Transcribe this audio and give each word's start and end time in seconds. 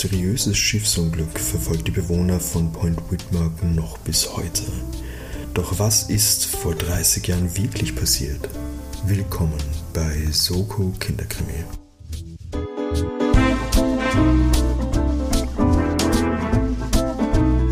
Mysteriöses 0.00 0.56
Schiffsunglück 0.56 1.40
verfolgt 1.40 1.88
die 1.88 1.90
Bewohner 1.90 2.38
von 2.38 2.70
Point 2.72 3.00
Whitmerton 3.10 3.74
noch 3.74 3.98
bis 3.98 4.32
heute. 4.36 4.62
Doch 5.54 5.80
was 5.80 6.08
ist 6.08 6.46
vor 6.46 6.76
30 6.76 7.26
Jahren 7.26 7.56
wirklich 7.56 7.96
passiert? 7.96 8.48
Willkommen 9.06 9.58
bei 9.92 10.24
Soko 10.30 10.92
Kinderkrimi. 11.00 11.64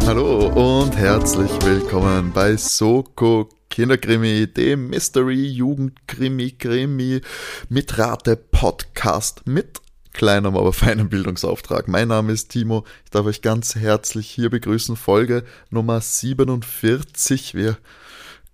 Hallo 0.04 0.80
und 0.82 0.96
herzlich 0.96 1.52
willkommen 1.62 2.32
bei 2.32 2.56
Soko 2.56 3.48
Kinderkrimi, 3.70 4.48
dem 4.48 4.88
Mystery 4.88 5.46
Jugendkrimi 5.46 6.50
Krimi 6.58 7.20
mit 7.68 7.96
Rate 7.96 8.34
Podcast 8.34 9.42
mit 9.46 9.85
kleinem, 10.16 10.56
aber 10.56 10.72
feinem 10.72 11.08
Bildungsauftrag. 11.08 11.86
Mein 11.88 12.08
Name 12.08 12.32
ist 12.32 12.48
Timo. 12.48 12.84
Ich 13.04 13.10
darf 13.10 13.26
euch 13.26 13.42
ganz 13.42 13.76
herzlich 13.76 14.28
hier 14.28 14.50
begrüßen. 14.50 14.96
Folge 14.96 15.44
Nummer 15.70 16.00
47. 16.00 17.54
Wir 17.54 17.76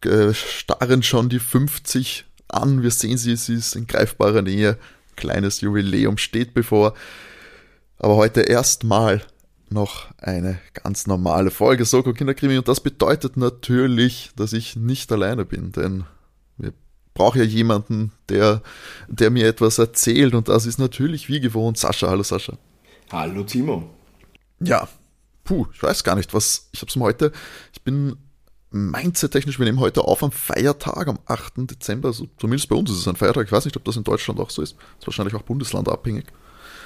äh, 0.04 0.34
starren 0.34 1.02
schon 1.02 1.28
die 1.28 1.38
50 1.38 2.26
an. 2.48 2.82
Wir 2.82 2.90
sehen 2.90 3.16
sie, 3.16 3.36
sie 3.36 3.54
ist 3.54 3.76
in 3.76 3.86
greifbarer 3.86 4.42
Nähe. 4.42 4.76
Kleines 5.16 5.60
Jubiläum 5.60 6.18
steht 6.18 6.52
bevor. 6.52 6.94
Aber 7.98 8.16
heute 8.16 8.42
erstmal 8.42 9.22
noch 9.70 10.08
eine 10.18 10.58
ganz 10.74 11.06
normale 11.06 11.50
Folge 11.50 11.84
Soko 11.84 12.12
Kinderkrimi 12.12 12.58
und 12.58 12.68
das 12.68 12.80
bedeutet 12.80 13.36
natürlich, 13.36 14.30
dass 14.36 14.52
ich 14.52 14.76
nicht 14.76 15.10
alleine 15.12 15.44
bin, 15.44 15.72
denn 15.72 16.04
wir 17.14 17.24
brauchen 17.24 17.38
ja 17.38 17.44
jemanden, 17.44 18.12
der, 18.28 18.62
der 19.08 19.30
mir 19.30 19.46
etwas 19.46 19.78
erzählt 19.78 20.34
und 20.34 20.48
das 20.48 20.66
ist 20.66 20.78
natürlich 20.78 21.28
wie 21.28 21.40
gewohnt 21.40 21.78
Sascha. 21.78 22.08
Hallo 22.08 22.22
Sascha. 22.22 22.56
Hallo 23.10 23.42
Timo. 23.44 23.90
Ja, 24.60 24.88
puh, 25.44 25.66
ich 25.74 25.82
weiß 25.82 26.04
gar 26.04 26.16
nicht, 26.16 26.32
was, 26.34 26.68
ich 26.72 26.80
hab's 26.80 26.96
mir 26.96 27.04
heute, 27.04 27.32
ich 27.72 27.82
bin 27.82 28.16
Mindset-technisch, 28.70 29.58
wir 29.58 29.66
nehmen 29.66 29.80
heute 29.80 30.02
auf 30.02 30.22
am 30.22 30.32
Feiertag, 30.32 31.08
am 31.08 31.18
8. 31.26 31.70
Dezember, 31.70 32.08
also 32.08 32.26
zumindest 32.38 32.70
bei 32.70 32.76
uns 32.76 32.90
ist 32.90 32.98
es 32.98 33.08
ein 33.08 33.16
Feiertag, 33.16 33.44
ich 33.46 33.52
weiß 33.52 33.66
nicht, 33.66 33.76
ob 33.76 33.84
das 33.84 33.96
in 33.96 34.04
Deutschland 34.04 34.40
auch 34.40 34.48
so 34.48 34.62
ist, 34.62 34.76
ist 34.98 35.06
wahrscheinlich 35.06 35.34
auch 35.34 35.42
bundeslandabhängig. 35.42 36.24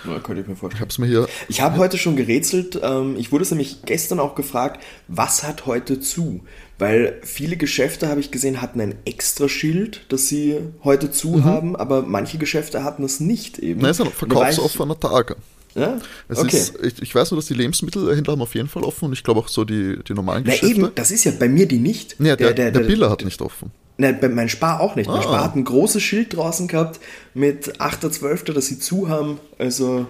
Ja, 0.04 0.18
könnte 0.20 0.42
ich 0.42 0.48
mir 0.48 0.56
vorstellen. 0.56 0.76
Ich 0.76 0.80
habe 0.80 0.90
es 0.90 0.98
mir 0.98 1.06
hier. 1.06 1.28
Ich 1.48 1.60
habe 1.60 1.78
heute 1.78 1.98
schon 1.98 2.16
gerätselt. 2.16 2.78
Ähm, 2.82 3.16
ich 3.16 3.32
wurde 3.32 3.42
es 3.42 3.50
nämlich 3.50 3.82
gestern 3.86 4.20
auch 4.20 4.34
gefragt, 4.34 4.82
was 5.08 5.42
hat 5.42 5.66
heute 5.66 6.00
zu? 6.00 6.44
Weil 6.78 7.20
viele 7.22 7.56
Geschäfte, 7.56 8.08
habe 8.08 8.20
ich 8.20 8.30
gesehen, 8.30 8.60
hatten 8.60 8.80
ein 8.80 8.96
extra 9.06 9.48
Schild, 9.48 10.02
dass 10.10 10.28
sie 10.28 10.58
heute 10.84 11.10
zu 11.10 11.28
mhm. 11.28 11.44
haben, 11.44 11.76
aber 11.76 12.02
manche 12.02 12.36
Geschäfte 12.36 12.84
hatten 12.84 13.02
es 13.02 13.18
nicht 13.18 13.58
eben. 13.58 13.80
Nein, 13.80 13.92
es 13.92 14.00
ist 14.00 14.06
ein 14.06 14.12
verkaufsoffener 14.12 15.00
Tag. 15.00 15.36
Ja? 15.74 15.98
Es 16.28 16.38
okay. 16.38 16.56
ist, 16.56 16.74
ich, 16.82 17.02
ich, 17.02 17.14
weiß 17.14 17.30
nur, 17.30 17.38
dass 17.38 17.46
die 17.46 17.54
Lebensmittelhändler 17.54 18.32
haben 18.32 18.42
auf 18.42 18.54
jeden 18.54 18.68
Fall 18.68 18.82
offen 18.82 19.06
und 19.06 19.12
ich 19.12 19.22
glaube 19.22 19.40
auch 19.40 19.48
so 19.48 19.64
die, 19.64 19.98
die 20.06 20.14
normalen 20.14 20.44
Na 20.46 20.52
Geschäfte. 20.52 20.74
eben, 20.74 20.90
das 20.94 21.10
ist 21.10 21.24
ja 21.24 21.32
bei 21.38 21.48
mir 21.48 21.66
die 21.66 21.78
nicht. 21.78 22.16
Ja, 22.18 22.36
der, 22.36 22.52
der, 22.54 22.70
der, 22.70 22.80
der 22.82 22.88
Biller 22.88 23.10
hat 23.10 23.24
nicht 23.24 23.40
offen. 23.42 23.70
Nein, 23.98 24.18
mein 24.34 24.48
Spar 24.48 24.80
auch 24.80 24.96
nicht. 24.96 25.06
Mein 25.06 25.18
Ah. 25.18 25.22
Spar 25.22 25.44
hat 25.44 25.56
ein 25.56 25.64
großes 25.64 26.02
Schild 26.02 26.36
draußen 26.36 26.68
gehabt 26.68 27.00
mit 27.34 27.80
8.12., 27.80 28.52
dass 28.52 28.66
sie 28.66 28.78
zu 28.78 29.08
haben. 29.08 29.38
Also, 29.58 30.06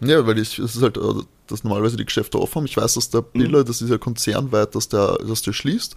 Ja, 0.00 0.24
weil 0.26 0.38
ich, 0.38 0.58
es 0.58 0.76
ist 0.76 0.82
halt, 0.82 0.96
äh, 0.96 1.22
dass 1.48 1.64
normalerweise 1.64 1.96
die 1.96 2.04
Geschäfte 2.04 2.38
offen 2.40 2.56
haben. 2.56 2.66
Ich 2.66 2.76
weiß, 2.76 2.94
dass 2.94 3.10
der 3.10 3.22
Biller, 3.22 3.64
das 3.64 3.82
ist 3.82 3.90
ja 3.90 3.98
konzernweit, 3.98 4.74
dass 4.74 4.88
der, 4.88 5.18
dass 5.18 5.42
der 5.42 5.52
schließt. 5.52 5.96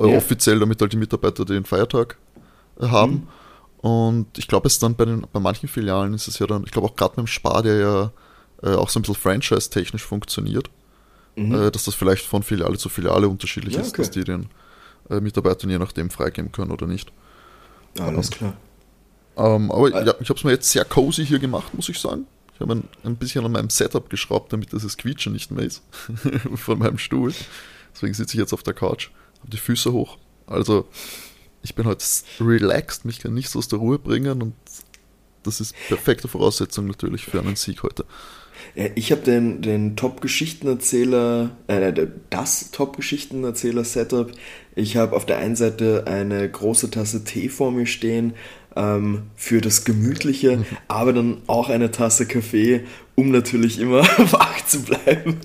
Äh, 0.00 0.10
Ja. 0.10 0.16
Offiziell, 0.18 0.58
damit 0.58 0.80
halt 0.80 0.92
die 0.92 0.96
Mitarbeiter 0.96 1.44
den 1.44 1.64
Feiertag 1.64 2.16
haben. 2.80 3.28
Und 3.78 4.36
ich 4.38 4.48
glaube, 4.48 4.66
es 4.66 4.78
dann 4.78 4.94
bei, 4.96 5.04
den, 5.04 5.26
bei 5.32 5.38
manchen 5.40 5.68
Filialen 5.68 6.12
ist 6.14 6.26
es 6.28 6.38
ja 6.38 6.46
dann, 6.46 6.64
ich 6.64 6.72
glaube 6.72 6.88
auch 6.88 6.96
gerade 6.96 7.14
beim 7.16 7.26
Spar, 7.26 7.62
der 7.62 7.76
ja 7.76 8.12
äh, 8.62 8.74
auch 8.74 8.88
so 8.88 8.98
ein 8.98 9.02
bisschen 9.02 9.14
franchise-technisch 9.14 10.02
funktioniert, 10.02 10.70
äh, 11.36 11.70
dass 11.70 11.84
das 11.84 11.94
vielleicht 11.94 12.24
von 12.26 12.42
Filiale 12.42 12.78
zu 12.78 12.88
Filiale 12.88 13.28
unterschiedlich 13.28 13.74
Ja, 13.74 13.82
ist, 13.82 13.90
okay. 13.90 14.02
dass 14.02 14.10
die 14.10 14.24
den 14.24 14.48
äh, 15.10 15.20
Mitarbeitern 15.20 15.70
je 15.70 15.78
nachdem 15.78 16.10
freigeben 16.10 16.50
können 16.52 16.70
oder 16.72 16.86
nicht. 16.86 17.12
alles 17.98 18.30
klar. 18.30 18.54
Ähm, 19.36 19.70
aber 19.70 19.88
Äh. 19.94 20.06
ja, 20.06 20.14
ich 20.20 20.28
habe 20.30 20.38
es 20.38 20.44
mir 20.44 20.52
jetzt 20.52 20.70
sehr 20.70 20.84
cozy 20.84 21.24
hier 21.24 21.38
gemacht, 21.38 21.72
muss 21.74 21.88
ich 21.88 22.00
sagen. 22.00 22.26
Ich 22.56 22.60
habe 22.60 22.74
ein, 22.74 22.88
ein 23.04 23.16
bisschen 23.16 23.44
an 23.44 23.52
meinem 23.52 23.68
Setup 23.68 24.08
geschraubt, 24.08 24.50
damit 24.50 24.72
dieses 24.72 24.96
Quietschen 24.96 25.34
nicht 25.34 25.50
mehr 25.50 25.64
ist 25.64 25.82
von 26.54 26.78
meinem 26.78 26.96
Stuhl. 26.96 27.34
Deswegen 27.94 28.14
sitze 28.14 28.34
ich 28.34 28.40
jetzt 28.40 28.54
auf 28.54 28.62
der 28.62 28.72
Couch, 28.72 29.10
habe 29.40 29.50
die 29.50 29.58
Füße 29.58 29.92
hoch. 29.92 30.16
Also 30.46 30.88
ich 31.62 31.74
bin 31.74 31.84
heute 31.84 32.04
relaxed, 32.40 33.04
mich 33.04 33.18
kann 33.18 33.34
nichts 33.34 33.54
aus 33.56 33.68
der 33.68 33.78
Ruhe 33.78 33.98
bringen 33.98 34.40
und 34.40 34.54
das 35.42 35.60
ist 35.60 35.74
perfekte 35.88 36.28
Voraussetzung 36.28 36.86
natürlich 36.86 37.26
für 37.26 37.40
einen 37.40 37.56
Sieg 37.56 37.82
heute. 37.82 38.06
Ich 38.94 39.12
habe 39.12 39.20
den, 39.20 39.60
den 39.60 39.96
Top-Geschichtenerzähler, 39.96 41.50
äh, 41.66 42.06
das 42.30 42.70
Top-Geschichtenerzähler-Setup. 42.70 44.32
Ich 44.74 44.96
habe 44.96 45.14
auf 45.14 45.26
der 45.26 45.38
einen 45.38 45.56
Seite 45.56 46.04
eine 46.06 46.50
große 46.50 46.90
Tasse 46.90 47.22
Tee 47.24 47.50
vor 47.50 47.70
mir 47.70 47.86
stehen 47.86 48.32
ähm, 48.76 49.22
für 49.34 49.60
das 49.60 49.84
Gemütliche, 49.84 50.64
aber 50.88 51.12
dann 51.12 51.38
auch 51.46 51.68
eine 51.68 51.90
Tasse 51.90 52.26
Kaffee, 52.26 52.84
um 53.14 53.30
natürlich 53.30 53.80
immer 53.80 54.02
wach 54.32 54.64
zu 54.66 54.82
bleiben. 54.82 55.38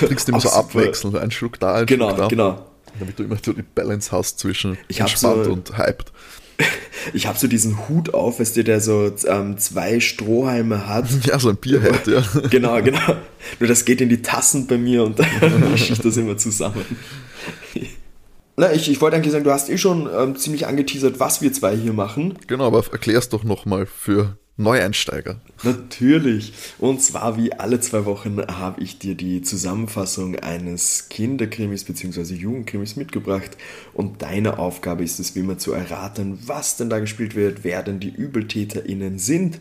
Trinkst 0.00 0.28
immer 0.28 0.40
so 0.40 0.50
abwechselnd, 0.50 1.16
ein 1.16 1.30
Schluck 1.30 1.58
da, 1.60 1.74
ein 1.74 1.86
Genau, 1.86 2.08
Schluck 2.08 2.18
da. 2.18 2.28
genau. 2.28 2.66
Damit 2.98 3.18
du 3.18 3.22
immer 3.24 3.36
so 3.42 3.52
die 3.52 3.62
Balance 3.62 4.10
hast 4.12 4.38
zwischen 4.40 4.76
Ich 4.88 5.00
entspannt 5.00 5.44
so- 5.44 5.52
und 5.52 5.78
hyped. 5.78 6.12
Ich 7.14 7.28
habe 7.28 7.38
so 7.38 7.46
diesen 7.46 7.88
Hut 7.88 8.12
auf, 8.12 8.40
weißt 8.40 8.56
du, 8.56 8.64
der 8.64 8.80
so 8.80 9.12
ähm, 9.28 9.56
zwei 9.58 10.00
Strohhalme 10.00 10.88
hat. 10.88 11.06
Ja, 11.24 11.38
so 11.38 11.50
ein 11.50 11.56
Bierhead, 11.56 12.06
ja. 12.08 12.22
Genau, 12.50 12.82
genau. 12.82 13.16
Nur 13.60 13.68
das 13.68 13.84
geht 13.84 14.00
in 14.00 14.08
die 14.08 14.20
Tassen 14.22 14.66
bei 14.66 14.76
mir 14.76 15.04
und 15.04 15.20
dann 15.20 15.70
mische 15.70 15.92
ich 15.92 16.00
das 16.00 16.16
immer 16.16 16.36
zusammen. 16.36 16.84
Na, 18.58 18.72
ich, 18.72 18.90
ich 18.90 19.00
wollte 19.00 19.14
eigentlich 19.14 19.30
sagen, 19.30 19.44
du 19.44 19.52
hast 19.52 19.70
eh 19.70 19.78
schon 19.78 20.10
ähm, 20.12 20.34
ziemlich 20.34 20.66
angeteasert, 20.66 21.20
was 21.20 21.40
wir 21.40 21.52
zwei 21.52 21.76
hier 21.76 21.92
machen. 21.92 22.36
Genau, 22.48 22.66
aber 22.66 22.82
erklär's 22.90 23.28
doch 23.28 23.44
nochmal 23.44 23.86
für 23.86 24.36
Neueinsteiger. 24.56 25.40
Natürlich. 25.62 26.52
Und 26.80 27.00
zwar 27.00 27.36
wie 27.36 27.52
alle 27.52 27.78
zwei 27.78 28.04
Wochen 28.04 28.42
habe 28.48 28.82
ich 28.82 28.98
dir 28.98 29.14
die 29.14 29.42
Zusammenfassung 29.42 30.34
eines 30.34 31.08
Kinderkrimis 31.08 31.84
bzw. 31.84 32.34
Jugendkrimis 32.34 32.96
mitgebracht. 32.96 33.56
Und 33.94 34.22
deine 34.22 34.58
Aufgabe 34.58 35.04
ist 35.04 35.20
es, 35.20 35.36
wie 35.36 35.40
immer 35.40 35.58
zu 35.58 35.72
erraten, 35.72 36.40
was 36.44 36.76
denn 36.76 36.90
da 36.90 36.98
gespielt 36.98 37.36
wird, 37.36 37.62
wer 37.62 37.84
denn 37.84 38.00
die 38.00 38.12
ÜbeltäterInnen 38.12 39.20
sind. 39.20 39.60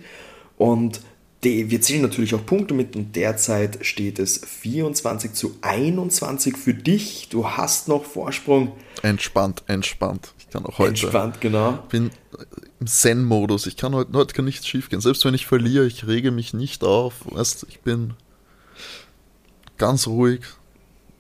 Und 0.58 1.02
wir 1.44 1.82
zählen 1.82 2.02
natürlich 2.02 2.34
auch 2.34 2.46
Punkte 2.46 2.74
mit 2.74 2.96
und 2.96 3.16
derzeit 3.16 3.86
steht 3.86 4.20
es 4.20 4.40
24 4.44 5.34
zu 5.34 5.56
21 5.62 6.58
für 6.58 6.74
dich. 6.74 7.30
Du 7.30 7.48
hast 7.48 7.88
noch 7.88 8.06
Vorsprung. 8.06 8.72
Entspannt, 9.04 9.64
entspannt. 9.68 10.34
Ich 10.40 10.50
kann 10.50 10.66
auch 10.66 10.80
heute. 10.80 10.90
Entspannt, 10.90 11.40
genau. 11.40 11.80
bin 11.90 12.10
im 12.80 12.88
Zen-Modus. 12.88 13.68
Ich 13.68 13.78
kann 13.78 13.94
heute, 13.94 14.12
heute 14.14 14.34
kann 14.34 14.46
nichts 14.46 14.68
schief 14.68 14.90
gehen. 14.90 15.02
Selbst 15.02 15.26
wenn 15.26 15.34
ich 15.34 15.46
verliere, 15.46 15.86
ich 15.86 16.08
rege 16.08 16.32
mich 16.32 16.54
nicht 16.54 16.84
auf. 16.84 17.14
Weißt, 17.26 17.68
ich 17.70 17.82
bin 17.82 18.14
ganz 19.78 20.08
ruhig. 20.08 20.42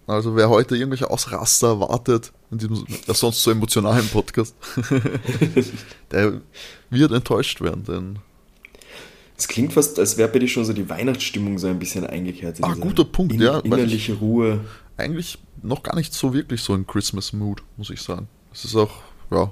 Also 0.08 0.36
wer 0.36 0.50
heute 0.50 0.78
irgendwelche 0.78 1.10
Ausraster 1.10 1.68
erwartet, 1.68 2.32
in 2.50 2.60
diesem 2.60 2.86
sonst 3.08 3.44
so 3.44 3.52
emotionalen 3.52 4.08
Podcast, 4.08 4.56
der 6.12 6.42
wird 6.90 7.12
enttäuscht 7.12 7.60
werden, 7.60 7.84
denn 7.84 8.20
Es 9.38 9.48
klingt 9.48 9.74
fast, 9.74 10.00
als 10.00 10.18
wäre 10.18 10.30
bei 10.30 10.40
dir 10.40 10.48
schon 10.48 10.66
so 10.66 10.74
die 10.74 10.90
Weihnachtsstimmung 10.90 11.60
so 11.60 11.68
ein 11.68 11.78
bisschen 11.80 12.06
eingekehrt. 12.08 12.58
Ah, 12.62 12.74
guter 12.74 13.06
Punkt, 13.06 13.34
ja, 13.36 13.56
weil 13.64 13.66
Innerliche 13.66 14.14
Ruhe. 14.14 14.62
eigentlich 14.98 15.38
noch 15.62 15.84
gar 15.84 15.96
nicht 15.96 16.14
so 16.14 16.34
wirklich 16.34 16.62
so 16.62 16.74
ein 16.74 16.88
Christmas-Mood, 16.88 17.62
muss 17.78 17.90
ich 17.92 18.02
sagen. 18.02 18.28
Es 18.54 18.66
ist 18.66 18.76
auch, 18.76 18.92
ja, 19.32 19.52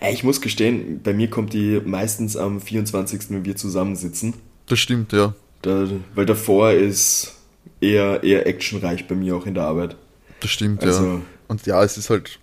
Ey, 0.00 0.12
ich 0.12 0.24
muss 0.24 0.40
gestehen, 0.40 1.00
bei 1.02 1.14
mir 1.14 1.30
kommt 1.30 1.52
die 1.54 1.80
meistens 1.84 2.36
am 2.36 2.60
24., 2.60 3.30
wenn 3.30 3.44
wir 3.44 3.56
zusammensitzen. 3.56 4.34
das 4.66 4.78
stimmt, 4.78 5.12
ja. 5.12 5.34
Da, 5.62 5.88
weil 6.14 6.26
davor 6.26 6.72
ist 6.72 7.34
eher, 7.80 8.22
eher 8.22 8.46
actionreich 8.46 9.06
bei 9.08 9.14
mir 9.14 9.36
auch 9.36 9.46
in 9.46 9.54
der 9.54 9.64
Arbeit. 9.64 9.96
Das 10.40 10.50
stimmt, 10.50 10.82
Also- 10.84 11.04
ja. 11.04 11.20
Und 11.48 11.66
ja, 11.66 11.82
es 11.82 11.96
ist 11.98 12.10
halt 12.10 12.38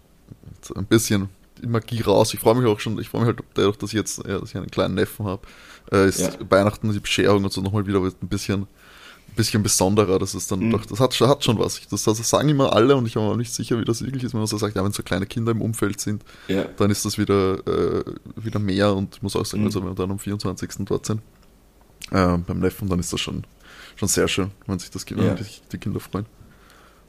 ein 0.76 0.86
bisschen 0.86 1.30
die 1.62 1.68
Magie 1.68 2.02
raus. 2.02 2.34
Ich 2.34 2.40
freue 2.40 2.56
mich 2.56 2.66
auch 2.66 2.80
schon, 2.80 3.00
ich 3.00 3.10
freue 3.10 3.22
mich 3.22 3.28
halt 3.28 3.40
dadurch, 3.54 3.78
dass 3.78 3.90
ich 3.92 3.96
jetzt 3.96 4.18
ja, 4.28 4.40
dass 4.40 4.50
ich 4.50 4.56
einen 4.58 4.70
kleinen 4.70 4.96
Neffen 4.96 5.26
habe. 5.26 5.48
Äh, 5.92 6.10
ist 6.10 6.20
Ja. 6.20 6.32
Weihnachten, 6.50 6.92
die 6.92 7.00
Bescherung 7.00 7.44
und 7.44 7.54
so 7.54 7.62
nochmal 7.62 7.86
wieder 7.88 8.00
ein 8.02 8.12
bisschen, 8.28 8.62
ein 8.64 9.36
bisschen 9.36 9.64
besonderer. 9.64 10.20
Das 10.20 10.36
ist 10.36 10.52
dann 10.52 10.60
Mhm. 10.60 10.72
doch, 10.72 10.86
das 10.86 11.00
hat, 11.00 11.14
schon- 11.14 11.28
hat 11.30 11.44
schon 11.44 11.58
was. 11.60 11.80
Das, 11.90 12.04
das 12.04 12.30
sagen 12.30 12.50
immer 12.50 12.74
alle 12.74 12.96
und 12.96 13.06
ich 13.06 13.14
bin 13.14 13.24
mir 13.24 13.30
auch 13.32 13.36
nicht 13.38 13.54
sicher, 13.54 13.80
wie 13.80 13.86
das 13.86 14.02
wirklich 14.04 14.24
ist, 14.24 14.34
wenn 14.34 14.40
man 14.42 14.48
so 14.48 14.58
sagt, 14.58 14.76
ja, 14.76 14.84
wenn 14.84 14.92
so 14.92 15.04
kleine 15.04 15.26
Kinder 15.26 15.52
im 15.52 15.62
Umfeld 15.62 16.00
sind, 16.02 16.24
Ja. 16.48 16.66
dann 16.78 16.92
ist 16.92 17.06
das 17.06 17.18
wieder, 17.18 17.56
äh, 17.68 18.04
wieder 18.36 18.60
mehr 18.60 18.94
und 18.96 19.16
ich 19.16 19.22
muss 19.22 19.36
auch 19.36 19.46
sagen, 19.46 19.62
Mhm. 19.62 19.68
also 19.68 19.82
wenn 19.82 19.90
wir 19.90 19.96
dann 19.96 20.12
am 20.12 20.20
24. 20.20 20.86
dort 20.86 21.06
sind, 21.06 21.22
äh, 22.12 22.38
beim 22.38 22.60
Neffen, 22.60 22.90
dann 22.90 23.00
ist 23.00 23.14
das 23.14 23.20
schon, 23.22 23.46
schon 23.96 24.08
sehr 24.10 24.28
schön, 24.28 24.52
wenn 24.66 24.80
sich 24.80 24.90
das 24.92 25.06
wenn 25.10 25.24
Ja. 25.26 25.34
die, 25.36 25.46
die 25.72 25.78
Kinder 25.78 26.00
freuen. 26.00 26.26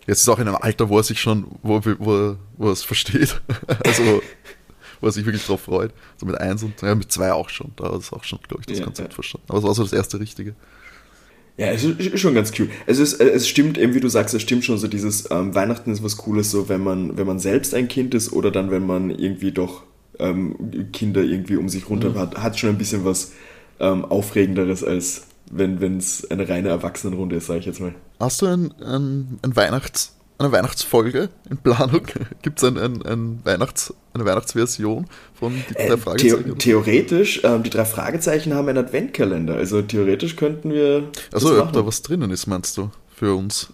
Jetzt 0.07 0.21
ist 0.23 0.29
auch 0.31 0.39
in 0.39 0.49
einem 0.49 0.57
Alter, 0.57 0.89
wo 0.89 0.97
er 0.97 1.03
sich 1.03 1.21
schon, 1.21 1.45
wo, 1.63 1.83
wo, 1.99 2.37
wo 2.57 2.67
er 2.69 2.73
es 2.73 2.83
versteht. 2.83 3.41
also, 3.85 4.23
wo 5.01 5.07
er 5.07 5.13
sich 5.13 5.25
wirklich 5.25 5.45
drauf 5.45 5.63
freut. 5.63 5.93
So 6.17 6.27
mit 6.27 6.41
eins 6.41 6.63
und 6.63 6.81
ja, 6.83 6.95
mit 6.95 7.11
zwei 7.13 7.33
auch 7.33 7.49
schon. 7.49 7.73
Da 7.77 7.95
es 7.97 8.13
auch 8.13 8.25
schon, 8.25 8.39
glaube 8.47 8.63
ich, 8.63 8.67
das 8.67 8.79
Ja, 8.79 8.85
Konzept 8.85 9.11
ja. 9.11 9.15
verstanden. 9.15 9.47
Aber 9.49 9.59
es 9.59 9.65
war 9.65 9.75
so 9.75 9.83
das 9.83 9.93
erste 9.93 10.21
Richtige. 10.21 10.55
Ja, 11.57 11.67
es 11.73 11.83
ist 11.83 12.21
schon 12.21 12.35
ganz 12.35 12.53
cute. 12.53 12.71
Es, 12.87 12.99
ist, 12.99 13.21
es 13.21 13.49
stimmt 13.49 13.79
eben, 13.79 13.93
wie 13.93 14.01
du 14.01 14.09
sagst, 14.09 14.33
es 14.33 14.43
stimmt 14.43 14.65
schon 14.65 14.79
so 14.79 14.87
dieses 14.87 15.29
ähm, 15.33 15.57
Weihnachten 15.57 15.91
ist 15.91 16.05
was 16.05 16.17
Cooles, 16.17 16.53
so 16.53 16.69
wenn 16.69 16.83
man, 16.83 17.17
wenn 17.17 17.27
man 17.27 17.41
selbst 17.41 17.75
ein 17.75 17.89
Kind 17.89 18.15
ist 18.15 18.33
oder 18.33 18.53
dann, 18.53 18.71
wenn 18.71 18.87
man 18.87 19.11
irgendwie 19.11 19.51
doch 19.51 19.83
ähm, 20.21 20.91
Kinder 20.93 21.21
irgendwie 21.21 21.57
um 21.57 21.69
sich 21.69 21.91
runter 21.91 22.11
mhm. 22.11 22.19
hat, 22.19 22.39
hat 22.39 22.59
schon 22.59 22.71
ein 22.71 22.79
bisschen 22.79 23.05
was 23.05 23.33
ähm, 23.81 24.05
Aufregenderes, 24.05 24.85
als 24.85 25.27
wenn 25.51 25.97
es 25.97 26.31
eine 26.31 26.49
reine 26.49 26.69
Erwachsenenrunde 26.69 27.37
ist, 27.37 27.47
sage 27.47 27.61
ich 27.61 27.67
jetzt 27.67 27.81
mal. 27.81 27.95
Hast 28.21 28.41
du 28.43 28.47
ein, 28.47 28.73
ein, 28.81 29.39
ein 29.43 29.57
Weihnachts- 29.57 30.18
eine 30.39 30.53
Weihnachtsfolge 30.53 31.31
in 31.51 31.59
Planung? 31.59 32.03
Gibt 32.43 32.59
es 32.59 32.65
ein, 32.65 32.79
ein, 32.79 33.03
ein 33.05 33.41
Weihnachts-, 33.45 33.93
eine 34.15 34.25
Weihnachtsversion 34.25 35.07
von 35.35 35.55
die 35.69 35.75
drei 35.75 35.85
äh, 35.85 35.97
Fragezeichen? 35.97 36.45
The 36.47 36.55
theoretisch, 36.55 37.41
ähm, 37.45 37.63
die 37.63 37.71
drei 37.71 37.85
Fragezeichen 37.85 38.55
haben 38.55 38.69
einen 38.69 38.79
Adventkalender. 38.79 39.57
Also 39.57 39.83
theoretisch 39.83 40.37
könnten 40.37 40.73
wir. 40.73 41.09
Also, 41.33 41.61
ob 41.61 41.73
da 41.73 41.85
was 41.85 42.03
drinnen 42.03 42.31
ist, 42.31 42.47
meinst 42.47 42.77
du, 42.77 42.91
für 43.15 43.35
uns? 43.35 43.69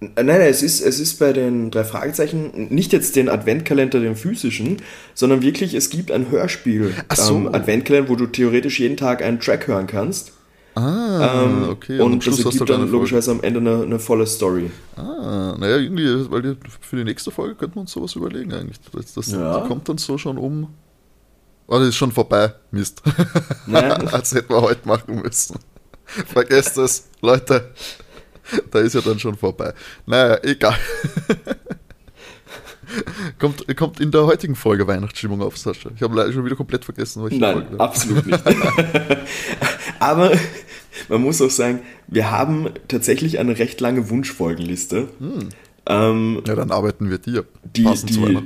Nein, 0.00 0.26
nein, 0.26 0.40
es 0.42 0.62
ist, 0.62 0.80
es 0.80 1.00
ist 1.00 1.18
bei 1.18 1.32
den 1.32 1.72
drei 1.72 1.82
Fragezeichen 1.82 2.68
nicht 2.70 2.92
jetzt 2.92 3.16
den 3.16 3.28
Adventkalender, 3.28 3.98
den 3.98 4.14
physischen, 4.14 4.76
sondern 5.14 5.42
wirklich, 5.42 5.74
es 5.74 5.90
gibt 5.90 6.12
ein 6.12 6.30
Hörspiel. 6.30 6.94
So. 7.12 7.34
Ähm, 7.34 7.52
Adventkalender, 7.52 8.08
wo 8.08 8.14
du 8.14 8.26
theoretisch 8.26 8.78
jeden 8.78 8.96
Tag 8.96 9.22
einen 9.22 9.40
Track 9.40 9.66
hören 9.66 9.88
kannst. 9.88 10.32
Ah, 10.78 11.44
ähm, 11.44 11.68
okay. 11.70 12.00
Und, 12.00 12.12
und 12.12 12.26
das 12.26 12.38
ergibt 12.38 12.70
dann 12.70 12.90
logischerweise 12.90 13.32
am 13.32 13.42
Ende 13.42 13.60
eine, 13.60 13.82
eine, 13.82 13.98
volle 13.98 14.26
Story. 14.26 14.70
Ah, 14.96 15.56
naja, 15.58 15.76
irgendwie, 15.76 16.30
weil 16.30 16.42
die, 16.42 16.56
für 16.80 16.96
die 16.96 17.04
nächste 17.04 17.30
Folge 17.30 17.56
könnten 17.56 17.76
wir 17.76 17.80
uns 17.80 17.92
sowas 17.92 18.14
überlegen 18.14 18.52
eigentlich. 18.52 18.78
Das, 18.92 19.14
das 19.14 19.32
ja. 19.32 19.60
kommt 19.66 19.88
dann 19.88 19.98
so 19.98 20.18
schon 20.18 20.38
um. 20.38 20.68
Oh, 21.66 21.78
das 21.78 21.88
ist 21.88 21.96
schon 21.96 22.12
vorbei. 22.12 22.54
Mist. 22.70 23.02
das 23.66 24.34
hätten 24.34 24.50
wir 24.50 24.62
heute 24.62 24.86
machen 24.86 25.20
müssen. 25.20 25.58
Vergesst 26.04 26.78
es, 26.78 27.08
Leute. 27.20 27.72
Da 28.70 28.78
ist 28.78 28.94
ja 28.94 29.00
dann 29.00 29.18
schon 29.18 29.36
vorbei. 29.36 29.74
Naja, 30.06 30.38
egal. 30.42 30.76
kommt, 33.38 33.76
kommt 33.76 34.00
in 34.00 34.10
der 34.10 34.26
heutigen 34.26 34.54
Folge 34.54 34.86
Weihnachtsstimmung 34.86 35.42
auf, 35.42 35.56
Sascha? 35.56 35.90
Ich 35.94 36.02
habe 36.02 36.16
leider 36.16 36.32
schon 36.32 36.44
wieder 36.44 36.56
komplett 36.56 36.84
vergessen, 36.84 37.22
welche 37.22 37.38
Nein, 37.38 37.54
Folge. 37.54 37.80
absolut 37.80 38.26
nicht. 38.26 38.42
Aber 40.00 40.32
man 41.08 41.22
muss 41.22 41.40
auch 41.40 41.50
sagen, 41.50 41.80
wir 42.06 42.30
haben 42.30 42.70
tatsächlich 42.88 43.38
eine 43.38 43.58
recht 43.58 43.80
lange 43.80 44.10
Wunschfolgenliste. 44.10 45.08
Hm. 45.18 45.48
Ähm, 45.86 46.42
ja, 46.46 46.54
dann 46.54 46.70
arbeiten 46.70 47.10
wir 47.10 47.18
dir. 47.18 47.44
Die, 47.76 47.84
die, 47.84 48.38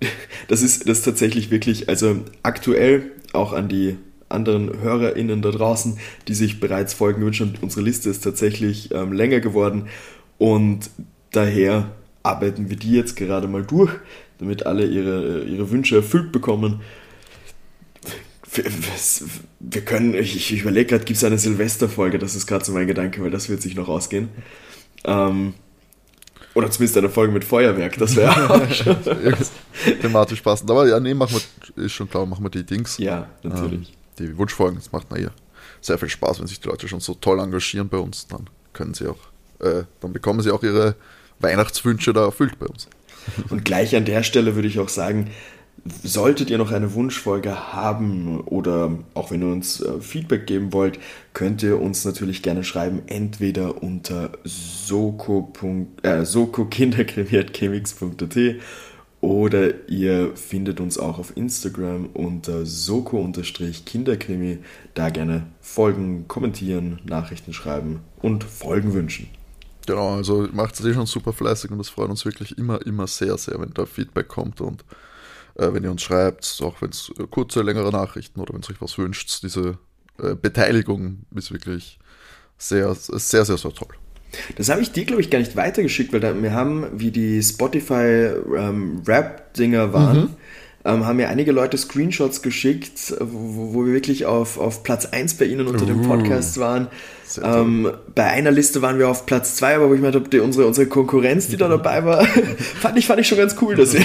das, 0.48 0.62
ist, 0.62 0.88
das 0.88 0.98
ist 0.98 1.04
tatsächlich 1.04 1.50
wirklich, 1.50 1.88
also 1.88 2.18
aktuell 2.42 3.10
auch 3.32 3.52
an 3.52 3.68
die 3.68 3.96
anderen 4.28 4.80
HörerInnen 4.80 5.42
da 5.42 5.50
draußen, 5.50 5.98
die 6.28 6.34
sich 6.34 6.60
bereits 6.60 6.94
Folgen 6.94 7.22
wünschen. 7.22 7.56
Unsere 7.60 7.82
Liste 7.82 8.10
ist 8.10 8.22
tatsächlich 8.22 8.92
ähm, 8.92 9.12
länger 9.12 9.40
geworden 9.40 9.88
und 10.36 10.90
daher 11.32 11.90
arbeiten 12.22 12.68
wir 12.68 12.76
die 12.76 12.92
jetzt 12.92 13.16
gerade 13.16 13.48
mal 13.48 13.64
durch, 13.64 13.92
damit 14.38 14.66
alle 14.66 14.86
ihre, 14.86 15.44
ihre 15.44 15.70
Wünsche 15.70 15.96
erfüllt 15.96 16.32
bekommen. 16.32 16.80
Wir 19.60 19.82
können, 19.82 20.14
ich, 20.14 20.52
ich 20.52 20.60
überlege 20.62 20.86
gerade, 20.86 21.04
gibt 21.04 21.18
es 21.18 21.24
eine 21.24 21.38
Silvesterfolge? 21.38 22.18
Das 22.18 22.34
ist 22.34 22.46
gerade 22.46 22.64
so 22.64 22.72
mein 22.72 22.86
Gedanke, 22.86 23.22
weil 23.22 23.30
das 23.30 23.48
wird 23.48 23.62
sich 23.62 23.74
noch 23.74 23.88
ausgehen. 23.88 24.28
Ähm, 25.04 25.54
oder 26.54 26.70
zumindest 26.70 26.98
eine 26.98 27.10
Folge 27.10 27.32
mit 27.32 27.44
Feuerwerk, 27.44 27.98
das 27.98 28.16
wäre 28.16 28.50
auch 28.50 28.72
schon 28.72 28.96
thematisch 30.00 30.40
passend. 30.40 30.70
Aber 30.70 30.88
ja, 30.88 30.98
nee, 30.98 31.14
machen 31.14 31.36
wir, 31.76 31.84
ist 31.84 31.92
schon 31.92 32.10
klar, 32.10 32.26
machen 32.26 32.44
wir 32.44 32.50
die 32.50 32.64
Dings. 32.64 32.98
Ja, 32.98 33.28
natürlich. 33.42 33.90
Ähm, 34.18 34.26
die 34.26 34.38
Wunschfolgen, 34.38 34.76
das 34.76 34.90
macht 34.90 35.06
na 35.10 35.18
ja 35.18 35.30
sehr 35.80 35.98
viel 35.98 36.08
Spaß, 36.08 36.40
wenn 36.40 36.46
sich 36.46 36.60
die 36.60 36.68
Leute 36.68 36.88
schon 36.88 37.00
so 37.00 37.14
toll 37.14 37.38
engagieren 37.38 37.88
bei 37.88 37.98
uns, 37.98 38.26
dann 38.26 38.48
können 38.72 38.94
sie 38.94 39.06
auch, 39.06 39.18
äh, 39.60 39.84
dann 40.00 40.12
bekommen 40.12 40.40
sie 40.40 40.50
auch 40.50 40.62
ihre 40.62 40.96
Weihnachtswünsche 41.40 42.12
da 42.12 42.24
erfüllt 42.24 42.58
bei 42.58 42.66
uns. 42.66 42.88
Und 43.50 43.64
gleich 43.64 43.94
an 43.96 44.04
der 44.04 44.22
Stelle 44.22 44.54
würde 44.54 44.68
ich 44.68 44.78
auch 44.78 44.88
sagen, 44.88 45.30
solltet 46.02 46.50
ihr 46.50 46.58
noch 46.58 46.72
eine 46.72 46.92
Wunschfolge 46.94 47.72
haben 47.72 48.40
oder 48.40 48.98
auch 49.14 49.30
wenn 49.30 49.42
ihr 49.42 49.48
uns 49.48 49.80
äh, 49.80 50.00
Feedback 50.00 50.46
geben 50.46 50.72
wollt, 50.72 50.98
könnt 51.32 51.62
ihr 51.62 51.80
uns 51.80 52.04
natürlich 52.04 52.42
gerne 52.42 52.64
schreiben, 52.64 53.02
entweder 53.06 53.82
unter 53.82 54.32
soko, 54.44 55.52
äh, 56.02 56.24
oder 59.20 59.88
ihr 59.88 60.36
findet 60.36 60.78
uns 60.80 60.96
auch 60.98 61.18
auf 61.18 61.36
Instagram 61.36 62.06
unter 62.14 62.64
soko-kinderkrimi. 62.64 64.58
Da 64.94 65.10
gerne 65.10 65.46
folgen, 65.60 66.28
kommentieren, 66.28 67.00
Nachrichten 67.04 67.52
schreiben 67.52 68.00
und 68.22 68.44
Folgen 68.44 68.94
wünschen. 68.94 69.28
Genau, 69.88 70.16
also 70.16 70.46
macht 70.52 70.78
es 70.78 70.84
eh 70.84 70.92
schon 70.92 71.06
super 71.06 71.32
fleißig 71.32 71.70
und 71.70 71.78
das 71.78 71.88
freut 71.88 72.10
uns 72.10 72.26
wirklich 72.26 72.58
immer, 72.58 72.84
immer 72.84 73.06
sehr, 73.06 73.38
sehr, 73.38 73.58
wenn 73.58 73.72
da 73.72 73.86
Feedback 73.86 74.28
kommt 74.28 74.60
und 74.60 74.84
äh, 75.54 75.72
wenn 75.72 75.82
ihr 75.82 75.90
uns 75.90 76.02
schreibt, 76.02 76.60
auch 76.62 76.82
wenn 76.82 76.90
es 76.90 77.10
äh, 77.18 77.24
kurze, 77.30 77.62
längere 77.62 77.90
Nachrichten 77.90 78.38
oder 78.38 78.52
wenn 78.52 78.60
es 78.60 78.68
euch 78.68 78.82
was 78.82 78.98
wünscht, 78.98 79.42
diese 79.42 79.78
äh, 80.22 80.34
Beteiligung 80.34 81.20
ist 81.34 81.52
wirklich 81.52 81.98
sehr, 82.58 82.94
sehr, 82.94 83.46
sehr, 83.46 83.56
sehr 83.56 83.72
toll. 83.72 83.94
Das 84.56 84.68
habe 84.68 84.82
ich 84.82 84.92
dir, 84.92 85.06
glaube 85.06 85.22
ich, 85.22 85.30
gar 85.30 85.38
nicht 85.38 85.56
weitergeschickt, 85.56 86.12
weil 86.12 86.20
da, 86.20 86.42
wir 86.42 86.52
haben, 86.52 86.86
wie 86.92 87.10
die 87.10 87.42
Spotify-Rap-Dinger 87.42 89.84
ähm, 89.84 89.92
waren, 89.94 90.18
mhm 90.18 90.36
ähm, 90.88 91.06
haben 91.06 91.16
mir 91.16 91.28
einige 91.28 91.52
Leute 91.52 91.76
Screenshots 91.76 92.40
geschickt, 92.40 93.14
wo, 93.20 93.74
wo 93.74 93.84
wir 93.86 93.92
wirklich 93.92 94.24
auf, 94.24 94.58
auf 94.58 94.82
Platz 94.82 95.04
1 95.06 95.34
bei 95.34 95.44
ihnen 95.44 95.66
unter 95.66 95.82
uh, 95.82 95.86
den 95.86 96.02
Podcasts 96.02 96.58
waren. 96.58 96.88
Ähm, 97.42 97.92
bei 98.14 98.24
einer 98.24 98.50
Liste 98.50 98.80
waren 98.80 98.98
wir 98.98 99.08
auf 99.08 99.26
Platz 99.26 99.56
2, 99.56 99.76
aber 99.76 99.90
wo 99.90 99.94
ich 99.94 100.00
meinte, 100.00 100.20
die, 100.22 100.40
unsere, 100.40 100.66
unsere 100.66 100.86
Konkurrenz, 100.86 101.48
die 101.48 101.58
da 101.58 101.68
dabei 101.68 102.04
war, 102.06 102.24
fand, 102.80 102.96
ich, 102.96 103.06
fand 103.06 103.20
ich 103.20 103.28
schon 103.28 103.36
ganz 103.36 103.54
cool, 103.60 103.76
dass 103.76 103.90
sie 103.92 104.02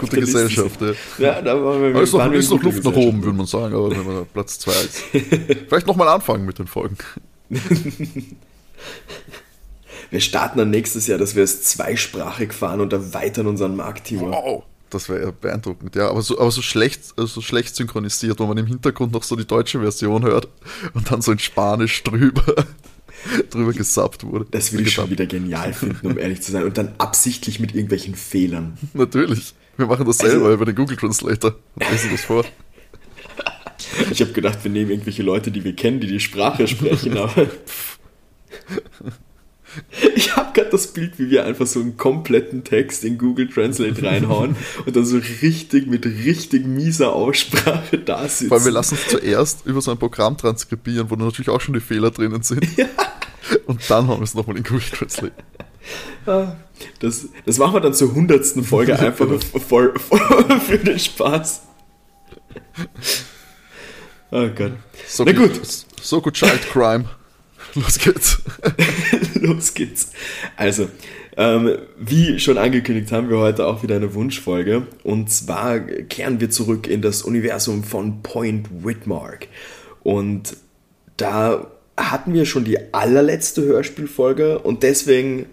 Gute 0.00 0.16
Gesellschaft, 0.20 0.80
ja. 0.80 0.94
ja. 1.18 1.40
da 1.42 1.64
waren 1.64 1.80
wir, 1.94 2.02
ist 2.02 2.12
noch, 2.12 2.32
ist 2.32 2.50
noch 2.50 2.62
Luft 2.62 2.82
nach 2.82 2.96
oben, 2.96 3.22
würde 3.22 3.36
man 3.36 3.46
sagen, 3.46 3.74
aber 3.74 3.90
wenn 3.90 4.04
man 4.04 4.26
Platz 4.32 4.58
2 4.58 4.70
ist. 4.72 5.02
Vielleicht 5.68 5.86
nochmal 5.86 6.08
anfangen 6.08 6.44
mit 6.44 6.58
den 6.58 6.66
Folgen. 6.66 6.96
wir 10.10 10.20
starten 10.20 10.58
dann 10.58 10.70
nächstes 10.70 11.06
Jahr, 11.06 11.18
dass 11.18 11.36
wir 11.36 11.44
es 11.44 11.62
zweisprachig 11.62 12.52
fahren 12.52 12.80
und 12.80 12.92
erweitern 12.92 13.46
unseren 13.46 13.76
Markt, 13.76 14.08
Timo. 14.08 14.32
Wow 14.32 14.64
das 14.94 15.08
wäre 15.08 15.32
beeindruckend, 15.32 15.96
ja. 15.96 16.08
Aber 16.08 16.22
so, 16.22 16.38
aber 16.38 16.50
so 16.50 16.62
schlecht, 16.62 17.02
so 17.16 17.40
schlecht 17.40 17.74
synchronisiert, 17.76 18.38
wo 18.38 18.46
man 18.46 18.56
im 18.58 18.66
Hintergrund 18.66 19.12
noch 19.12 19.22
so 19.22 19.36
die 19.36 19.46
deutsche 19.46 19.80
Version 19.80 20.24
hört 20.24 20.48
und 20.94 21.10
dann 21.10 21.20
so 21.20 21.32
in 21.32 21.38
Spanisch 21.38 22.02
drüber, 22.02 22.54
drüber 23.50 23.72
gesappt 23.72 24.24
wurde. 24.24 24.46
Das 24.50 24.72
würde 24.72 24.84
ich 24.84 24.92
schon 24.92 25.10
wieder 25.10 25.26
genial 25.26 25.72
finden, 25.72 26.06
um 26.06 26.18
ehrlich 26.18 26.42
zu 26.42 26.52
sein. 26.52 26.64
Und 26.64 26.78
dann 26.78 26.94
absichtlich 26.98 27.60
mit 27.60 27.74
irgendwelchen 27.74 28.14
Fehlern. 28.14 28.78
Natürlich. 28.94 29.54
Wir 29.76 29.86
machen 29.86 30.06
das 30.06 30.18
selber 30.18 30.44
also, 30.44 30.54
über 30.54 30.64
den 30.64 30.76
Google 30.76 30.96
Translator 30.96 31.56
und 31.74 31.90
lesen 31.90 32.10
das 32.12 32.22
vor. 32.22 32.44
Ich 34.10 34.20
habe 34.20 34.32
gedacht, 34.32 34.64
wir 34.64 34.70
nehmen 34.70 34.90
irgendwelche 34.90 35.22
Leute, 35.22 35.50
die 35.52 35.62
wir 35.62 35.76
kennen, 35.76 36.00
die 36.00 36.06
die 36.06 36.18
Sprache 36.18 36.66
sprechen, 36.66 37.16
aber. 37.18 37.48
Ich 40.16 40.36
habe 40.36 40.52
gerade 40.52 40.70
das 40.70 40.88
Bild, 40.88 41.18
wie 41.18 41.30
wir 41.30 41.44
einfach 41.44 41.66
so 41.66 41.80
einen 41.80 41.96
kompletten 41.96 42.64
Text 42.64 43.04
in 43.04 43.18
Google 43.18 43.48
Translate 43.48 44.02
reinhauen 44.02 44.56
und 44.86 44.96
dann 44.96 45.04
so 45.04 45.18
richtig 45.42 45.86
mit 45.86 46.06
richtig 46.06 46.66
mieser 46.66 47.12
Aussprache 47.12 47.98
da 47.98 48.26
sitzen. 48.28 48.50
Weil 48.50 48.64
wir 48.64 48.72
lassen 48.72 48.96
es 49.00 49.08
zuerst 49.08 49.66
über 49.66 49.80
so 49.80 49.90
ein 49.90 49.98
Programm 49.98 50.36
transkribieren, 50.36 51.10
wo 51.10 51.16
natürlich 51.16 51.48
auch 51.48 51.60
schon 51.60 51.74
die 51.74 51.80
Fehler 51.80 52.10
drinnen 52.10 52.42
sind. 52.42 52.66
Ja. 52.76 52.86
Und 53.66 53.82
dann 53.90 54.08
haben 54.08 54.20
wir 54.20 54.24
es 54.24 54.34
nochmal 54.34 54.56
in 54.56 54.62
Google 54.62 54.80
Translate. 54.80 55.32
Ah, 56.26 56.56
das, 57.00 57.28
das 57.44 57.58
machen 57.58 57.74
wir 57.74 57.80
dann 57.80 57.92
zur 57.92 58.14
hundertsten 58.14 58.64
Folge 58.64 58.98
einfach 58.98 59.26
voll, 59.68 59.98
voll 59.98 60.60
für 60.60 60.78
den 60.78 60.98
Spaß. 60.98 61.62
Oh 64.30 64.48
Gott. 64.48 64.72
So 65.06 65.24
Na 65.24 65.32
gut. 65.32 65.60
So 66.00 66.20
gut 66.20 66.34
Child 66.34 66.62
Crime. 66.72 67.04
Los 67.74 67.98
geht's. 67.98 68.42
Los 69.40 69.74
geht's. 69.74 70.12
Also, 70.56 70.88
ähm, 71.36 71.76
wie 71.98 72.38
schon 72.38 72.58
angekündigt, 72.58 73.10
haben 73.10 73.28
wir 73.28 73.38
heute 73.38 73.66
auch 73.66 73.82
wieder 73.82 73.96
eine 73.96 74.14
Wunschfolge. 74.14 74.86
Und 75.02 75.30
zwar 75.30 75.80
kehren 75.80 76.40
wir 76.40 76.50
zurück 76.50 76.86
in 76.86 77.02
das 77.02 77.22
Universum 77.22 77.82
von 77.82 78.22
Point 78.22 78.68
Whitmark. 78.84 79.48
Und 80.02 80.56
da 81.16 81.70
hatten 81.96 82.34
wir 82.34 82.44
schon 82.44 82.64
die 82.64 82.92
allerletzte 82.92 83.62
Hörspielfolge 83.62 84.58
und 84.58 84.82
deswegen 84.82 85.46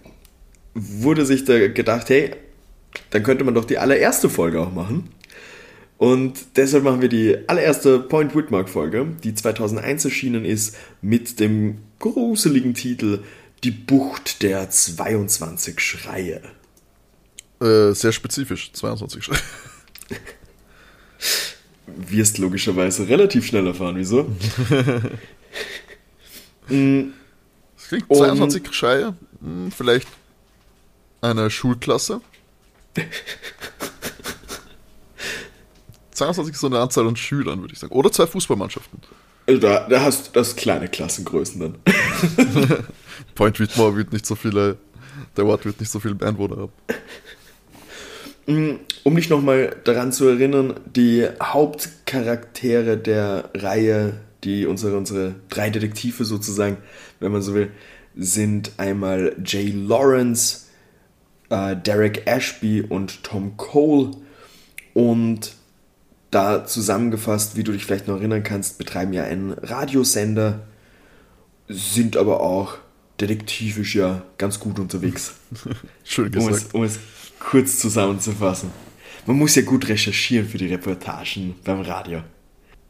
wurde 0.74 1.26
sich 1.26 1.46
da 1.46 1.68
gedacht, 1.68 2.10
hey, 2.10 2.32
dann 3.12 3.24
könnte 3.24 3.44
man 3.44 3.54
doch 3.54 3.66
die 3.66 3.78
allererste 3.78 4.30
Folge 4.30 4.60
auch 4.60 4.74
machen. 4.74 5.10
Und 5.98 6.58
deshalb 6.58 6.84
machen 6.84 7.02
wir 7.02 7.10
die 7.10 7.38
allererste 7.48 8.00
Point 8.00 8.36
Whitmark 8.36 8.70
Folge, 8.70 9.06
die 9.24 9.36
2001 9.36 10.06
erschienen 10.06 10.46
ist, 10.46 10.76
mit 11.02 11.40
dem 11.40 11.78
gruseligen 12.02 12.74
Titel 12.74 13.24
Die 13.64 13.72
Bucht 13.72 14.42
der 14.42 14.70
22 14.70 15.80
Schreie. 15.80 16.42
Äh, 17.62 17.94
sehr 17.94 18.12
spezifisch, 18.12 18.74
22 18.74 19.24
Schreie. 19.24 19.40
Wirst 21.88 22.38
logischerweise 22.38 23.08
relativ 23.08 23.46
schnell 23.46 23.68
erfahren, 23.68 23.96
wieso? 23.98 24.30
Mm, 26.70 27.12
Klingt 27.90 28.08
22 28.08 28.74
Schreie, 28.74 29.16
hm, 29.42 29.72
vielleicht 29.76 30.08
eine 31.20 31.50
Schulklasse. 31.50 32.22
22 36.12 36.54
ist 36.54 36.62
so 36.62 36.68
eine 36.68 36.80
Anzahl 36.80 37.08
an 37.08 37.18
Schülern, 37.18 37.60
würde 37.60 37.74
ich 37.74 37.80
sagen. 37.80 37.94
Oder 37.94 38.12
zwei 38.12 38.28
Fußballmannschaften. 38.28 39.02
Also 39.52 39.64
da, 39.64 39.86
da 39.90 40.02
hast 40.02 40.28
du 40.28 40.32
das 40.32 40.56
kleine 40.56 40.88
Klassengrößen 40.88 41.60
dann. 41.60 41.76
Point 43.36 43.60
Whitmore 43.60 43.98
wird 43.98 44.14
nicht 44.14 44.26
so 44.26 44.36
viele, 44.36 44.78
der 45.36 45.46
Ort 45.46 45.66
wird 45.66 45.78
nicht 45.82 45.92
so 45.92 46.00
viele 46.00 46.16
Einwohner 46.26 46.56
haben. 46.58 46.72
Mm, 48.48 48.80
um 49.04 49.14
dich 49.14 49.30
nochmal 49.30 49.76
daran 49.84 50.14
zu 50.14 50.30
erinnern, 50.30 50.80
die 50.86 51.28
Hauptcharaktere 51.44 52.96
der 52.96 53.50
Reihe, 53.54 54.22
die 54.46 54.66
unsere, 54.66 54.96
unsere 54.96 55.36
drei 55.50 55.70
Detektive 55.70 56.24
sozusagen, 56.24 56.78
wenn 57.20 57.34
man 57.34 57.42
so 57.42 57.54
will, 57.54 57.72
sind 58.16 58.72
einmal 58.78 59.36
Jay 59.44 59.70
Lawrence, 59.70 60.68
äh, 61.50 61.76
Derek 61.76 62.26
Ashby 62.26 62.84
und 62.84 63.22
Tom 63.24 63.58
Cole. 63.58 64.12
Und 64.94 65.52
da 66.32 66.66
zusammengefasst, 66.66 67.56
wie 67.56 67.64
du 67.64 67.74
dich 67.74 67.86
vielleicht 67.86 68.08
noch 68.08 68.18
erinnern 68.18 68.44
kannst, 68.44 68.78
betreiben 68.78 69.14
ja 69.14 69.24
einen 69.24 69.52
Radiosender, 69.52 70.62
sind 71.68 72.18
aber 72.18 72.42
auch 72.42 72.78
detektivisch 73.20 73.96
ja 73.96 74.24
ganz 74.38 74.60
gut 74.60 74.80
unterwegs. 74.80 75.36
Schön 76.04 76.26
Um 76.26 76.32
gesagt. 76.32 76.56
es, 76.56 76.66
um 76.74 76.84
es 76.84 77.00
kurz 77.40 77.80
zusammenzufassen. 77.80 78.72
Man 79.28 79.38
muss 79.38 79.56
ja 79.56 79.62
gut 79.62 79.88
recherchieren 79.88 80.48
für 80.48 80.58
die 80.58 80.68
Reportagen 80.68 81.56
beim 81.64 81.82
Radio. 81.82 82.24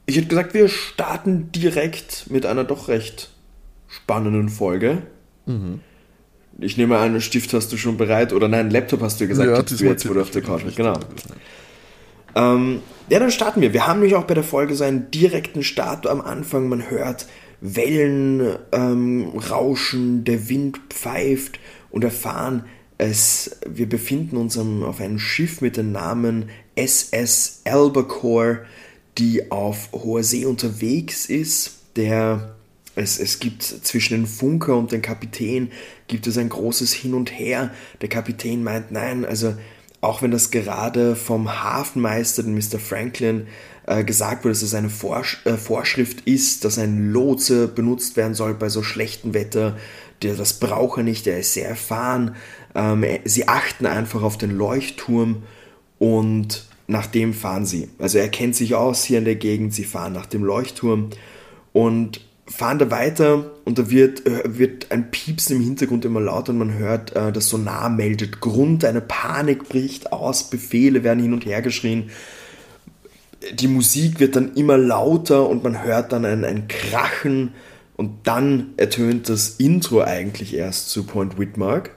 Ich 0.06 0.16
hätte 0.16 0.28
gesagt, 0.28 0.54
wir 0.54 0.70
starten 0.70 1.52
direkt 1.52 2.30
mit 2.30 2.46
einer 2.46 2.64
doch 2.64 2.88
recht 2.88 3.32
spannenden 3.88 4.50
Folge. 4.50 5.04
Ich 6.60 6.78
nehme 6.78 6.98
an, 6.98 7.04
einen 7.04 7.22
Stift 7.22 7.54
hast 7.54 7.72
du 7.72 7.78
schon 7.78 7.98
bereit. 7.98 8.34
Oder 8.34 8.48
nein, 8.48 8.70
Laptop 8.70 9.02
hast 9.02 9.20
du 9.20 9.28
gesagt, 9.28 9.50
Ja, 9.50 9.62
du 9.62 9.76
jetzt, 9.84 10.08
wo 10.08 10.14
du 10.14 10.22
auf 10.22 10.32
der 10.32 10.42
Couch 10.42 10.64
bist. 10.64 10.78
Genau. 10.78 10.98
Ähm, 12.36 12.82
ja, 13.10 13.20
dann 13.20 13.32
starten 13.32 13.62
wir. 13.62 13.74
Wir 13.74 13.88
haben 13.88 14.00
nämlich 14.00 14.16
auch 14.16 14.26
bei 14.26 14.34
der 14.34 14.44
Folge 14.44 14.76
so 14.76 14.84
einen 14.84 15.12
direkten 15.12 15.64
Start 15.64 16.08
am 16.08 16.22
Anfang. 16.22 16.70
Man 16.70 16.90
hört 16.90 17.28
Wellen 17.62 18.56
ähm, 18.72 19.34
rauschen, 19.50 20.24
der 20.24 20.50
Wind 20.50 20.80
pfeift 20.90 21.60
und 21.92 22.04
erfahren, 22.04 22.64
es, 22.98 23.58
wir 23.68 23.90
befinden 23.90 24.38
uns 24.38 24.58
auf 24.60 25.02
einem 25.02 25.18
Schiff 25.18 25.62
mit 25.62 25.76
dem 25.76 25.92
Namen 25.92 26.50
SS 26.76 27.62
Albacore, 27.66 28.66
die 29.18 29.52
auf 29.52 29.90
hoher 29.92 30.24
See 30.24 30.46
unterwegs 30.46 31.26
ist. 31.26 31.80
Der, 31.96 32.56
es, 32.96 33.20
es 33.20 33.40
gibt 33.40 33.64
zwischen 33.64 34.14
den 34.14 34.28
Funker 34.28 34.78
und 34.78 34.92
den 34.92 35.02
Kapitän 35.02 35.72
gibt 36.08 36.28
es 36.28 36.38
ein 36.38 36.50
großes 36.50 36.94
Hin 36.94 37.16
und 37.16 37.32
Her. 37.32 37.72
Der 38.02 38.10
Kapitän 38.10 38.64
meint, 38.64 38.92
nein, 38.92 39.26
also 39.26 39.56
auch 40.02 40.22
wenn 40.22 40.32
das 40.32 40.52
gerade 40.52 41.16
vom 41.16 41.64
Hafenmeister, 41.64 42.44
den 42.44 42.56
Mr. 42.56 42.80
Franklin, 42.80 43.48
äh, 43.86 44.04
gesagt 44.04 44.44
wurde, 44.44 44.54
dass 44.54 44.62
es 44.64 44.74
eine 44.74 44.90
Vorsch 44.90 45.42
äh, 45.46 45.54
Vorschrift 45.54 46.22
ist, 46.22 46.66
dass 46.66 46.78
ein 46.78 47.12
Lotse 47.12 47.68
benutzt 47.68 48.18
werden 48.18 48.34
soll 48.34 48.54
bei 48.54 48.70
so 48.70 48.84
schlechtem 48.84 49.34
Wetter, 49.34 49.78
der, 50.22 50.36
das 50.36 50.54
braucht 50.54 50.98
er 50.98 51.04
nicht, 51.04 51.26
der 51.26 51.40
ist 51.40 51.54
sehr 51.54 51.70
erfahren. 51.70 52.36
Ähm, 52.76 53.06
sie 53.26 53.48
achten 53.48 53.86
einfach 53.86 54.22
auf 54.24 54.38
den 54.38 54.52
Leuchtturm 54.52 55.44
und 56.00 56.68
nach 56.88 57.08
dem 57.08 57.34
fahren 57.34 57.66
sie. 57.66 57.90
Also 58.00 58.18
er 58.18 58.30
kennt 58.30 58.56
sich 58.56 58.76
aus 58.76 59.04
hier 59.04 59.20
in 59.20 59.26
der 59.26 59.36
Gegend, 59.36 59.74
sie 59.74 59.84
fahren 59.84 60.14
nach 60.14 60.26
dem 60.26 60.44
Leuchtturm 60.44 61.10
und 61.74 62.22
fahren 62.52 62.80
da 62.80 62.92
weiter 62.92 63.52
und 63.66 63.80
da 63.80 63.90
wird, 63.90 64.26
äh, 64.26 64.58
wird 64.58 64.92
ein 64.92 65.12
Piepsen 65.12 65.58
im 65.58 65.64
Hintergrund 65.64 66.06
immer 66.06 66.20
lauter 66.20 66.52
und 66.52 66.60
man 66.60 66.78
hört, 66.78 67.16
äh, 67.16 67.32
das 67.32 67.50
Sonar 67.50 67.90
meldet 67.90 68.42
Grund, 68.42 68.86
eine 68.86 69.02
Panik 69.02 69.70
bricht 69.70 70.12
aus, 70.12 70.50
Befehle 70.50 71.04
werden 71.04 71.22
hin 71.22 71.34
und 71.34 71.46
her 71.46 71.62
geschrien. 71.62 72.10
Die 73.54 73.68
Musik 73.68 74.20
wird 74.20 74.36
dann 74.36 74.54
immer 74.54 74.78
lauter 74.78 75.50
und 75.50 75.64
man 75.64 75.84
hört 75.84 76.12
dann 76.12 76.26
ein, 76.26 76.46
ein 76.46 76.68
Krachen 76.68 77.54
und 77.96 78.28
dann 78.28 78.74
ertönt 78.78 79.30
das 79.30 79.50
Intro 79.58 80.02
eigentlich 80.02 80.54
erst 80.54 80.90
zu 80.90 81.04
Point 81.04 81.40
Whitmark. 81.40 81.92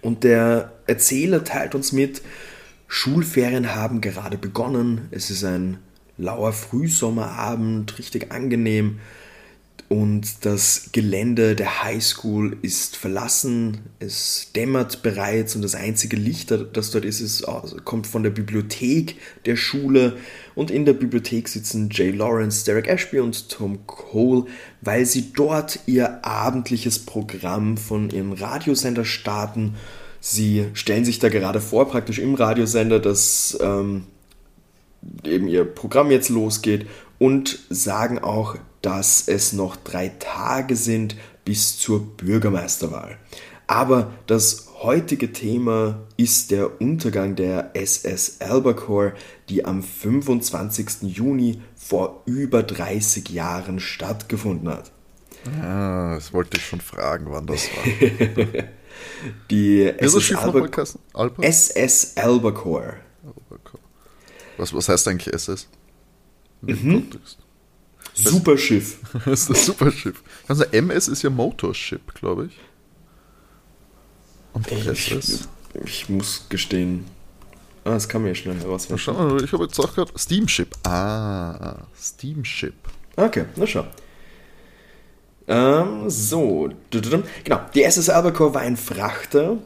Und 0.00 0.24
der 0.24 0.72
Erzähler 0.86 1.44
teilt 1.44 1.74
uns 1.74 1.92
mit, 1.92 2.22
Schulferien 2.88 3.74
haben 3.74 4.00
gerade 4.00 4.36
begonnen. 4.36 5.08
Es 5.10 5.30
ist 5.30 5.44
ein 5.44 5.78
lauer 6.18 6.52
Frühsommerabend, 6.52 7.98
richtig 7.98 8.32
angenehm. 8.32 8.98
Und 9.88 10.46
das 10.46 10.88
Gelände 10.92 11.54
der 11.54 11.82
Highschool 11.82 12.56
ist 12.62 12.96
verlassen. 12.96 13.80
Es 13.98 14.48
dämmert 14.56 15.02
bereits 15.02 15.54
und 15.54 15.62
das 15.62 15.74
einzige 15.74 16.16
Licht, 16.16 16.50
das 16.50 16.90
dort 16.90 17.04
ist, 17.04 17.20
ist 17.20 17.44
kommt 17.84 18.06
von 18.06 18.22
der 18.22 18.30
Bibliothek 18.30 19.16
der 19.44 19.56
Schule. 19.56 20.16
Und 20.54 20.70
in 20.70 20.86
der 20.86 20.94
Bibliothek 20.94 21.48
sitzen 21.48 21.90
Jay 21.90 22.10
Lawrence, 22.10 22.64
Derek 22.64 22.88
Ashby 22.88 23.20
und 23.20 23.50
Tom 23.50 23.86
Cole, 23.86 24.46
weil 24.80 25.04
sie 25.04 25.32
dort 25.34 25.80
ihr 25.86 26.24
abendliches 26.24 26.98
Programm 27.00 27.76
von 27.76 28.10
ihrem 28.10 28.32
Radiosender 28.32 29.04
starten. 29.04 29.74
Sie 30.20 30.66
stellen 30.72 31.04
sich 31.04 31.18
da 31.18 31.28
gerade 31.28 31.60
vor, 31.60 31.88
praktisch 31.88 32.18
im 32.18 32.34
Radiosender, 32.34 32.98
dass 32.98 33.58
ähm, 33.60 34.04
eben 35.24 35.48
ihr 35.48 35.64
Programm 35.64 36.10
jetzt 36.10 36.28
losgeht 36.28 36.86
und 37.18 37.58
sagen 37.68 38.18
auch, 38.18 38.56
dass 38.82 39.28
es 39.28 39.52
noch 39.52 39.76
drei 39.76 40.08
Tage 40.18 40.76
sind 40.76 41.16
bis 41.44 41.78
zur 41.78 42.04
Bürgermeisterwahl. 42.16 43.16
Aber 43.66 44.12
das 44.26 44.68
heutige 44.82 45.32
Thema 45.32 46.02
ist 46.16 46.50
der 46.50 46.80
Untergang 46.80 47.36
der 47.36 47.70
SS 47.74 48.40
Albacore, 48.40 49.14
die 49.48 49.64
am 49.64 49.82
25. 49.82 51.02
Juni 51.02 51.62
vor 51.76 52.22
über 52.26 52.62
30 52.62 53.30
Jahren 53.30 53.80
stattgefunden 53.80 54.68
hat. 54.68 54.90
Ah, 55.60 56.14
das 56.14 56.32
wollte 56.32 56.56
ich 56.58 56.66
schon 56.66 56.80
fragen, 56.80 57.26
wann 57.28 57.46
das 57.46 57.68
war. 57.76 58.46
Die 59.50 59.82
SS, 59.84 60.34
Alba? 60.34 60.68
Alba? 61.14 61.42
SS 61.42 62.16
Albacore. 62.16 62.94
Was, 64.56 64.72
was 64.74 64.88
heißt 64.88 65.08
eigentlich 65.08 65.32
SS? 65.32 65.66
Mhm. 66.60 67.10
Kontext. 67.10 67.38
Super 68.14 68.58
Schiff. 68.58 68.98
Das 69.24 69.42
ist 69.42 69.50
ein 69.50 69.54
super 69.56 69.90
Schiff. 69.90 70.22
Also 70.48 70.64
MS 70.64 71.08
ist 71.08 71.22
ja 71.22 71.30
Motorship, 71.30 72.14
glaube 72.14 72.46
ich. 72.46 72.58
Und 74.52 74.70
Ich, 74.70 74.86
SS. 75.12 75.48
ich 75.84 76.08
muss 76.08 76.46
gestehen. 76.48 77.04
Ah, 77.84 77.90
das 77.90 78.08
kann 78.08 78.22
man 78.22 78.28
ja 78.28 78.34
schnell 78.34 78.58
herausfinden. 78.58 78.98
schau 78.98 79.12
mal, 79.14 79.42
ich 79.42 79.52
habe 79.52 79.64
jetzt 79.64 79.78
auch 79.80 79.94
gerade 79.94 80.12
Steamship. 80.16 80.76
Ah, 80.86 81.78
Steamship. 81.98 82.74
Okay, 83.16 83.46
na 83.56 83.66
schau. 83.66 83.86
Ähm, 85.48 86.08
so. 86.08 86.70
Genau, 86.90 87.60
die 87.74 87.82
SS 87.82 88.08
Albacore 88.08 88.54
war 88.54 88.60
ein 88.60 88.76
Frachter, 88.76 89.58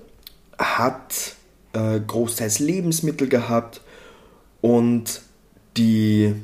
hat 0.58 1.34
äh, 1.74 2.00
großteils 2.00 2.58
Lebensmittel 2.60 3.28
gehabt 3.28 3.82
und 4.62 5.20
die 5.76 6.34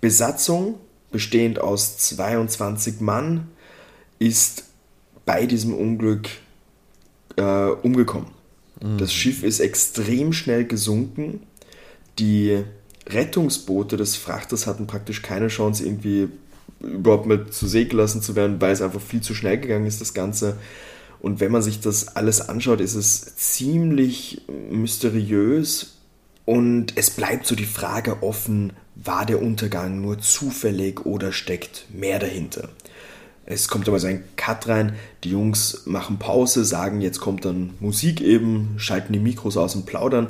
Besatzung, 0.00 0.78
bestehend 1.16 1.58
aus 1.58 1.96
22 1.96 3.00
Mann, 3.00 3.48
ist 4.18 4.64
bei 5.24 5.46
diesem 5.46 5.72
Unglück 5.72 6.28
äh, 7.36 7.42
umgekommen. 7.42 8.28
Das 8.98 9.14
Schiff 9.14 9.42
ist 9.42 9.60
extrem 9.60 10.34
schnell 10.34 10.66
gesunken. 10.66 11.40
Die 12.18 12.62
Rettungsboote 13.08 13.96
des 13.96 14.16
Frachters 14.16 14.66
hatten 14.66 14.86
praktisch 14.86 15.22
keine 15.22 15.48
Chance, 15.48 15.86
irgendwie 15.86 16.28
überhaupt 16.80 17.24
mal 17.24 17.48
zu 17.48 17.66
See 17.66 17.86
gelassen 17.86 18.20
zu 18.20 18.36
werden, 18.36 18.60
weil 18.60 18.72
es 18.72 18.82
einfach 18.82 19.00
viel 19.00 19.22
zu 19.22 19.34
schnell 19.34 19.58
gegangen 19.58 19.86
ist, 19.86 20.02
das 20.02 20.12
Ganze. 20.12 20.58
Und 21.20 21.40
wenn 21.40 21.50
man 21.50 21.62
sich 21.62 21.80
das 21.80 22.14
alles 22.14 22.46
anschaut, 22.46 22.82
ist 22.82 22.94
es 22.94 23.36
ziemlich 23.36 24.42
mysteriös 24.70 25.96
und 26.44 26.92
es 26.98 27.08
bleibt 27.08 27.46
so 27.46 27.54
die 27.54 27.64
Frage 27.64 28.22
offen, 28.22 28.74
war 28.96 29.26
der 29.26 29.42
Untergang 29.42 30.00
nur 30.00 30.18
zufällig 30.18 31.04
oder 31.06 31.32
steckt 31.32 31.86
mehr 31.92 32.18
dahinter? 32.18 32.68
Es 33.44 33.68
kommt 33.68 33.86
aber 33.88 34.00
so 34.00 34.08
ein 34.08 34.24
Cut 34.34 34.66
rein, 34.66 34.96
die 35.22 35.30
Jungs 35.30 35.82
machen 35.86 36.18
Pause, 36.18 36.64
sagen, 36.64 37.00
jetzt 37.00 37.20
kommt 37.20 37.44
dann 37.44 37.74
Musik 37.78 38.20
eben, 38.20 38.74
schalten 38.76 39.12
die 39.12 39.20
Mikros 39.20 39.56
aus 39.56 39.76
und 39.76 39.86
plaudern 39.86 40.28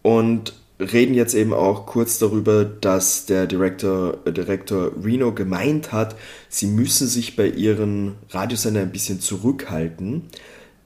und 0.00 0.54
reden 0.80 1.14
jetzt 1.14 1.34
eben 1.34 1.52
auch 1.52 1.84
kurz 1.84 2.18
darüber, 2.18 2.64
dass 2.64 3.26
der 3.26 3.46
Director, 3.46 4.18
äh, 4.24 4.90
Reno 5.04 5.32
gemeint 5.34 5.92
hat, 5.92 6.16
sie 6.48 6.66
müssen 6.66 7.06
sich 7.06 7.36
bei 7.36 7.46
ihren 7.46 8.14
Radiosender 8.30 8.80
ein 8.80 8.92
bisschen 8.92 9.20
zurückhalten, 9.20 10.22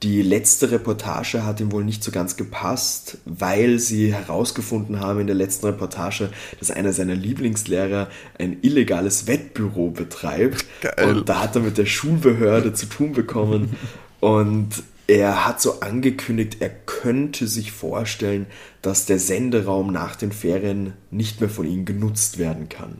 Die 0.03 0.21
letzte 0.21 0.71
Reportage 0.71 1.45
hat 1.45 1.59
ihm 1.59 1.71
wohl 1.71 1.83
nicht 1.83 2.03
so 2.03 2.11
ganz 2.11 2.35
gepasst, 2.35 3.17
weil 3.25 3.79
sie 3.79 4.13
herausgefunden 4.13 4.99
haben 4.99 5.21
in 5.21 5.27
der 5.27 5.35
letzten 5.35 5.67
Reportage, 5.67 6.29
dass 6.59 6.69
einer 6.69 6.91
seiner 6.91 7.15
Lieblingslehrer 7.15 8.09
ein 8.37 8.57
illegales 8.61 9.25
Wettbüro 9.27 9.91
betreibt. 9.91 10.65
Geil. 10.81 11.09
Und 11.09 11.29
da 11.29 11.41
hat 11.41 11.55
er 11.55 11.61
mit 11.61 11.77
der 11.77 11.85
Schulbehörde 11.85 12.73
zu 12.73 12.87
tun 12.87 13.13
bekommen. 13.13 13.75
Und 14.19 14.83
er 15.07 15.45
hat 15.45 15.61
so 15.61 15.81
angekündigt, 15.81 16.57
er 16.59 16.69
könnte 16.69 17.47
sich 17.47 17.71
vorstellen, 17.71 18.47
dass 18.81 19.05
der 19.05 19.19
Senderaum 19.19 19.91
nach 19.91 20.15
den 20.15 20.31
Ferien 20.31 20.93
nicht 21.11 21.41
mehr 21.41 21.49
von 21.49 21.65
ihnen 21.65 21.85
genutzt 21.85 22.37
werden 22.37 22.69
kann. 22.69 22.97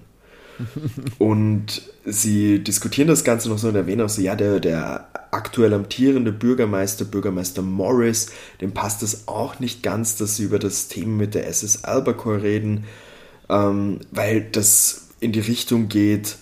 und 1.19 1.81
sie 2.05 2.63
diskutieren 2.63 3.07
das 3.07 3.23
Ganze 3.23 3.49
noch 3.49 3.57
so 3.57 3.67
und 3.67 3.75
erwähnen 3.75 4.01
auch 4.01 4.09
so, 4.09 4.21
ja, 4.21 4.35
der, 4.35 4.59
der 4.59 5.07
aktuell 5.31 5.73
amtierende 5.73 6.31
Bürgermeister, 6.31 7.05
Bürgermeister 7.05 7.61
Morris, 7.61 8.31
dem 8.61 8.73
passt 8.73 9.03
es 9.03 9.27
auch 9.27 9.59
nicht 9.59 9.83
ganz, 9.83 10.15
dass 10.17 10.37
sie 10.37 10.43
über 10.43 10.59
das 10.59 10.87
Thema 10.87 11.17
mit 11.17 11.35
der 11.35 11.47
SS 11.47 11.83
Albacore 11.83 12.41
reden, 12.41 12.85
ähm, 13.49 13.99
weil 14.11 14.41
das 14.41 15.09
in 15.19 15.31
die 15.31 15.41
Richtung 15.41 15.89
geht, 15.89 16.37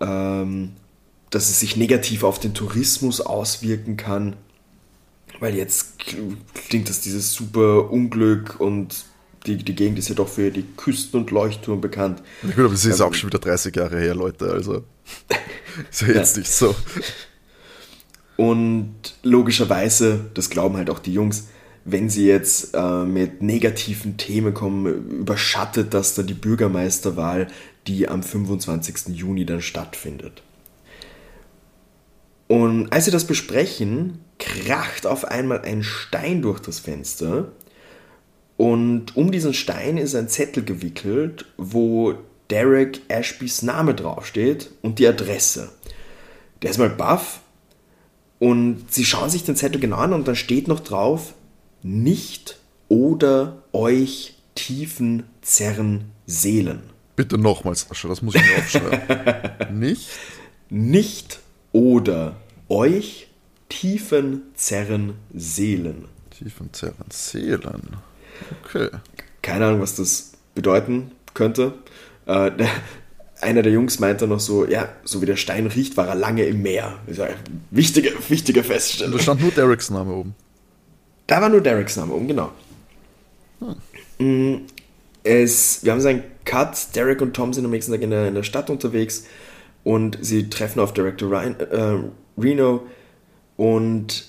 ähm, 0.00 0.72
dass 1.30 1.48
es 1.48 1.60
sich 1.60 1.76
negativ 1.76 2.24
auf 2.24 2.38
den 2.38 2.54
Tourismus 2.54 3.20
auswirken 3.20 3.96
kann, 3.96 4.36
weil 5.40 5.54
jetzt 5.56 5.98
klingt 5.98 6.88
das 6.88 7.00
dieses 7.00 7.32
super 7.32 7.90
Unglück 7.90 8.60
und 8.60 9.06
die, 9.46 9.56
die 9.56 9.74
Gegend 9.74 9.98
ist 9.98 10.08
ja 10.08 10.14
doch 10.14 10.28
für 10.28 10.50
die 10.50 10.64
Küsten 10.76 11.20
und 11.20 11.30
Leuchtturm 11.30 11.80
bekannt. 11.80 12.22
Ja, 12.42 12.50
gut, 12.50 12.64
aber 12.66 12.74
es 12.74 12.84
ist 12.84 13.00
ähm, 13.00 13.06
auch 13.06 13.14
schon 13.14 13.28
wieder 13.28 13.38
30 13.38 13.74
Jahre 13.74 13.98
her, 13.98 14.14
Leute, 14.14 14.50
also 14.50 14.84
ist 15.90 16.02
ja 16.02 16.08
jetzt 16.08 16.36
ja. 16.36 16.40
nicht 16.40 16.52
so. 16.52 16.74
Und 18.36 18.94
logischerweise, 19.22 20.30
das 20.34 20.50
glauben 20.50 20.76
halt 20.76 20.90
auch 20.90 20.98
die 20.98 21.12
Jungs, 21.12 21.48
wenn 21.84 22.08
sie 22.08 22.26
jetzt 22.26 22.74
äh, 22.74 23.04
mit 23.04 23.42
negativen 23.42 24.16
Themen 24.16 24.54
kommen, 24.54 25.10
überschattet 25.20 25.92
das 25.94 26.14
dann 26.14 26.26
die 26.26 26.34
Bürgermeisterwahl, 26.34 27.48
die 27.86 28.08
am 28.08 28.22
25. 28.22 29.16
Juni 29.16 29.44
dann 29.44 29.60
stattfindet. 29.60 30.42
Und 32.46 32.92
als 32.92 33.06
sie 33.06 33.10
das 33.10 33.26
besprechen, 33.26 34.20
kracht 34.38 35.06
auf 35.06 35.24
einmal 35.24 35.62
ein 35.62 35.82
Stein 35.82 36.42
durch 36.42 36.60
das 36.60 36.78
Fenster 36.78 37.50
und 38.62 39.16
um 39.16 39.32
diesen 39.32 39.54
Stein 39.54 39.96
ist 39.96 40.14
ein 40.14 40.28
Zettel 40.28 40.62
gewickelt, 40.62 41.46
wo 41.56 42.14
Derek 42.48 43.00
Ashbys 43.08 43.62
Name 43.62 43.92
draufsteht 43.92 44.70
und 44.82 45.00
die 45.00 45.08
Adresse. 45.08 45.72
Der 46.62 46.70
ist 46.70 46.78
mal 46.78 46.88
baff 46.88 47.40
und 48.38 48.84
sie 48.88 49.04
schauen 49.04 49.30
sich 49.30 49.42
den 49.42 49.56
Zettel 49.56 49.80
genau 49.80 49.96
an 49.96 50.12
und 50.12 50.28
dann 50.28 50.36
steht 50.36 50.68
noch 50.68 50.78
drauf, 50.78 51.34
nicht 51.82 52.60
oder 52.88 53.64
euch 53.72 54.36
tiefen 54.54 55.24
zerren 55.40 56.12
Seelen. 56.26 56.84
Bitte 57.16 57.38
nochmals, 57.38 57.88
Sascha, 57.88 58.06
das 58.06 58.22
muss 58.22 58.36
ich 58.36 58.42
mir 58.42 58.58
aufschreiben. 58.58 59.80
nicht? 59.80 60.08
Nicht 60.70 61.40
oder 61.72 62.36
euch 62.68 63.26
tiefen 63.68 64.42
zerren 64.54 65.14
Seelen. 65.34 66.04
Tiefen 66.30 66.72
zerren 66.72 67.10
Seelen. 67.10 67.96
Okay. 68.64 68.88
Keine 69.42 69.66
Ahnung, 69.66 69.80
was 69.80 69.96
das 69.96 70.32
bedeuten 70.54 71.12
könnte. 71.34 71.74
Äh, 72.26 72.50
der, 72.52 72.68
einer 73.40 73.62
der 73.62 73.72
Jungs 73.72 73.98
meinte 73.98 74.26
noch 74.26 74.40
so, 74.40 74.66
ja, 74.66 74.88
so 75.04 75.20
wie 75.20 75.26
der 75.26 75.36
Stein 75.36 75.66
riecht, 75.66 75.96
war 75.96 76.08
er 76.08 76.14
lange 76.14 76.44
im 76.44 76.62
Meer. 76.62 76.98
Wichtige, 77.70 78.12
wichtige 78.28 78.62
Feststellung. 78.62 79.16
Da 79.16 79.22
stand 79.22 79.40
nur 79.40 79.50
Dereks 79.50 79.90
Name 79.90 80.12
oben. 80.12 80.34
Da 81.26 81.40
war 81.40 81.48
nur 81.48 81.60
Dereks 81.60 81.96
Name 81.96 82.12
oben, 82.14 82.28
genau. 82.28 82.52
Hm. 84.18 84.62
Es, 85.24 85.84
wir 85.84 85.92
haben 85.92 86.00
seinen 86.00 86.24
Cut, 86.44 86.94
Derek 86.96 87.20
und 87.20 87.34
Tom 87.34 87.52
sind 87.52 87.64
am 87.64 87.70
nächsten 87.70 87.92
Tag 87.92 88.02
in 88.02 88.10
der, 88.10 88.28
in 88.28 88.34
der 88.34 88.42
Stadt 88.42 88.70
unterwegs 88.70 89.26
und 89.84 90.18
sie 90.20 90.50
treffen 90.50 90.80
auf 90.80 90.92
Director 90.92 91.30
Ryan, 91.30 91.56
äh, 91.60 92.40
Reno 92.40 92.86
und 93.56 94.24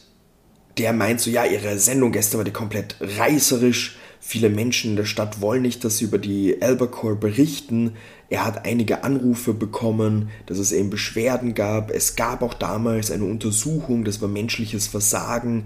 der 0.77 0.93
meint 0.93 1.19
so, 1.19 1.29
ja, 1.29 1.45
ihre 1.45 1.77
Sendung 1.79 2.11
gestern 2.11 2.39
war 2.39 2.45
die 2.45 2.51
komplett 2.51 2.95
reißerisch. 2.99 3.97
Viele 4.25 4.47
Menschen 4.47 4.91
in 4.91 4.95
der 4.95 5.03
Stadt 5.03 5.41
wollen 5.41 5.63
nicht, 5.63 5.83
dass 5.83 5.97
sie 5.97 6.05
über 6.05 6.17
die 6.17 6.61
Albacore 6.61 7.17
berichten. 7.17 7.91
Er 8.29 8.45
hat 8.45 8.65
einige 8.65 9.03
Anrufe 9.03 9.53
bekommen, 9.53 10.29
dass 10.45 10.59
es 10.59 10.71
eben 10.71 10.89
Beschwerden 10.89 11.53
gab. 11.55 11.91
Es 11.91 12.15
gab 12.15 12.41
auch 12.41 12.53
damals 12.53 13.11
eine 13.11 13.25
Untersuchung, 13.25 14.05
das 14.05 14.21
war 14.21 14.29
menschliches 14.29 14.87
Versagen. 14.87 15.65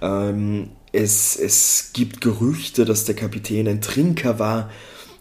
Ähm, 0.00 0.70
es, 0.90 1.36
es 1.36 1.90
gibt 1.92 2.20
Gerüchte, 2.20 2.84
dass 2.84 3.04
der 3.04 3.14
Kapitän 3.14 3.68
ein 3.68 3.80
Trinker 3.80 4.40
war. 4.40 4.68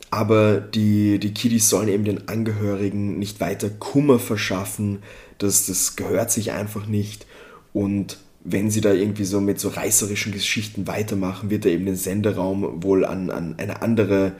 Aber 0.09 0.59
die, 0.59 1.19
die 1.19 1.35
Kiddies 1.35 1.69
sollen 1.69 1.87
eben 1.87 2.03
den 2.03 2.29
Angehörigen 2.29 3.19
nicht 3.19 3.39
weiter 3.39 3.69
Kummer 3.69 4.17
verschaffen. 4.17 5.03
Das, 5.37 5.67
das 5.67 5.95
gehört 5.95 6.31
sich 6.31 6.51
einfach 6.51 6.87
nicht. 6.87 7.27
Und 7.73 8.17
wenn 8.43 8.71
sie 8.71 8.81
da 8.81 8.91
irgendwie 8.93 9.25
so 9.25 9.39
mit 9.39 9.59
so 9.59 9.69
reißerischen 9.69 10.31
Geschichten 10.31 10.87
weitermachen, 10.87 11.49
wird 11.49 11.65
er 11.65 11.71
eben 11.71 11.85
den 11.85 11.95
Senderaum 11.95 12.83
wohl 12.83 13.05
an, 13.05 13.29
an 13.29 13.55
eine 13.57 13.81
andere 13.81 14.33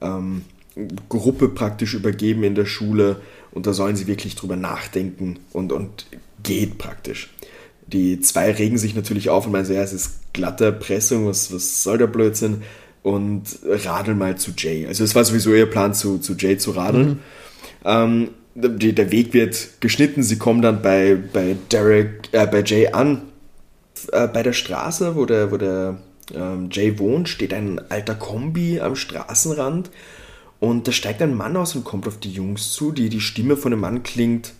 ähm, 0.00 0.42
Gruppe 1.08 1.48
praktisch 1.48 1.94
übergeben 1.94 2.44
in 2.44 2.54
der 2.54 2.66
Schule 2.66 3.20
und 3.52 3.66
da 3.66 3.72
sollen 3.72 3.96
sie 3.96 4.06
wirklich 4.06 4.34
drüber 4.34 4.56
nachdenken 4.56 5.38
und, 5.52 5.72
und 5.72 6.06
geht 6.42 6.76
praktisch. 6.76 7.30
Die 7.86 8.20
zwei 8.20 8.50
regen 8.50 8.78
sich 8.78 8.94
natürlich 8.94 9.30
auf 9.30 9.46
und 9.46 9.52
meinen 9.52 9.64
so, 9.64 9.72
ja, 9.72 9.82
es 9.82 9.92
ist 9.92 10.32
glatte 10.32 10.66
Erpressung, 10.66 11.26
was, 11.26 11.52
was 11.54 11.82
soll 11.82 11.98
der 11.98 12.08
Blödsinn? 12.08 12.62
Und 13.02 13.44
radeln 13.62 14.18
mal 14.18 14.36
zu 14.36 14.50
Jay. 14.56 14.84
Also 14.86 15.04
es 15.04 15.14
war 15.14 15.24
sowieso 15.24 15.54
ihr 15.54 15.66
Plan, 15.66 15.94
zu, 15.94 16.18
zu 16.18 16.34
Jay 16.34 16.58
zu 16.58 16.72
radeln. 16.72 17.08
Mhm. 17.08 17.18
Ähm, 17.84 18.28
die, 18.56 18.94
der 18.94 19.12
Weg 19.12 19.32
wird 19.32 19.80
geschnitten, 19.80 20.24
sie 20.24 20.38
kommen 20.38 20.60
dann 20.60 20.82
bei, 20.82 21.16
bei 21.32 21.56
Derek, 21.70 22.28
äh, 22.32 22.46
bei 22.46 22.64
Jay 22.64 22.88
an 22.88 23.22
äh, 24.12 24.28
bei 24.28 24.42
der 24.42 24.52
Straße, 24.52 25.16
wo 25.16 25.26
der, 25.26 25.50
wo 25.50 25.56
der 25.56 25.98
ähm, 26.34 26.68
Jay 26.70 26.98
wohnt, 26.98 27.28
steht 27.28 27.52
ein 27.52 27.80
alter 27.90 28.14
Kombi 28.14 28.80
am 28.80 28.96
Straßenrand 28.96 29.90
und 30.58 30.88
da 30.88 30.92
steigt 30.92 31.22
ein 31.22 31.34
Mann 31.34 31.56
aus 31.56 31.74
und 31.74 31.84
kommt 31.84 32.08
auf 32.08 32.18
die 32.18 32.32
Jungs 32.32 32.72
zu. 32.72 32.92
Die, 32.92 33.08
die 33.08 33.20
Stimme 33.20 33.56
von 33.56 33.70
dem 33.70 33.80
Mann 33.80 34.02
klingt 34.02 34.54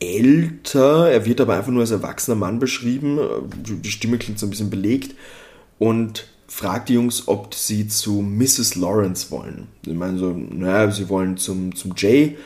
älter, 0.00 1.10
er 1.10 1.24
wird 1.24 1.40
aber 1.40 1.56
einfach 1.56 1.70
nur 1.70 1.82
als 1.82 1.90
erwachsener 1.90 2.36
Mann 2.36 2.58
beschrieben. 2.58 3.18
Die 3.64 3.90
Stimme 3.90 4.18
klingt 4.18 4.38
so 4.38 4.46
ein 4.46 4.50
bisschen 4.50 4.70
belegt 4.70 5.14
und 5.78 6.26
fragt 6.48 6.88
die 6.88 6.94
Jungs, 6.94 7.28
ob 7.28 7.54
sie 7.54 7.88
zu 7.88 8.20
Mrs. 8.20 8.74
Lawrence 8.74 9.30
wollen. 9.30 9.68
Sie 9.84 9.94
meinen 9.94 10.18
so, 10.18 10.30
naja, 10.32 10.90
sie 10.90 11.08
wollen 11.08 11.36
zum, 11.36 11.74
zum 11.74 11.94
Jay 11.96 12.36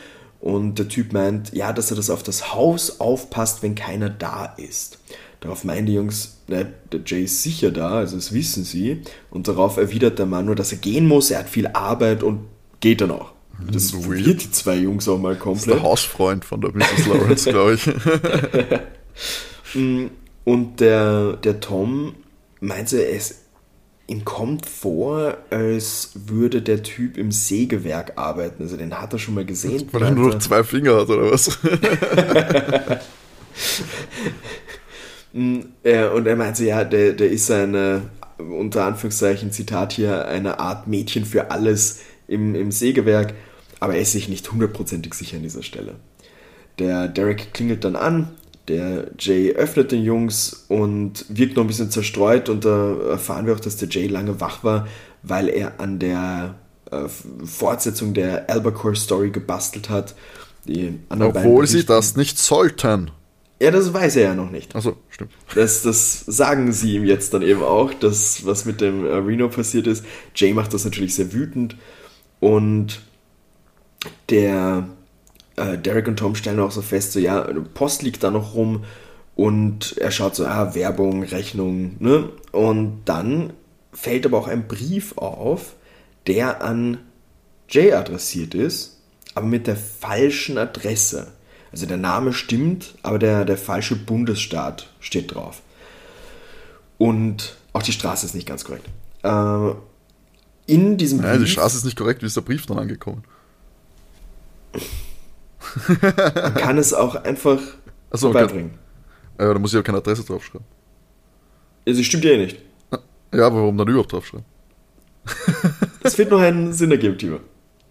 und 0.40 0.78
der 0.78 0.88
Typ 0.88 1.12
meint, 1.12 1.52
ja, 1.54 1.72
dass 1.72 1.90
er 1.90 1.96
das 1.96 2.10
auf 2.10 2.22
das 2.22 2.54
Haus 2.54 3.00
aufpasst, 3.00 3.62
wenn 3.62 3.74
keiner 3.74 4.08
da 4.08 4.54
ist. 4.56 4.98
Darauf 5.46 5.62
meinen 5.62 5.86
die 5.86 5.94
Jungs, 5.94 6.38
ne, 6.48 6.72
der 6.90 7.02
Jay 7.06 7.22
ist 7.22 7.40
sicher 7.40 7.70
da, 7.70 7.90
also 7.90 8.16
das 8.16 8.32
wissen 8.32 8.64
sie. 8.64 9.02
Und 9.30 9.46
darauf 9.46 9.76
erwidert 9.76 10.18
der 10.18 10.26
Mann 10.26 10.46
nur, 10.46 10.56
dass 10.56 10.72
er 10.72 10.78
gehen 10.78 11.06
muss, 11.06 11.30
er 11.30 11.38
hat 11.38 11.48
viel 11.48 11.68
Arbeit 11.68 12.24
und 12.24 12.40
geht 12.80 13.00
dann 13.00 13.12
auch. 13.12 13.30
Das 13.70 13.88
so 13.88 14.00
verwirrt 14.00 14.42
die 14.42 14.50
zwei 14.50 14.74
Jungs 14.74 15.08
auch 15.08 15.20
mal 15.20 15.36
komplett. 15.36 15.68
Das 15.68 15.76
ist 15.76 15.82
der 15.82 15.88
Hausfreund 15.88 16.44
von 16.44 16.60
der 16.62 16.72
Mrs. 16.72 17.06
Lawrence, 17.06 17.50
glaube 17.50 17.74
ich. 17.74 17.90
Mm, 19.74 20.06
und 20.44 20.80
der, 20.80 21.32
der 21.34 21.60
Tom 21.60 22.14
meinte, 22.60 23.04
es, 23.04 23.42
ihm 24.06 24.24
kommt 24.24 24.64
vor, 24.64 25.38
als 25.50 26.12
würde 26.14 26.62
der 26.62 26.84
Typ 26.84 27.18
im 27.18 27.32
Sägewerk 27.32 28.12
arbeiten. 28.16 28.62
Also 28.62 28.76
den 28.76 28.94
hat 28.94 29.12
er 29.12 29.18
schon 29.18 29.34
mal 29.34 29.44
gesehen. 29.44 29.88
Weil 29.90 30.02
er 30.02 30.10
nur 30.12 30.30
noch 30.30 30.38
zwei 30.38 30.62
Finger 30.62 31.00
hat, 31.00 31.08
oder 31.08 31.32
was? 31.32 31.58
Äh, 35.82 36.06
und 36.08 36.26
er 36.26 36.36
meinte, 36.36 36.64
ja, 36.64 36.84
der, 36.84 37.12
der 37.12 37.30
ist 37.30 37.50
eine, 37.50 38.02
unter 38.38 38.84
Anführungszeichen, 38.84 39.52
Zitat 39.52 39.92
hier, 39.92 40.26
eine 40.26 40.58
Art 40.58 40.86
Mädchen 40.86 41.24
für 41.24 41.50
alles 41.50 42.00
im, 42.26 42.54
im 42.54 42.72
Sägewerk, 42.72 43.34
aber 43.78 43.94
er 43.94 44.02
ist 44.02 44.12
sich 44.12 44.28
nicht 44.28 44.50
hundertprozentig 44.50 45.14
sicher 45.14 45.36
an 45.36 45.42
dieser 45.42 45.62
Stelle. 45.62 45.96
Der 46.78 47.08
Derek 47.08 47.52
klingelt 47.52 47.84
dann 47.84 47.96
an, 47.96 48.28
der 48.68 49.10
Jay 49.18 49.52
öffnet 49.52 49.92
den 49.92 50.02
Jungs 50.02 50.64
und 50.68 51.24
wirkt 51.28 51.56
noch 51.56 51.64
ein 51.64 51.68
bisschen 51.68 51.90
zerstreut 51.90 52.48
und 52.48 52.64
da 52.64 52.96
erfahren 53.10 53.46
wir 53.46 53.54
auch, 53.54 53.60
dass 53.60 53.76
der 53.76 53.88
Jay 53.88 54.06
lange 54.06 54.40
wach 54.40 54.64
war, 54.64 54.88
weil 55.22 55.48
er 55.48 55.80
an 55.80 55.98
der 55.98 56.56
äh, 56.90 57.04
Fortsetzung 57.44 58.14
der 58.14 58.50
Albacore 58.50 58.96
Story 58.96 59.30
gebastelt 59.30 59.88
hat. 59.88 60.14
Obwohl 61.08 61.66
sie 61.66 61.84
das 61.84 62.16
nicht 62.16 62.38
sollten. 62.38 63.10
Ja, 63.60 63.70
das 63.70 63.92
weiß 63.92 64.16
er 64.16 64.22
ja 64.24 64.34
noch 64.34 64.50
nicht. 64.50 64.76
Achso, 64.76 64.96
stimmt. 65.08 65.32
Das, 65.54 65.82
das 65.82 66.20
sagen 66.26 66.72
sie 66.72 66.96
ihm 66.96 67.04
jetzt 67.04 67.32
dann 67.32 67.42
eben 67.42 67.62
auch, 67.62 67.94
dass 67.94 68.44
was 68.44 68.66
mit 68.66 68.80
dem 68.80 69.04
Reno 69.06 69.48
passiert 69.48 69.86
ist. 69.86 70.04
Jay 70.34 70.52
macht 70.52 70.74
das 70.74 70.84
natürlich 70.84 71.14
sehr 71.14 71.32
wütend 71.32 71.76
und 72.40 73.00
der 74.28 74.88
äh, 75.56 75.78
Derek 75.78 76.06
und 76.08 76.18
Tom 76.18 76.34
stellen 76.34 76.60
auch 76.60 76.70
so 76.70 76.82
fest, 76.82 77.12
so 77.12 77.18
ja, 77.18 77.40
Post 77.74 78.02
liegt 78.02 78.22
da 78.22 78.30
noch 78.30 78.54
rum 78.54 78.84
Und 79.34 79.98
er 79.98 80.10
schaut 80.10 80.34
so, 80.34 80.46
ah, 80.46 80.74
Werbung, 80.74 81.22
Rechnung, 81.22 81.96
ne? 81.98 82.30
Und 82.52 83.02
dann 83.04 83.52
fällt 83.92 84.26
aber 84.26 84.38
auch 84.38 84.48
ein 84.48 84.66
Brief 84.68 85.16
auf, 85.18 85.76
der 86.26 86.62
an 86.62 86.98
Jay 87.68 87.92
adressiert 87.92 88.54
ist, 88.54 89.02
aber 89.34 89.46
mit 89.46 89.66
der 89.66 89.76
falschen 89.76 90.58
Adresse. 90.58 91.32
Also 91.76 91.84
der 91.84 91.98
Name 91.98 92.32
stimmt, 92.32 92.94
aber 93.02 93.18
der, 93.18 93.44
der 93.44 93.58
falsche 93.58 93.96
Bundesstaat 93.96 94.88
steht 94.98 95.34
drauf. 95.34 95.60
Und 96.96 97.54
auch 97.74 97.82
die 97.82 97.92
Straße 97.92 98.24
ist 98.24 98.34
nicht 98.34 98.48
ganz 98.48 98.64
korrekt. 98.64 98.88
Äh, 99.22 99.74
in 100.72 100.96
diesem 100.96 101.18
Brief. 101.18 101.26
Ja, 101.32 101.36
die 101.36 101.46
Straße 101.46 101.76
ist 101.76 101.84
nicht 101.84 101.98
korrekt, 101.98 102.22
wie 102.22 102.26
ist 102.28 102.34
der 102.34 102.40
Brief 102.40 102.64
dann 102.64 102.78
angekommen? 102.78 103.24
Man 106.00 106.54
kann 106.54 106.78
es 106.78 106.94
auch 106.94 107.14
einfach 107.14 107.60
Achso, 108.08 108.32
beibringen. 108.32 108.70
Ja, 109.38 109.52
da 109.52 109.58
muss 109.58 109.72
ich 109.72 109.76
ja 109.76 109.82
keine 109.82 109.98
Adresse 109.98 110.24
draufschreiben. 110.24 110.66
Ja, 111.84 111.92
sie 111.92 112.04
stimmt 112.04 112.24
ja 112.24 112.30
eh 112.30 112.38
nicht. 112.38 112.56
Ja, 113.34 113.48
aber 113.48 113.56
warum 113.56 113.76
dann 113.76 113.88
überhaupt 113.88 114.12
draufschreiben? 114.12 114.46
Es 116.02 116.16
wird 116.16 116.30
noch 116.30 116.40
einen 116.40 116.72
Sinn 116.72 116.90
ergeben, 116.90 117.18
Timo. 117.18 117.40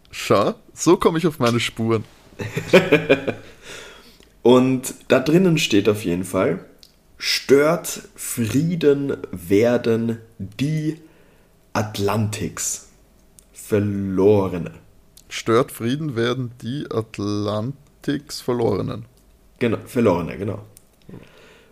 Schau, 0.09 0.55
so 0.73 0.97
komme 0.97 1.19
ich 1.19 1.27
auf 1.27 1.37
meine 1.37 1.59
Spuren. 1.59 2.03
Und 4.45 4.93
da 5.07 5.19
drinnen 5.19 5.57
steht 5.57 5.89
auf 5.89 6.05
jeden 6.05 6.23
Fall, 6.23 6.63
stört 7.17 8.03
Frieden 8.13 9.17
werden 9.31 10.19
die 10.37 10.99
Atlantiks 11.73 12.89
Verlorene. 13.53 14.69
Stört 15.29 15.71
Frieden 15.71 16.15
werden 16.15 16.51
die 16.61 16.85
Atlantiks 16.91 18.39
Verlorenen. 18.39 19.05
Genau, 19.57 19.79
Verlorene, 19.87 20.37
genau. 20.37 20.63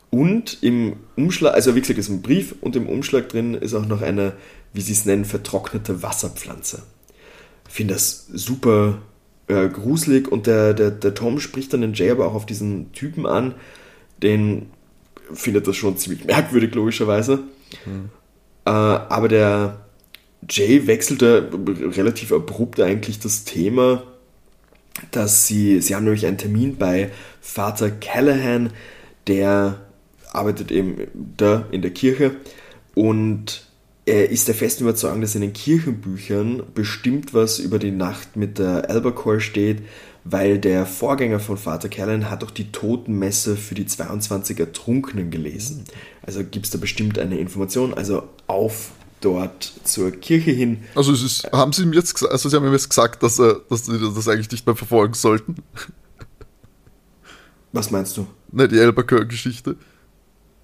Und 0.09 0.63
im 0.63 0.95
Umschlag, 1.15 1.53
also 1.53 1.75
wie 1.75 1.81
gesagt, 1.81 1.99
ist 1.99 2.09
ein 2.09 2.23
Brief 2.23 2.55
und 2.59 2.75
im 2.75 2.89
Umschlag 2.89 3.29
drin 3.29 3.53
ist 3.53 3.75
auch 3.75 3.85
noch 3.85 4.01
eine, 4.01 4.33
wie 4.73 4.81
sie 4.81 4.93
es 4.93 5.05
nennen, 5.05 5.25
vertrocknete 5.25 6.01
Wasserpflanze. 6.01 6.81
Ich 7.67 7.75
finde 7.75 7.93
das 7.93 8.25
super 8.33 9.03
äh, 9.47 9.67
gruselig 9.67 10.31
und 10.31 10.47
der, 10.47 10.73
der, 10.73 10.91
der 10.91 11.13
Tom 11.13 11.39
spricht 11.39 11.73
dann 11.73 11.81
den 11.81 11.93
Jay 11.93 12.09
aber 12.09 12.27
auch 12.27 12.35
auf 12.35 12.45
diesen 12.45 12.91
Typen 12.93 13.25
an, 13.25 13.55
den 14.21 14.67
findet 15.33 15.67
das 15.67 15.75
schon 15.75 15.97
ziemlich 15.97 16.25
merkwürdig, 16.25 16.73
logischerweise. 16.75 17.39
Mhm. 17.85 18.09
Äh, 18.65 18.69
aber 18.69 19.27
der 19.27 19.81
Jay 20.49 20.87
wechselte 20.87 21.49
relativ 21.95 22.31
abrupt 22.31 22.79
eigentlich 22.79 23.19
das 23.19 23.43
Thema, 23.45 24.03
dass 25.11 25.47
sie, 25.47 25.81
sie 25.81 25.95
haben 25.95 26.03
nämlich 26.03 26.25
einen 26.25 26.37
Termin 26.37 26.77
bei 26.77 27.11
Vater 27.41 27.91
Callahan, 27.91 28.71
der 29.27 29.81
arbeitet 30.31 30.71
eben 30.71 30.97
da 31.37 31.65
in 31.71 31.81
der 31.81 31.91
Kirche 31.91 32.35
und 32.95 33.65
er 34.05 34.29
ist 34.29 34.47
der 34.47 34.55
festen 34.55 34.83
Überzeugung, 34.83 35.21
dass 35.21 35.35
in 35.35 35.41
den 35.41 35.53
Kirchenbüchern 35.53 36.63
bestimmt 36.73 37.33
was 37.33 37.59
über 37.59 37.79
die 37.79 37.91
Nacht 37.91 38.35
mit 38.35 38.59
der 38.59 38.89
Albacore 38.89 39.39
steht, 39.39 39.83
weil 40.25 40.59
der 40.59 40.85
Vorgänger 40.85 41.39
von 41.39 41.57
Vater 41.57 41.89
Callahan 41.89 42.29
hat 42.29 42.43
auch 42.43 42.51
die 42.51 42.71
Totenmesse 42.71 43.55
für 43.55 43.75
die 43.75 43.85
22 43.85 44.59
Ertrunkenen 44.59 45.31
gelesen. 45.31 45.85
Also 46.21 46.43
gibt 46.43 46.65
es 46.65 46.71
da 46.71 46.77
bestimmt 46.77 47.17
eine 47.17 47.37
Information. 47.37 47.93
Also 47.93 48.23
auf 48.47 48.91
dort 49.21 49.71
zur 49.83 50.11
Kirche 50.11 50.51
hin. 50.51 50.83
Also 50.95 51.13
es 51.13 51.23
ist, 51.23 51.51
haben 51.51 51.71
Sie 51.71 51.83
ihm 51.83 51.93
jetzt 51.93 52.13
gesagt, 52.13 52.31
also 52.31 52.49
Sie 52.49 52.55
haben 52.55 52.65
ihm 52.65 52.73
jetzt 52.73 52.89
gesagt, 52.89 53.23
dass, 53.23 53.39
er, 53.39 53.61
dass 53.69 53.85
Sie 53.85 53.97
das 53.99 54.27
eigentlich 54.27 54.51
nicht 54.51 54.65
mehr 54.65 54.75
verfolgen 54.75 55.13
sollten? 55.13 55.55
Was 57.71 57.89
meinst 57.89 58.17
du? 58.17 58.27
Ne, 58.51 58.67
die 58.67 58.79
Albacore-Geschichte. 58.79 59.77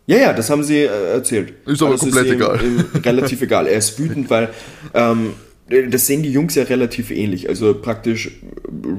Ja, 0.10 0.18
ja, 0.18 0.34
das 0.34 0.50
haben 0.50 0.64
sie 0.64 0.80
äh, 0.80 1.14
erzählt. 1.14 1.54
Ist 1.68 1.84
aber, 1.84 1.92
aber 1.92 2.00
komplett 2.00 2.26
ist 2.26 2.32
egal. 2.32 2.60
Ihm, 2.64 2.84
relativ 3.04 3.44
egal. 3.44 3.68
Er 3.68 3.78
ist 3.78 4.00
wütend, 4.00 4.28
weil 4.32 4.50
ähm, 4.96 5.34
das 5.92 6.08
sehen 6.08 6.24
die 6.24 6.32
Jungs 6.32 6.56
ja 6.56 6.64
relativ 6.64 7.12
ähnlich. 7.12 7.48
Also 7.48 7.76
praktisch 7.76 8.32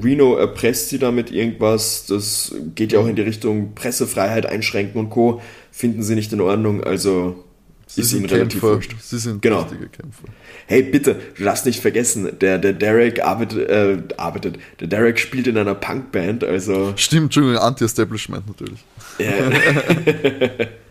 Reno 0.05 0.37
erpresst 0.37 0.89
sie 0.89 1.01
damit 1.01 1.33
irgendwas. 1.33 2.07
Das 2.07 2.55
geht 2.77 2.93
ja 2.93 3.01
auch 3.01 3.09
in 3.09 3.17
die 3.17 3.23
Richtung 3.23 3.75
Pressefreiheit 3.75 4.47
einschränken 4.47 5.01
und 5.01 5.11
Co. 5.11 5.43
Finden 5.73 6.05
sie 6.05 6.15
nicht 6.15 6.33
in 6.33 6.41
Ordnung. 6.41 6.85
Also 6.85 7.43
Sie 7.89 8.03
ist 8.03 8.13
ihnen 8.13 8.27
relativ 8.27 8.63
wurscht. 8.63 8.95
Sie 9.01 9.19
sind 9.19 9.43
genau. 9.43 9.63
richtige 9.63 9.89
Kämpfer. 9.89 10.29
Hey, 10.69 10.85
bitte, 10.85 11.17
darfst 11.41 11.67
nicht 11.67 11.81
vergessen, 11.81 12.39
der, 12.41 12.59
der 12.59 12.73
Derek 12.73 13.25
arbeitet, 13.25 13.69
äh, 13.69 13.99
arbeitet, 14.17 14.61
der 14.79 14.87
Derek 14.87 15.19
spielt 15.19 15.49
in 15.49 15.59
einer 15.59 15.75
Punkband, 15.75 16.45
also... 16.45 16.93
Stimmt, 16.95 17.25
Entschuldigung, 17.25 17.59
Anti-Establishment 17.59 18.47
natürlich. 18.47 18.79
Ja. 19.19 20.69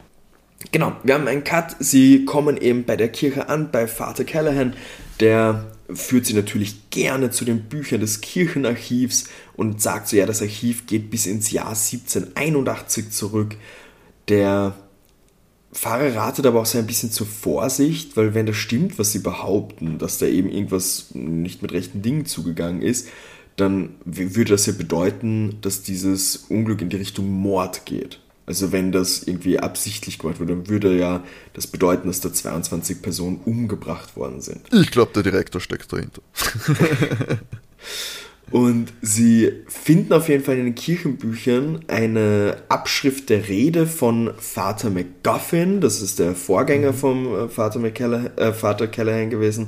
Genau, 0.71 0.93
wir 1.03 1.13
haben 1.13 1.27
einen 1.27 1.43
Cut. 1.43 1.75
Sie 1.79 2.25
kommen 2.25 2.57
eben 2.57 2.83
bei 2.83 2.97
der 2.97 3.09
Kirche 3.09 3.49
an, 3.49 3.71
bei 3.71 3.87
Vater 3.87 4.25
Callahan. 4.25 4.73
Der 5.19 5.65
führt 5.93 6.25
sie 6.25 6.33
natürlich 6.33 6.89
gerne 6.89 7.31
zu 7.31 7.45
den 7.45 7.63
Büchern 7.63 8.01
des 8.01 8.21
Kirchenarchivs 8.21 9.25
und 9.55 9.81
sagt 9.81 10.09
so, 10.09 10.17
ja, 10.17 10.25
das 10.25 10.41
Archiv 10.41 10.85
geht 10.85 11.09
bis 11.09 11.25
ins 11.25 11.51
Jahr 11.51 11.69
1781 11.69 13.09
zurück. 13.11 13.55
Der 14.27 14.75
Pfarrer 15.73 16.15
ratet 16.15 16.45
aber 16.45 16.61
auch 16.61 16.65
so 16.65 16.77
ein 16.77 16.87
bisschen 16.87 17.11
zur 17.11 17.27
Vorsicht, 17.27 18.17
weil 18.17 18.33
wenn 18.33 18.45
das 18.45 18.57
stimmt, 18.57 18.99
was 18.99 19.11
sie 19.11 19.19
behaupten, 19.19 19.97
dass 19.97 20.17
da 20.17 20.25
eben 20.25 20.49
irgendwas 20.49 21.07
nicht 21.13 21.61
mit 21.61 21.71
rechten 21.71 22.01
Dingen 22.01 22.25
zugegangen 22.25 22.81
ist, 22.81 23.07
dann 23.55 23.95
würde 24.05 24.51
das 24.51 24.65
ja 24.65 24.73
bedeuten, 24.73 25.57
dass 25.61 25.81
dieses 25.81 26.37
Unglück 26.37 26.81
in 26.81 26.89
die 26.89 26.97
Richtung 26.97 27.29
Mord 27.29 27.85
geht. 27.85 28.19
Also 28.49 28.71
wenn 28.71 28.91
das 28.91 29.21
irgendwie 29.21 29.59
absichtlich 29.59 30.17
gemacht 30.17 30.39
wurde, 30.39 30.55
dann 30.55 30.67
würde 30.69 30.97
ja 30.97 31.23
das 31.53 31.67
bedeuten, 31.67 32.07
dass 32.07 32.19
da 32.19 32.33
22 32.33 32.99
Personen 32.99 33.39
umgebracht 33.45 34.15
worden 34.15 34.41
sind. 34.41 34.61
Ich 34.73 34.89
glaube, 34.89 35.11
der 35.13 35.21
Direktor 35.21 35.61
steckt 35.61 35.93
dahinter. 35.93 36.23
Und 38.49 38.91
sie 39.03 39.51
finden 39.67 40.13
auf 40.13 40.29
jeden 40.29 40.43
Fall 40.43 40.57
in 40.57 40.65
den 40.65 40.73
Kirchenbüchern 40.73 41.85
eine 41.87 42.57
Abschrift 42.69 43.29
der 43.29 43.47
Rede 43.47 43.85
von 43.85 44.31
Vater 44.39 44.89
McGuffin, 44.89 45.79
das 45.79 46.01
ist 46.01 46.17
der 46.17 46.33
Vorgänger 46.33 46.93
mhm. 46.93 46.97
vom 46.97 47.35
äh, 47.35 47.49
Vater, 47.49 47.77
McCall 47.77 48.31
äh, 48.35 48.51
Vater 48.51 48.87
Callahan 48.87 49.29
gewesen, 49.29 49.67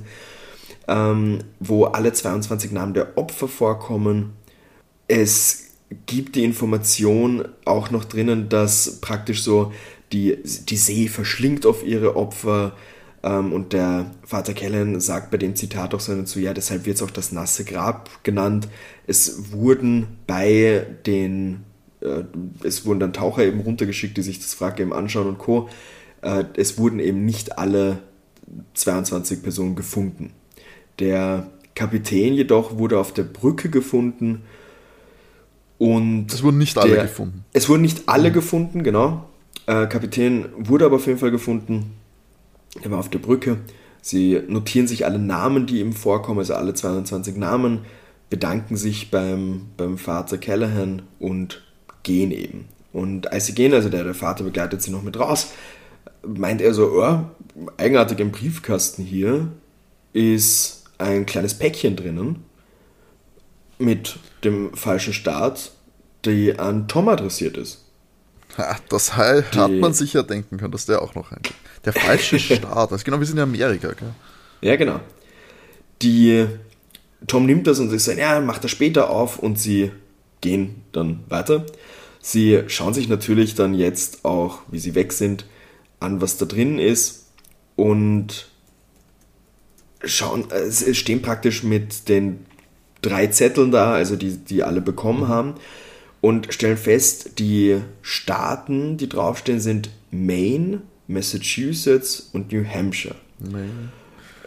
ähm, 0.87 1.43
wo 1.59 1.85
alle 1.85 2.13
22 2.13 2.71
Namen 2.71 2.95
der 2.95 3.15
Opfer 3.15 3.47
vorkommen. 3.47 4.33
Es 5.07 5.70
gibt 6.05 6.35
die 6.35 6.43
Information 6.43 7.47
auch 7.65 7.91
noch 7.91 8.05
drinnen, 8.05 8.49
dass 8.49 8.99
praktisch 9.01 9.43
so 9.43 9.71
die, 10.11 10.37
die 10.43 10.77
See 10.77 11.07
verschlingt 11.07 11.65
auf 11.65 11.85
ihre 11.85 12.15
Opfer. 12.15 12.73
Ähm, 13.23 13.53
und 13.53 13.73
der 13.73 14.11
Vater 14.23 14.53
Kellen 14.53 14.99
sagt 14.99 15.31
bei 15.31 15.37
dem 15.37 15.55
Zitat 15.55 15.93
auch 15.93 15.99
so 15.99 16.15
dazu, 16.15 16.39
ja, 16.39 16.53
deshalb 16.53 16.85
wird 16.85 16.97
es 16.97 17.03
auch 17.03 17.11
das 17.11 17.31
nasse 17.31 17.65
Grab 17.65 18.23
genannt. 18.23 18.67
Es 19.07 19.51
wurden 19.51 20.07
bei 20.27 20.85
den, 21.05 21.63
äh, 22.01 22.23
es 22.63 22.85
wurden 22.85 22.99
dann 22.99 23.13
Taucher 23.13 23.43
eben 23.43 23.61
runtergeschickt, 23.61 24.17
die 24.17 24.23
sich 24.23 24.39
das 24.39 24.59
Wrack 24.59 24.79
eben 24.79 24.93
anschauen 24.93 25.27
und 25.27 25.37
Co. 25.37 25.69
Äh, 26.21 26.45
es 26.55 26.77
wurden 26.77 26.99
eben 26.99 27.25
nicht 27.25 27.57
alle 27.57 27.99
22 28.73 29.43
Personen 29.43 29.75
gefunden. 29.75 30.31
Der 30.99 31.49
Kapitän 31.75 32.33
jedoch 32.33 32.77
wurde 32.77 32.99
auf 32.99 33.13
der 33.13 33.23
Brücke 33.23 33.69
gefunden 33.69 34.41
und 35.81 36.31
es 36.31 36.43
wurden 36.43 36.59
nicht 36.59 36.77
alle 36.77 36.93
der, 36.93 37.03
gefunden. 37.05 37.43
Es 37.53 37.67
wurden 37.67 37.81
nicht 37.81 38.03
alle 38.05 38.29
mhm. 38.29 38.33
gefunden, 38.33 38.83
genau. 38.83 39.27
Äh, 39.65 39.87
Kapitän 39.87 40.45
wurde 40.55 40.85
aber 40.85 40.97
auf 40.97 41.07
jeden 41.07 41.17
Fall 41.17 41.31
gefunden. 41.31 41.93
Er 42.83 42.91
war 42.91 42.99
auf 42.99 43.09
der 43.09 43.17
Brücke. 43.17 43.57
Sie 43.99 44.39
notieren 44.47 44.85
sich 44.87 45.05
alle 45.05 45.17
Namen, 45.17 45.65
die 45.65 45.79
ihm 45.79 45.93
vorkommen, 45.93 46.37
also 46.37 46.53
alle 46.53 46.75
22 46.75 47.35
Namen, 47.35 47.79
bedanken 48.29 48.77
sich 48.77 49.09
beim, 49.09 49.69
beim 49.75 49.97
Vater 49.97 50.37
Callahan 50.37 51.01
und 51.17 51.63
gehen 52.03 52.29
eben. 52.29 52.65
Und 52.93 53.31
als 53.31 53.47
sie 53.47 53.55
gehen, 53.55 53.73
also 53.73 53.89
der, 53.89 54.03
der 54.03 54.13
Vater 54.13 54.43
begleitet 54.43 54.83
sie 54.83 54.91
noch 54.91 55.01
mit 55.01 55.19
raus, 55.19 55.51
meint 56.21 56.61
er 56.61 56.75
so, 56.75 56.91
oh, 57.01 57.21
eigenartig 57.77 58.19
im 58.19 58.29
Briefkasten 58.29 59.03
hier 59.03 59.47
ist 60.13 60.83
ein 60.99 61.25
kleines 61.25 61.55
Päckchen 61.55 61.95
drinnen 61.95 62.43
mit 63.81 64.17
dem 64.43 64.73
falschen 64.73 65.13
Staat, 65.13 65.71
die 66.25 66.57
an 66.57 66.87
Tom 66.87 67.07
adressiert 67.09 67.57
ist. 67.57 67.85
Ha, 68.57 68.77
das 68.89 69.15
hat 69.15 69.71
man 69.71 69.93
sich 69.93 70.13
ja 70.13 70.23
denken 70.23 70.57
können, 70.57 70.71
dass 70.71 70.85
der 70.85 71.01
auch 71.01 71.15
noch 71.15 71.31
ein. 71.31 71.41
Der 71.85 71.93
falsche 71.93 72.39
Staat, 72.39 72.91
also 72.91 73.03
genau, 73.03 73.19
wir 73.19 73.25
sind 73.25 73.37
in 73.37 73.43
Amerika, 73.43 73.93
gell? 73.93 74.13
Ja, 74.61 74.75
genau. 74.75 74.99
Die 76.01 76.47
Tom 77.27 77.45
nimmt 77.45 77.67
das 77.67 77.79
und 77.79 77.89
sie 77.89 77.99
sagt, 77.99 78.17
ja, 78.17 78.39
macht 78.39 78.63
das 78.63 78.71
später 78.71 79.09
auf 79.09 79.39
und 79.39 79.59
sie 79.59 79.91
gehen 80.41 80.83
dann 80.91 81.23
weiter. 81.29 81.65
Sie 82.21 82.63
schauen 82.67 82.93
sich 82.93 83.07
natürlich 83.07 83.55
dann 83.55 83.73
jetzt 83.73 84.25
auch, 84.25 84.59
wie 84.69 84.79
sie 84.79 84.95
weg 84.95 85.13
sind, 85.13 85.45
an, 85.99 86.21
was 86.21 86.37
da 86.37 86.45
drin 86.45 86.79
ist 86.79 87.27
und 87.75 88.47
schauen, 90.03 90.45
es 90.51 90.97
stehen 90.97 91.21
praktisch 91.21 91.63
mit 91.63 92.09
den 92.09 92.45
drei 93.01 93.27
Zetteln 93.27 93.71
da, 93.71 93.93
also 93.93 94.15
die, 94.15 94.37
die 94.37 94.63
alle 94.63 94.81
bekommen 94.81 95.27
haben. 95.27 95.55
und 96.21 96.53
stellen 96.53 96.77
fest, 96.77 97.39
die 97.39 97.81
Staaten, 98.03 98.97
die 98.97 99.09
draufstehen, 99.09 99.59
sind 99.59 99.89
Maine, 100.11 100.81
Massachusetts 101.07 102.29
und 102.31 102.51
New 102.51 102.63
Hampshire. 102.63 103.15
Maine. 103.39 103.89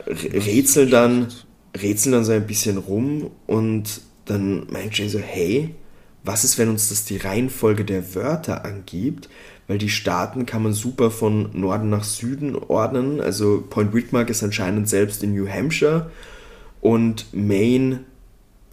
Rätseln 0.07 0.90
dann, 0.90 1.29
rätseln 1.77 2.12
dann 2.12 2.25
so 2.25 2.33
ein 2.33 2.47
bisschen 2.47 2.79
rum 2.79 3.31
und 3.47 4.03
dann 4.25 4.67
meint 4.71 4.97
Jane 4.97 5.11
so, 5.11 5.19
hey, 5.19 5.75
was 6.23 6.45
ist, 6.45 6.59
wenn 6.59 6.69
uns 6.69 6.88
das 6.88 7.05
die 7.05 7.19
Reihenfolge 7.19 7.85
der 7.85 8.14
Wörter 8.14 8.64
angibt? 8.64 9.29
Weil 9.67 9.79
die 9.79 9.90
Staaten 9.90 10.47
kann 10.47 10.62
man 10.62 10.73
super 10.73 11.11
von 11.11 11.51
Norden 11.53 11.90
nach 11.90 12.05
Süden 12.05 12.55
ordnen. 12.55 13.21
Also 13.21 13.64
Point 13.69 13.93
Whitmark 13.95 14.31
ist 14.31 14.43
anscheinend 14.43 14.88
selbst 14.88 15.23
in 15.23 15.35
New 15.35 15.49
Hampshire 15.49 16.11
und 16.81 17.27
Maine 17.33 18.01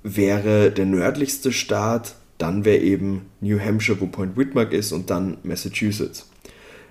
wäre 0.04 0.72
der 0.72 0.86
nördlichste 0.86 1.52
Staat. 1.52 2.16
Dann 2.38 2.66
wäre 2.66 2.80
eben 2.80 3.28
New 3.40 3.60
Hampshire, 3.60 4.00
wo 4.02 4.08
Point 4.08 4.36
Whitmark 4.36 4.74
ist 4.74 4.92
und 4.92 5.10
dann 5.10 5.38
Massachusetts. 5.44 6.28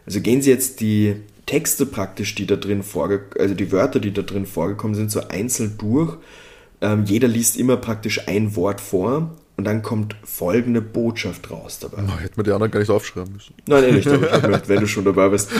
Also 0.06 0.20
gehen 0.20 0.42
Sie 0.42 0.50
jetzt 0.50 0.80
die 0.80 1.16
Texte 1.46 1.86
praktisch, 1.86 2.36
die 2.36 2.46
da 2.46 2.56
drin 2.56 2.82
vorgekommen, 2.82 3.40
also 3.40 3.54
die 3.54 3.72
Wörter, 3.72 3.98
die 3.98 4.12
da 4.12 4.22
drin 4.22 4.46
vorgekommen 4.46 4.94
sind, 4.94 5.10
so 5.10 5.26
einzeln 5.28 5.76
durch. 5.78 6.16
Ähm, 6.80 7.04
jeder 7.04 7.26
liest 7.28 7.58
immer 7.58 7.76
praktisch 7.76 8.28
ein 8.28 8.54
Wort 8.54 8.80
vor 8.80 9.36
und 9.56 9.64
dann 9.64 9.82
kommt 9.82 10.16
folgende 10.24 10.80
Botschaft 10.80 11.50
raus 11.50 11.80
dabei. 11.80 12.04
Oh, 12.06 12.18
hätte 12.20 12.34
man 12.36 12.44
die 12.44 12.52
anderen 12.52 12.70
gar 12.70 12.80
nicht 12.80 12.90
aufschreiben 12.90 13.32
müssen. 13.32 13.54
Nein, 13.66 13.84
ehrlich, 13.84 14.04
damit, 14.42 14.68
wenn 14.68 14.80
du 14.80 14.86
schon 14.86 15.04
dabei 15.04 15.28
bist. 15.28 15.50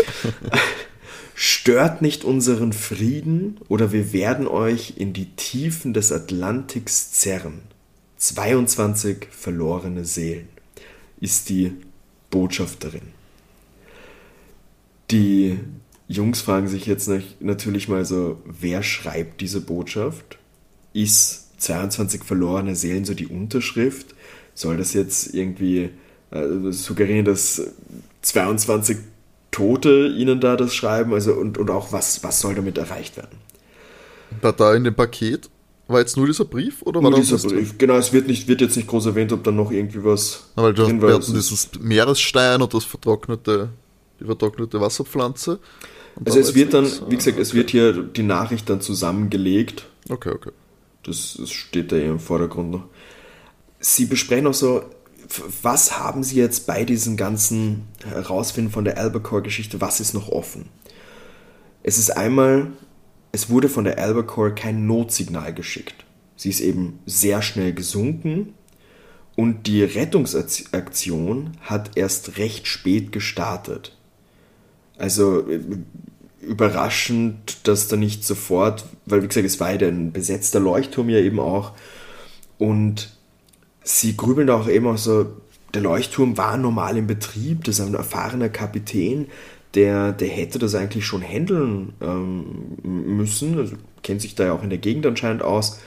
Stört 1.42 2.02
nicht 2.02 2.24
unseren 2.24 2.74
Frieden 2.74 3.56
oder 3.68 3.92
wir 3.92 4.12
werden 4.12 4.46
euch 4.46 4.98
in 4.98 5.14
die 5.14 5.24
Tiefen 5.36 5.94
des 5.94 6.12
Atlantiks 6.12 7.12
zerren. 7.12 7.60
22 8.18 9.26
verlorene 9.30 10.04
Seelen 10.04 10.50
ist 11.18 11.48
die 11.48 11.72
Botschaft 12.28 12.84
darin. 12.84 13.14
Die 15.10 15.58
Jungs 16.08 16.42
fragen 16.42 16.68
sich 16.68 16.84
jetzt 16.84 17.10
natürlich 17.40 17.88
mal 17.88 18.04
so, 18.04 18.42
wer 18.44 18.82
schreibt 18.82 19.40
diese 19.40 19.62
Botschaft? 19.62 20.36
Ist 20.92 21.58
22 21.62 22.22
verlorene 22.22 22.76
Seelen 22.76 23.06
so 23.06 23.14
die 23.14 23.28
Unterschrift? 23.28 24.14
Soll 24.52 24.76
das 24.76 24.92
jetzt 24.92 25.32
irgendwie 25.32 25.88
äh, 26.32 26.70
suggerieren, 26.70 27.24
dass 27.24 27.62
22 28.20 28.98
Tote 29.50 30.06
ihnen 30.08 30.40
da 30.40 30.56
das 30.56 30.74
schreiben? 30.74 31.12
Also 31.12 31.32
und, 31.32 31.58
und 31.58 31.70
auch 31.70 31.92
was, 31.92 32.22
was 32.22 32.40
soll 32.40 32.54
damit 32.54 32.78
erreicht 32.78 33.16
werden? 33.16 33.38
War 34.40 34.52
da 34.52 34.74
in 34.74 34.84
dem 34.84 34.94
Paket 34.94 35.50
war 35.90 35.98
jetzt 35.98 36.16
nur 36.16 36.26
dieser 36.26 36.44
Brief 36.44 36.82
oder 36.82 37.02
war 37.02 37.10
nur 37.10 37.18
dieser 37.18 37.36
Brief? 37.36 37.76
Genau, 37.76 37.96
es 37.96 38.12
wird, 38.12 38.28
nicht, 38.28 38.46
wird 38.48 38.60
jetzt 38.60 38.76
nicht 38.76 38.88
groß 38.88 39.06
erwähnt, 39.06 39.32
ob 39.32 39.42
dann 39.42 39.56
noch 39.56 39.70
irgendwie 39.70 40.04
was. 40.04 40.44
Aber 40.56 40.72
du 40.72 40.84
drin 40.84 41.02
hast 41.02 41.32
dieses 41.34 41.68
Meeresstein 41.80 42.62
und 42.62 42.72
das 42.72 42.84
vertrocknete, 42.84 43.70
die 44.20 44.24
vertrocknete 44.24 44.80
Wasserpflanze. 44.80 45.58
also 46.24 46.38
es 46.38 46.54
wird 46.54 46.74
dann, 46.74 46.88
wie 47.08 47.16
gesagt, 47.16 47.38
es 47.38 47.54
wird 47.54 47.70
hier 47.70 47.92
die 47.92 48.22
Nachricht 48.22 48.70
dann 48.70 48.80
zusammengelegt. 48.80 49.86
Okay, 50.08 50.30
okay. 50.30 50.52
Das, 51.02 51.36
das 51.38 51.50
steht 51.50 51.92
da 51.92 51.96
eher 51.96 52.10
im 52.10 52.20
Vordergrund 52.20 52.70
noch. 52.70 52.84
Sie 53.80 54.04
besprechen 54.04 54.46
auch 54.46 54.54
so, 54.54 54.84
was 55.62 55.98
haben 55.98 56.22
Sie 56.22 56.36
jetzt 56.36 56.66
bei 56.66 56.84
diesem 56.84 57.16
ganzen 57.16 57.88
Herausfinden 58.04 58.70
von 58.70 58.84
der 58.84 58.98
Albacore-Geschichte, 58.98 59.80
was 59.80 60.00
ist 60.00 60.14
noch 60.14 60.28
offen? 60.28 60.68
Es 61.82 61.98
ist 61.98 62.10
einmal, 62.10 62.68
es 63.32 63.48
wurde 63.48 63.68
von 63.68 63.84
der 63.84 63.98
Albacore 63.98 64.54
kein 64.54 64.86
Notsignal 64.86 65.54
geschickt. 65.54 66.04
Sie 66.36 66.50
ist 66.50 66.60
eben 66.60 66.98
sehr 67.06 67.42
schnell 67.42 67.72
gesunken 67.72 68.54
und 69.36 69.66
die 69.66 69.82
Rettungsaktion 69.82 71.52
hat 71.60 71.96
erst 71.96 72.38
recht 72.38 72.66
spät 72.66 73.12
gestartet. 73.12 73.96
Also 74.98 75.46
überraschend, 76.40 77.66
dass 77.68 77.88
da 77.88 77.96
nicht 77.96 78.24
sofort, 78.24 78.84
weil 79.06 79.22
wie 79.22 79.28
gesagt, 79.28 79.46
es 79.46 79.60
war 79.60 79.72
ja 79.72 79.88
ein 79.88 80.12
besetzter 80.12 80.60
Leuchtturm 80.60 81.08
ja 81.08 81.18
eben 81.18 81.38
auch 81.38 81.72
und 82.58 83.16
sie 83.98 84.16
grübeln 84.16 84.46
da 84.46 84.56
auch 84.56 84.68
auch 84.68 84.98
so, 84.98 85.26
der 85.74 85.82
Leuchtturm 85.82 86.36
war 86.36 86.56
normal 86.56 86.96
im 86.96 87.06
Betrieb, 87.06 87.64
das 87.64 87.78
ist 87.78 87.86
ein 87.86 87.94
erfahrener 87.94 88.48
Kapitän, 88.48 89.26
der, 89.74 90.12
der 90.12 90.28
hätte 90.28 90.58
das 90.58 90.74
eigentlich 90.74 91.06
schon 91.06 91.22
handeln 91.22 91.92
ähm, 92.00 92.78
müssen, 92.82 93.58
also 93.58 93.76
kennt 94.02 94.20
sich 94.20 94.34
da 94.34 94.46
ja 94.46 94.52
auch 94.52 94.62
in 94.62 94.70
der 94.70 94.78
Gegend 94.78 95.06
anscheinend 95.06 95.42
aus. 95.42 95.80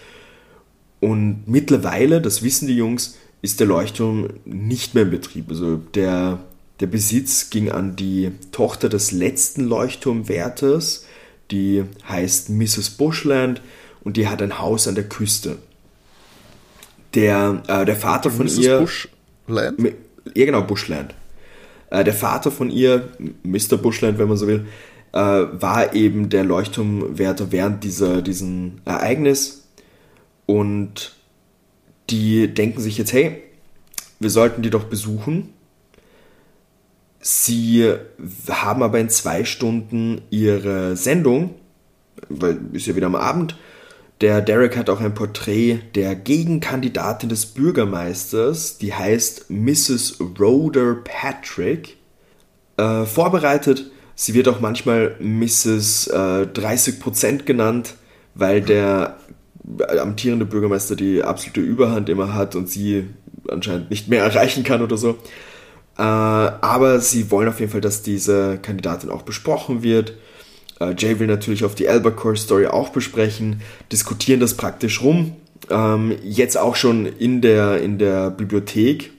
Und 1.02 1.44
mittlerweile, 1.48 2.22
das 2.22 2.44
wissen 2.44 2.68
die 2.68 2.78
Jungs, 2.78 3.18
ist 3.42 3.60
der 3.60 3.68
Leuchtturm 3.68 4.30
nicht 4.46 4.96
mehr 4.96 5.04
in 5.04 5.12
Betrieb. 5.12 5.50
Also 5.50 5.76
der, 5.76 6.40
der 6.80 6.88
Besitz 6.88 7.50
ging 7.50 7.70
an 7.70 7.98
die 7.98 8.32
Tochter 8.54 8.88
des 8.88 9.12
letzten 9.12 9.66
Leuchtturmwärters, 9.66 11.06
die 11.52 11.84
heißt 12.08 12.50
Mrs. 12.50 12.92
Bushland 12.92 13.62
und 14.02 14.16
die 14.16 14.30
hat 14.30 14.42
ein 14.42 14.60
Haus 14.60 14.88
an 14.88 14.96
der 14.96 15.10
Küste. 15.10 15.58
Der, 17.16 17.62
äh, 17.68 17.86
der 17.86 17.96
Vater 17.96 18.32
von 18.32 18.46
Mrs. 18.46 18.58
ihr. 18.58 18.80
Bushland? 18.80 19.96
Ja, 20.36 20.46
genau, 20.46 20.62
Bushland. 20.64 21.14
Äh, 21.90 22.04
der 22.04 22.14
Vater 22.14 22.52
von 22.52 22.70
ihr, 22.70 23.10
Mr. 23.44 23.78
Bushland, 23.78 24.18
wenn 24.18 24.28
man 24.28 24.38
so 24.38 24.48
will, 24.48 24.66
äh, 25.12 25.18
war 25.18 25.94
eben 25.94 26.30
der 26.30 26.44
Leuchtturmwärter 26.44 27.52
während 27.52 27.84
dieser, 27.84 28.22
diesem 28.22 28.80
Ereignis. 28.86 29.68
Und 30.46 31.16
die 32.10 32.54
denken 32.54 32.82
sich 32.82 32.98
jetzt, 32.98 33.14
hey, 33.14 33.44
wir 34.20 34.30
sollten 34.30 34.62
die 34.62 34.70
doch 34.70 34.86
besuchen 34.86 35.50
Sie 37.26 37.90
haben 38.50 38.84
aber 38.84 39.00
in 39.00 39.08
zwei 39.08 39.46
Stunden 39.46 40.22
ihre 40.30 40.98
Sendung, 40.98 41.56
weil 42.28 42.60
ist 42.74 42.86
ja 42.86 42.98
wieder 42.98 43.08
am 43.08 43.16
Abend. 43.16 43.56
Der 44.22 44.42
Derek 44.42 44.78
hat 44.78 44.90
auch 44.90 45.02
ein 45.02 45.14
Porträt 45.14 45.80
der 45.96 46.16
Gegenkandidatin 46.16 47.30
des 47.30 47.46
Bürgermeisters, 47.48 48.78
die 48.78 48.94
heißt 48.94 49.50
Mrs. 49.50 50.20
Rhoder 50.40 50.96
Patrick, 51.04 51.98
äh, 52.78 53.06
vorbereitet. 53.06 53.92
Sie 54.16 54.34
wird 54.34 54.48
auch 54.48 54.60
manchmal 54.60 55.16
Mrs. 55.20 56.08
Äh, 56.08 56.48
30% 56.54 57.44
genannt, 57.46 57.96
weil 58.36 58.62
der 58.62 59.18
amtierende 60.00 60.46
Bürgermeister 60.46 60.96
die 60.96 61.24
absolute 61.24 61.62
Überhand 61.62 62.10
immer 62.10 62.34
hat 62.34 62.56
und 62.56 62.70
sie 62.70 63.08
anscheinend 63.50 63.90
nicht 63.90 64.08
mehr 64.08 64.24
erreichen 64.24 64.64
kann 64.64 64.82
oder 64.82 64.98
so. 64.98 65.18
Äh, 65.98 66.02
aber 66.02 67.00
sie 67.00 67.30
wollen 67.32 67.50
auf 67.50 67.60
jeden 67.60 67.72
Fall, 67.72 67.82
dass 67.82 68.02
diese 68.02 68.58
Kandidatin 68.62 69.10
auch 69.10 69.22
besprochen 69.24 69.84
wird. 69.84 70.14
Äh, 70.80 70.96
Jay 70.98 71.20
will 71.20 71.28
natürlich 71.28 71.64
auf 71.64 71.76
die 71.76 71.88
Albacore 71.88 72.38
Story 72.38 72.68
auch 72.68 72.90
besprechen, 72.90 73.62
diskutieren 73.92 74.40
das 74.40 74.56
praktisch 74.56 75.02
rum. 75.02 75.36
Ähm, 75.70 76.16
jetzt 76.24 76.58
auch 76.58 76.76
schon 76.76 77.06
in 77.06 77.42
der, 77.42 77.82
in 77.82 77.98
der 77.98 78.32
Bibliothek 78.32 79.12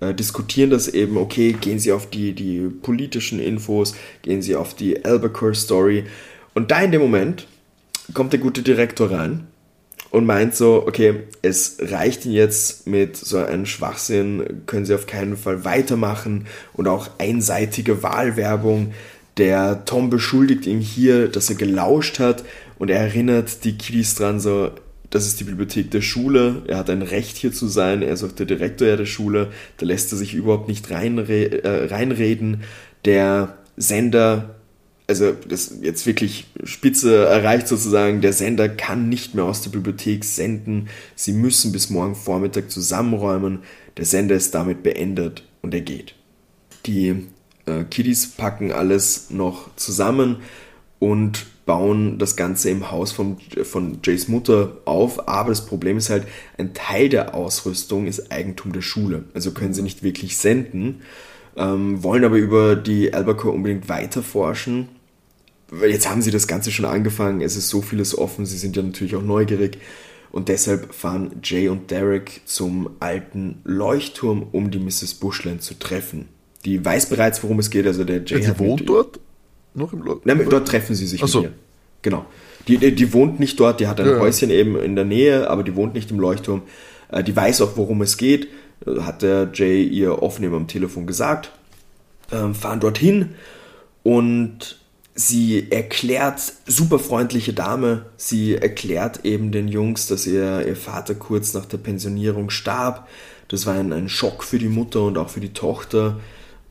äh, 0.00 0.14
diskutieren 0.14 0.70
das 0.70 0.88
eben, 0.88 1.16
okay, 1.16 1.56
gehen 1.58 1.78
sie 1.78 1.92
auf 1.92 2.10
die, 2.10 2.32
die 2.32 2.60
politischen 2.60 3.38
Infos, 3.38 3.94
gehen 4.22 4.42
sie 4.42 4.56
auf 4.56 4.74
die 4.74 5.04
Albacore 5.04 5.54
Story. 5.54 6.04
Und 6.54 6.70
da 6.70 6.82
in 6.82 6.92
dem 6.92 7.00
Moment 7.00 7.46
kommt 8.12 8.32
der 8.32 8.40
gute 8.40 8.62
Direktor 8.62 9.10
rein 9.10 9.46
und 10.10 10.26
meint 10.26 10.54
so, 10.54 10.84
okay, 10.86 11.20
es 11.40 11.78
reicht 11.80 12.26
ihnen 12.26 12.34
jetzt 12.34 12.86
mit 12.86 13.16
so 13.16 13.38
einem 13.38 13.64
Schwachsinn, 13.64 14.62
können 14.66 14.84
sie 14.84 14.94
auf 14.94 15.06
keinen 15.06 15.36
Fall 15.36 15.64
weitermachen 15.64 16.46
und 16.74 16.88
auch 16.88 17.08
einseitige 17.18 18.02
Wahlwerbung. 18.02 18.92
Der 19.38 19.84
Tom 19.84 20.10
beschuldigt 20.10 20.66
ihn 20.66 20.80
hier, 20.80 21.28
dass 21.28 21.48
er 21.48 21.56
gelauscht 21.56 22.18
hat 22.18 22.44
und 22.78 22.90
er 22.90 23.00
erinnert 23.00 23.64
die 23.64 23.78
Kiddies 23.78 24.14
dran 24.14 24.40
so, 24.40 24.70
das 25.10 25.26
ist 25.26 25.40
die 25.40 25.44
Bibliothek 25.44 25.90
der 25.90 26.00
Schule, 26.00 26.62
er 26.66 26.78
hat 26.78 26.90
ein 26.90 27.02
Recht 27.02 27.36
hier 27.36 27.52
zu 27.52 27.66
sein, 27.66 28.02
er 28.02 28.12
ist 28.12 28.24
auch 28.24 28.32
der 28.32 28.46
Direktor 28.46 28.96
der 28.96 29.06
Schule, 29.06 29.48
da 29.76 29.86
lässt 29.86 30.12
er 30.12 30.18
sich 30.18 30.34
überhaupt 30.34 30.68
nicht 30.68 30.90
reinre 30.90 31.64
äh, 31.64 31.86
reinreden. 31.86 32.62
Der 33.04 33.56
Sender 33.76 34.56
also 35.08 35.32
das 35.46 35.78
jetzt 35.82 36.06
wirklich 36.06 36.46
Spitze 36.64 37.24
erreicht 37.26 37.68
sozusagen, 37.68 38.20
der 38.20 38.32
Sender 38.32 38.68
kann 38.68 39.08
nicht 39.08 39.34
mehr 39.34 39.44
aus 39.44 39.60
der 39.60 39.70
Bibliothek 39.70 40.24
senden, 40.24 40.88
sie 41.14 41.32
müssen 41.32 41.72
bis 41.72 41.90
morgen 41.90 42.14
Vormittag 42.14 42.70
zusammenräumen, 42.70 43.60
der 43.96 44.04
Sender 44.04 44.36
ist 44.36 44.54
damit 44.54 44.82
beendet 44.82 45.44
und 45.60 45.74
er 45.74 45.80
geht. 45.82 46.14
Die 46.86 47.26
äh, 47.66 47.84
Kiddies 47.84 48.28
packen 48.28 48.72
alles 48.72 49.30
noch 49.30 49.74
zusammen 49.76 50.38
und 50.98 51.46
bauen 51.64 52.18
das 52.18 52.36
Ganze 52.36 52.70
im 52.70 52.90
Haus 52.90 53.12
von, 53.12 53.36
von 53.62 54.00
Jays 54.02 54.28
Mutter 54.28 54.78
auf, 54.84 55.28
aber 55.28 55.50
das 55.50 55.66
Problem 55.66 55.96
ist 55.96 56.10
halt, 56.10 56.26
ein 56.58 56.74
Teil 56.74 57.08
der 57.08 57.34
Ausrüstung 57.34 58.06
ist 58.06 58.32
Eigentum 58.32 58.72
der 58.72 58.82
Schule, 58.82 59.24
also 59.32 59.52
können 59.52 59.74
sie 59.74 59.82
nicht 59.82 60.02
wirklich 60.02 60.36
senden 60.36 61.02
ähm, 61.56 62.02
wollen 62.02 62.24
aber 62.24 62.36
über 62.36 62.76
die 62.76 63.12
Albacore 63.12 63.54
unbedingt 63.54 63.88
weiter 63.88 64.22
forschen. 64.22 64.88
Jetzt 65.80 66.08
haben 66.08 66.22
sie 66.22 66.30
das 66.30 66.46
Ganze 66.46 66.70
schon 66.70 66.84
angefangen, 66.84 67.40
es 67.40 67.56
ist 67.56 67.68
so 67.68 67.80
vieles 67.80 68.16
offen, 68.16 68.44
sie 68.44 68.58
sind 68.58 68.76
ja 68.76 68.82
natürlich 68.82 69.16
auch 69.16 69.22
neugierig. 69.22 69.78
Und 70.30 70.48
deshalb 70.48 70.94
fahren 70.94 71.40
Jay 71.42 71.68
und 71.68 71.90
Derek 71.90 72.40
zum 72.46 72.90
alten 73.00 73.60
Leuchtturm, 73.64 74.46
um 74.50 74.70
die 74.70 74.78
Mrs. 74.78 75.14
Bushland 75.14 75.62
zu 75.62 75.78
treffen. 75.78 76.28
Die 76.64 76.84
weiß 76.84 77.06
bereits, 77.06 77.42
worum 77.42 77.58
es 77.58 77.70
geht. 77.70 77.86
Also 77.86 78.04
der 78.04 78.22
Jay 78.24 78.40
ja, 78.40 78.52
die 78.52 78.58
wohnt 78.58 78.88
dort? 78.88 79.18
Noch 79.74 79.92
im 79.92 80.00
Leuchtturm? 80.00 80.38
Nein, 80.38 80.46
dort 80.48 80.68
treffen 80.68 80.94
sie 80.94 81.06
sich 81.06 81.22
Ach 81.22 81.28
so. 81.28 81.46
Genau. 82.02 82.26
Die, 82.68 82.78
die, 82.78 82.94
die, 82.94 83.12
wohnt 83.12 83.40
nicht 83.40 83.58
dort, 83.58 83.80
die 83.80 83.88
hat 83.88 84.00
ein 84.00 84.06
ja. 84.06 84.18
Häuschen 84.18 84.50
eben 84.50 84.76
in 84.76 84.94
der 84.94 85.04
Nähe, 85.04 85.50
aber 85.50 85.62
die 85.62 85.74
wohnt 85.74 85.94
nicht 85.94 86.10
im 86.10 86.20
Leuchtturm. 86.20 86.62
Äh, 87.10 87.24
die 87.24 87.34
weiß 87.34 87.60
auch, 87.62 87.76
worum 87.76 88.02
es 88.02 88.16
geht. 88.16 88.48
Äh, 88.86 89.00
hat 89.00 89.22
der 89.22 89.50
Jay 89.52 89.82
ihr 89.82 90.22
offen 90.22 90.44
am 90.52 90.68
Telefon 90.68 91.06
gesagt. 91.06 91.50
Ähm, 92.30 92.54
fahren 92.54 92.80
dorthin 92.80 93.30
und 94.02 94.78
sie 95.14 95.70
erklärt, 95.70 96.40
super 96.66 96.98
freundliche 96.98 97.52
Dame, 97.52 98.06
sie 98.16 98.54
erklärt 98.54 99.24
eben 99.24 99.52
den 99.52 99.68
Jungs, 99.68 100.06
dass 100.06 100.26
ihr, 100.26 100.66
ihr 100.66 100.76
Vater 100.76 101.14
kurz 101.14 101.52
nach 101.52 101.66
der 101.66 101.78
Pensionierung 101.78 102.50
starb. 102.50 103.08
Das 103.48 103.66
war 103.66 103.74
ein, 103.74 103.92
ein 103.92 104.08
Schock 104.08 104.42
für 104.44 104.58
die 104.58 104.68
Mutter 104.68 105.02
und 105.02 105.18
auch 105.18 105.28
für 105.28 105.40
die 105.40 105.52
Tochter. 105.52 106.20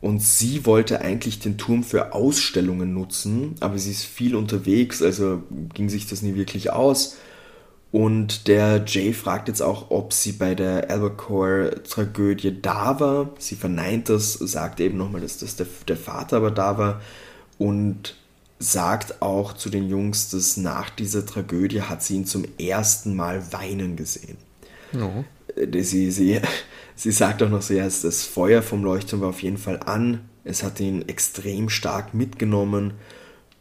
Und 0.02 0.20
sie 0.20 0.66
wollte 0.66 1.00
eigentlich 1.00 1.38
den 1.38 1.56
Turm 1.56 1.84
für 1.84 2.12
Ausstellungen 2.12 2.92
nutzen, 2.92 3.54
aber 3.60 3.78
sie 3.78 3.92
ist 3.92 4.04
viel 4.04 4.34
unterwegs, 4.34 5.00
also 5.00 5.44
ging 5.74 5.88
sich 5.88 6.08
das 6.08 6.22
nie 6.22 6.34
wirklich 6.34 6.72
aus. 6.72 7.16
Und 7.92 8.48
der 8.48 8.84
Jay 8.84 9.12
fragt 9.12 9.46
jetzt 9.46 9.62
auch, 9.62 9.90
ob 9.90 10.12
sie 10.12 10.32
bei 10.32 10.56
der 10.56 10.90
Albacore-Tragödie 10.90 12.60
da 12.60 12.98
war. 12.98 13.30
Sie 13.38 13.54
verneint 13.54 14.08
das, 14.08 14.32
sagt 14.32 14.80
eben 14.80 14.98
nochmal, 14.98 15.20
dass 15.20 15.38
das 15.38 15.54
der, 15.54 15.66
der 15.86 15.96
Vater 15.96 16.38
aber 16.38 16.50
da 16.50 16.78
war. 16.78 17.00
Und 17.58 18.16
sagt 18.58 19.22
auch 19.22 19.52
zu 19.52 19.70
den 19.70 19.88
Jungs, 19.88 20.30
dass 20.30 20.56
nach 20.56 20.90
dieser 20.90 21.26
Tragödie 21.26 21.82
hat 21.82 22.02
sie 22.02 22.16
ihn 22.16 22.26
zum 22.26 22.44
ersten 22.58 23.14
Mal 23.14 23.52
weinen 23.52 23.94
gesehen. 23.96 24.38
Oh. 24.94 25.24
Sie, 25.56 26.10
sie, 26.10 26.40
sie 26.94 27.12
sagt 27.12 27.42
auch 27.42 27.50
noch 27.50 27.62
so, 27.62 27.74
ja, 27.74 27.84
das 27.84 28.24
Feuer 28.24 28.62
vom 28.62 28.84
Leuchtturm 28.84 29.20
war 29.20 29.28
auf 29.28 29.42
jeden 29.42 29.58
Fall 29.58 29.80
an. 29.80 30.28
Es 30.44 30.62
hat 30.62 30.80
ihn 30.80 31.08
extrem 31.08 31.68
stark 31.68 32.14
mitgenommen 32.14 32.94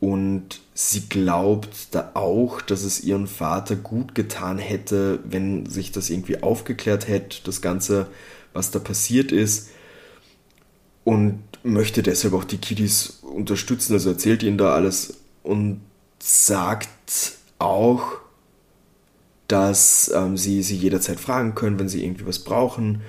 und 0.02 0.62
sie 0.74 1.08
glaubt 1.10 1.94
da 1.94 2.12
auch, 2.16 2.60
dass 2.60 2.84
es 2.84 3.04
ihren 3.04 3.28
Vater 3.28 3.76
gut 3.76 4.16
getan 4.16 4.58
hätte, 4.58 5.20
wenn 5.24 5.68
sich 5.68 5.92
das 5.92 6.10
irgendwie 6.10 6.42
aufgeklärt 6.42 7.08
hätte, 7.08 7.38
das 7.44 7.62
Ganze, 7.62 8.08
was 8.52 8.72
da 8.72 8.80
passiert 8.80 9.32
ist. 9.32 9.70
Und 11.04 11.44
möchte 11.64 12.02
deshalb 12.02 12.34
auch 12.34 12.44
die 12.44 12.58
Kiddies 12.58 13.20
unterstützen, 13.22 13.94
also 13.94 14.10
erzählt 14.10 14.42
ihnen 14.42 14.58
da 14.58 14.74
alles 14.74 15.20
und 15.44 15.82
sagt 16.18 16.90
auch, 17.60 18.21
dass 19.52 20.12
ähm, 20.16 20.38
sie 20.38 20.64
sie 20.64 20.76
jederzeit 20.76 21.20
fragen 21.20 21.56
können, 21.56 21.80
wenn 21.80 21.90
sie 21.90 22.04
irgendwie 22.04 22.26
was 22.26 22.40
brauchen. 22.40 23.02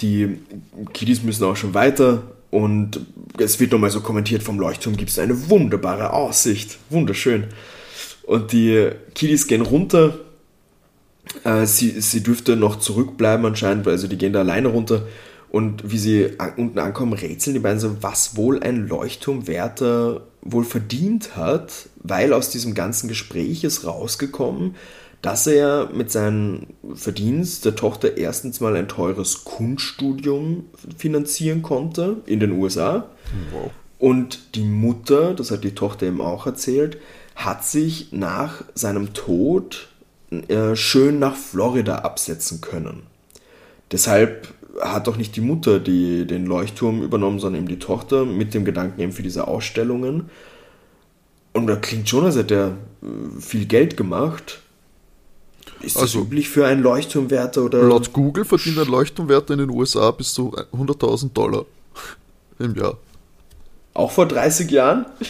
Die 0.00 0.38
Kiddies 0.92 1.22
müssen 1.22 1.44
auch 1.44 1.56
schon 1.56 1.74
weiter 1.74 2.22
und 2.50 3.00
es 3.38 3.60
wird 3.60 3.72
nochmal 3.72 3.90
so 3.90 4.00
kommentiert, 4.00 4.42
vom 4.42 4.58
Leuchtturm 4.58 4.96
gibt 4.96 5.10
es 5.10 5.18
eine 5.18 5.48
wunderbare 5.48 6.12
Aussicht. 6.12 6.78
Wunderschön. 6.90 7.44
Und 8.24 8.52
die 8.52 8.90
Kiddies 9.14 9.46
gehen 9.46 9.62
runter. 9.62 10.18
Äh, 11.44 11.66
sie, 11.66 12.00
sie 12.00 12.22
dürfte 12.22 12.56
noch 12.56 12.76
zurückbleiben 12.76 13.46
anscheinend, 13.46 13.86
also 13.86 14.08
die 14.08 14.18
gehen 14.18 14.32
da 14.32 14.40
alleine 14.40 14.68
runter 14.68 15.06
und 15.48 15.90
wie 15.90 15.98
sie 15.98 16.30
unten 16.56 16.78
ankommen, 16.78 17.12
rätseln 17.12 17.54
die 17.54 17.60
beiden 17.60 17.80
so, 17.80 18.02
was 18.02 18.36
wohl 18.36 18.62
ein 18.62 18.88
Leuchtturmwärter 18.88 20.22
wohl 20.42 20.64
verdient 20.64 21.36
hat, 21.36 21.88
weil 22.02 22.32
aus 22.32 22.50
diesem 22.50 22.74
ganzen 22.74 23.08
Gespräch 23.08 23.64
ist 23.64 23.84
rausgekommen, 23.84 24.74
dass 25.26 25.48
er 25.48 25.90
mit 25.92 26.12
seinem 26.12 26.68
Verdienst 26.94 27.64
der 27.64 27.74
Tochter 27.74 28.16
erstens 28.16 28.60
mal 28.60 28.76
ein 28.76 28.86
teures 28.86 29.42
Kunststudium 29.42 30.66
finanzieren 30.96 31.62
konnte 31.62 32.18
in 32.26 32.38
den 32.38 32.52
USA. 32.52 33.08
Wow. 33.50 33.72
Und 33.98 34.54
die 34.54 34.62
Mutter, 34.62 35.34
das 35.34 35.50
hat 35.50 35.64
die 35.64 35.74
Tochter 35.74 36.06
eben 36.06 36.20
auch 36.20 36.46
erzählt, 36.46 36.98
hat 37.34 37.64
sich 37.64 38.12
nach 38.12 38.62
seinem 38.76 39.14
Tod 39.14 39.88
äh, 40.30 40.76
schön 40.76 41.18
nach 41.18 41.34
Florida 41.34 41.96
absetzen 41.96 42.60
können. 42.60 43.02
Deshalb 43.90 44.54
hat 44.80 45.08
doch 45.08 45.16
nicht 45.16 45.34
die 45.34 45.40
Mutter 45.40 45.80
die, 45.80 46.24
den 46.24 46.46
Leuchtturm 46.46 47.02
übernommen, 47.02 47.40
sondern 47.40 47.62
eben 47.62 47.68
die 47.68 47.80
Tochter 47.80 48.24
mit 48.24 48.54
dem 48.54 48.64
Gedanken 48.64 49.00
eben 49.00 49.12
für 49.12 49.24
diese 49.24 49.48
Ausstellungen. 49.48 50.30
Und 51.52 51.66
da 51.66 51.74
klingt 51.74 52.08
schon, 52.08 52.26
als 52.26 52.36
hätte 52.36 52.54
er 52.54 52.68
äh, 53.02 53.40
viel 53.40 53.66
Geld 53.66 53.96
gemacht. 53.96 54.62
Ist 55.80 55.96
das 55.96 56.02
also, 56.02 56.22
üblich 56.22 56.48
für 56.48 56.66
einen 56.66 56.82
Leuchtturmwärter? 56.82 57.64
Oder? 57.64 57.82
Laut 57.82 58.12
Google 58.12 58.44
verdient 58.44 58.78
ein 58.78 58.86
Leuchtturmwärter 58.86 59.54
in 59.54 59.60
den 59.60 59.70
USA 59.70 60.10
bis 60.10 60.32
zu 60.32 60.54
100.000 60.54 61.32
Dollar 61.32 61.66
im 62.58 62.74
Jahr. 62.74 62.96
Auch 63.94 64.10
vor 64.10 64.26
30 64.26 64.70
Jahren? 64.70 65.06
Ich 65.20 65.28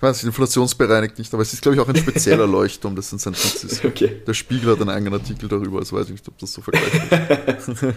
weiß 0.00 0.16
nicht, 0.16 0.26
inflationsbereinigt 0.26 1.18
nicht, 1.18 1.32
aber 1.32 1.42
es 1.42 1.52
ist, 1.52 1.62
glaube 1.62 1.76
ich, 1.76 1.80
auch 1.80 1.88
ein 1.88 1.96
spezieller 1.96 2.46
Leuchtturm, 2.48 2.94
das 2.94 3.12
in 3.12 3.18
San 3.18 3.34
Francisco. 3.34 3.88
Okay. 3.88 4.22
Der 4.26 4.34
Spiegel 4.34 4.70
hat 4.70 4.80
einen 4.80 4.90
eigenen 4.90 5.14
Artikel 5.14 5.48
darüber, 5.48 5.78
also 5.78 5.96
weiß 5.96 6.06
ich 6.06 6.12
nicht, 6.12 6.28
ob 6.28 6.38
das 6.38 6.52
so 6.52 6.62
vergleichbar 6.62 7.48
ist. 7.56 7.70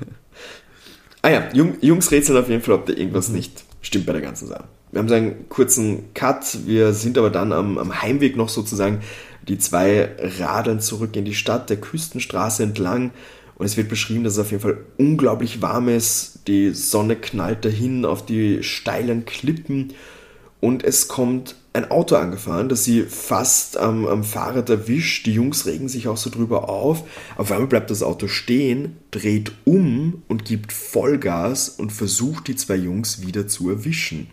Ah 1.23 1.29
ja, 1.29 1.49
Jungs 1.51 2.12
rätseln 2.12 2.38
auf 2.38 2.47
jeden 2.47 2.62
Fall, 2.62 2.75
ob 2.75 2.86
da 2.86 2.93
irgendwas 2.93 3.29
mhm. 3.29 3.38
nicht 3.38 3.63
stimmt 3.81 4.05
bei 4.05 4.13
der 4.13 4.21
ganzen 4.21 4.47
Sache. 4.47 4.65
Wir 4.91 4.99
haben 4.99 5.11
einen 5.11 5.49
kurzen 5.49 6.13
Cut, 6.13 6.65
wir 6.65 6.93
sind 6.93 7.17
aber 7.17 7.29
dann 7.29 7.51
am, 7.51 7.77
am 7.77 8.01
Heimweg 8.01 8.37
noch 8.37 8.49
sozusagen. 8.49 9.01
Die 9.47 9.57
zwei 9.57 10.09
radeln 10.39 10.79
zurück 10.79 11.15
in 11.15 11.25
die 11.25 11.35
Stadt, 11.35 11.69
der 11.69 11.77
Küstenstraße 11.77 12.63
entlang. 12.63 13.11
Und 13.55 13.65
es 13.65 13.77
wird 13.77 13.89
beschrieben, 13.89 14.23
dass 14.23 14.33
es 14.33 14.39
auf 14.39 14.51
jeden 14.51 14.61
Fall 14.61 14.77
unglaublich 14.97 15.61
warm 15.61 15.89
ist. 15.89 16.39
Die 16.47 16.73
Sonne 16.73 17.15
knallt 17.15 17.65
dahin 17.65 18.05
auf 18.05 18.25
die 18.25 18.61
steilen 18.63 19.25
Klippen. 19.25 19.93
Und 20.59 20.83
es 20.83 21.07
kommt 21.07 21.55
ein 21.77 21.91
Auto 21.91 22.15
angefahren, 22.15 22.69
das 22.69 22.83
sie 22.83 23.03
fast 23.03 23.77
am, 23.77 24.05
am 24.07 24.23
Fahrrad 24.23 24.69
erwischt. 24.69 25.25
Die 25.27 25.33
Jungs 25.33 25.65
regen 25.65 25.87
sich 25.87 26.07
auch 26.07 26.17
so 26.17 26.29
drüber 26.29 26.69
auf. 26.69 27.03
Auf 27.37 27.51
einmal 27.51 27.67
bleibt 27.67 27.91
das 27.91 28.03
Auto 28.03 28.27
stehen, 28.27 28.97
dreht 29.11 29.51
um 29.63 30.23
und 30.27 30.43
gibt 30.43 30.73
Vollgas 30.73 31.69
und 31.69 31.91
versucht 31.91 32.47
die 32.47 32.55
zwei 32.55 32.75
Jungs 32.75 33.25
wieder 33.25 33.47
zu 33.47 33.69
erwischen. 33.69 34.27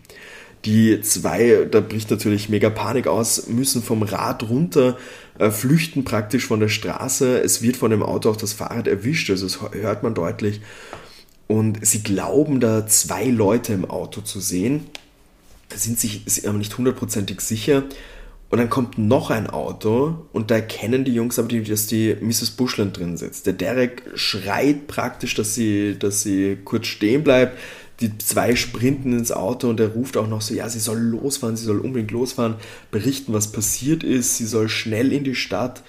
Die 0.65 0.99
zwei, 1.01 1.67
da 1.69 1.79
bricht 1.79 2.09
natürlich 2.09 2.49
mega 2.49 2.71
Panik 2.71 3.05
aus, 3.05 3.47
müssen 3.47 3.83
vom 3.83 4.01
Rad 4.01 4.49
runter, 4.49 4.97
äh, 5.37 5.51
flüchten 5.51 6.03
praktisch 6.03 6.47
von 6.47 6.59
der 6.59 6.69
Straße. 6.69 7.39
Es 7.39 7.61
wird 7.61 7.77
von 7.77 7.91
dem 7.91 8.01
Auto 8.01 8.31
auch 8.31 8.37
das 8.37 8.53
Fahrrad 8.53 8.87
erwischt, 8.87 9.29
also 9.29 9.45
das 9.45 9.59
hört 9.73 10.01
man 10.01 10.15
deutlich. 10.15 10.61
Und 11.45 11.85
sie 11.85 12.01
glauben 12.01 12.59
da 12.59 12.87
zwei 12.87 13.25
Leute 13.25 13.73
im 13.73 13.85
Auto 13.85 14.21
zu 14.21 14.39
sehen 14.39 14.87
sind 15.73 15.99
sich 15.99 16.47
aber 16.47 16.57
nicht 16.57 16.77
hundertprozentig 16.77 17.41
sicher. 17.41 17.83
Und 18.49 18.59
dann 18.59 18.69
kommt 18.69 18.97
noch 18.97 19.31
ein 19.31 19.49
Auto 19.49 20.27
und 20.31 20.51
da 20.51 20.55
erkennen 20.55 21.03
die 21.03 21.13
Jungs 21.13 21.39
aber, 21.39 21.47
dass 21.47 21.87
die 21.87 22.15
Mrs. 22.21 22.51
Bushland 22.51 22.97
drin 22.97 23.17
sitzt. 23.17 23.47
Der 23.47 23.53
Derek 23.53 24.03
schreit 24.13 24.87
praktisch, 24.87 25.33
dass 25.33 25.55
sie, 25.55 25.97
dass 25.97 26.21
sie 26.21 26.57
kurz 26.63 26.87
stehen 26.87 27.23
bleibt. 27.23 27.57
Die 28.01 28.17
zwei 28.17 28.55
sprinten 28.55 29.17
ins 29.17 29.31
Auto 29.31 29.69
und 29.69 29.79
er 29.79 29.89
ruft 29.89 30.15
auch 30.15 30.27
noch 30.27 30.41
so, 30.41 30.53
ja, 30.53 30.69
sie 30.69 30.79
soll 30.79 30.99
losfahren, 30.99 31.57
sie 31.57 31.65
soll 31.65 31.79
unbedingt 31.79 32.11
losfahren, 32.11 32.55
berichten, 32.91 33.33
was 33.33 33.51
passiert 33.51 34.03
ist, 34.03 34.37
sie 34.37 34.45
soll 34.45 34.69
schnell 34.69 35.11
in 35.11 35.23
die 35.23 35.35
Stadt. 35.35 35.81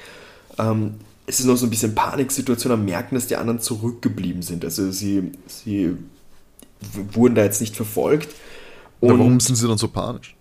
Ähm, 0.58 0.94
es 1.26 1.40
ist 1.40 1.46
noch 1.46 1.56
so 1.56 1.66
ein 1.66 1.70
bisschen 1.70 1.94
Paniksituation 1.94 2.72
am 2.72 2.84
merken, 2.84 3.16
dass 3.16 3.26
die 3.26 3.36
anderen 3.36 3.60
zurückgeblieben 3.60 4.42
sind. 4.42 4.64
Also 4.64 4.90
sie, 4.92 5.32
sie 5.46 5.96
wurden 7.12 7.34
da 7.34 7.42
jetzt 7.42 7.60
nicht 7.60 7.76
verfolgt 7.76 8.28
und 9.00 9.18
warum 9.18 9.40
sind 9.40 9.56
sie 9.56 9.68
dann 9.68 9.78
so 9.78 9.88
panisch? 9.88 10.36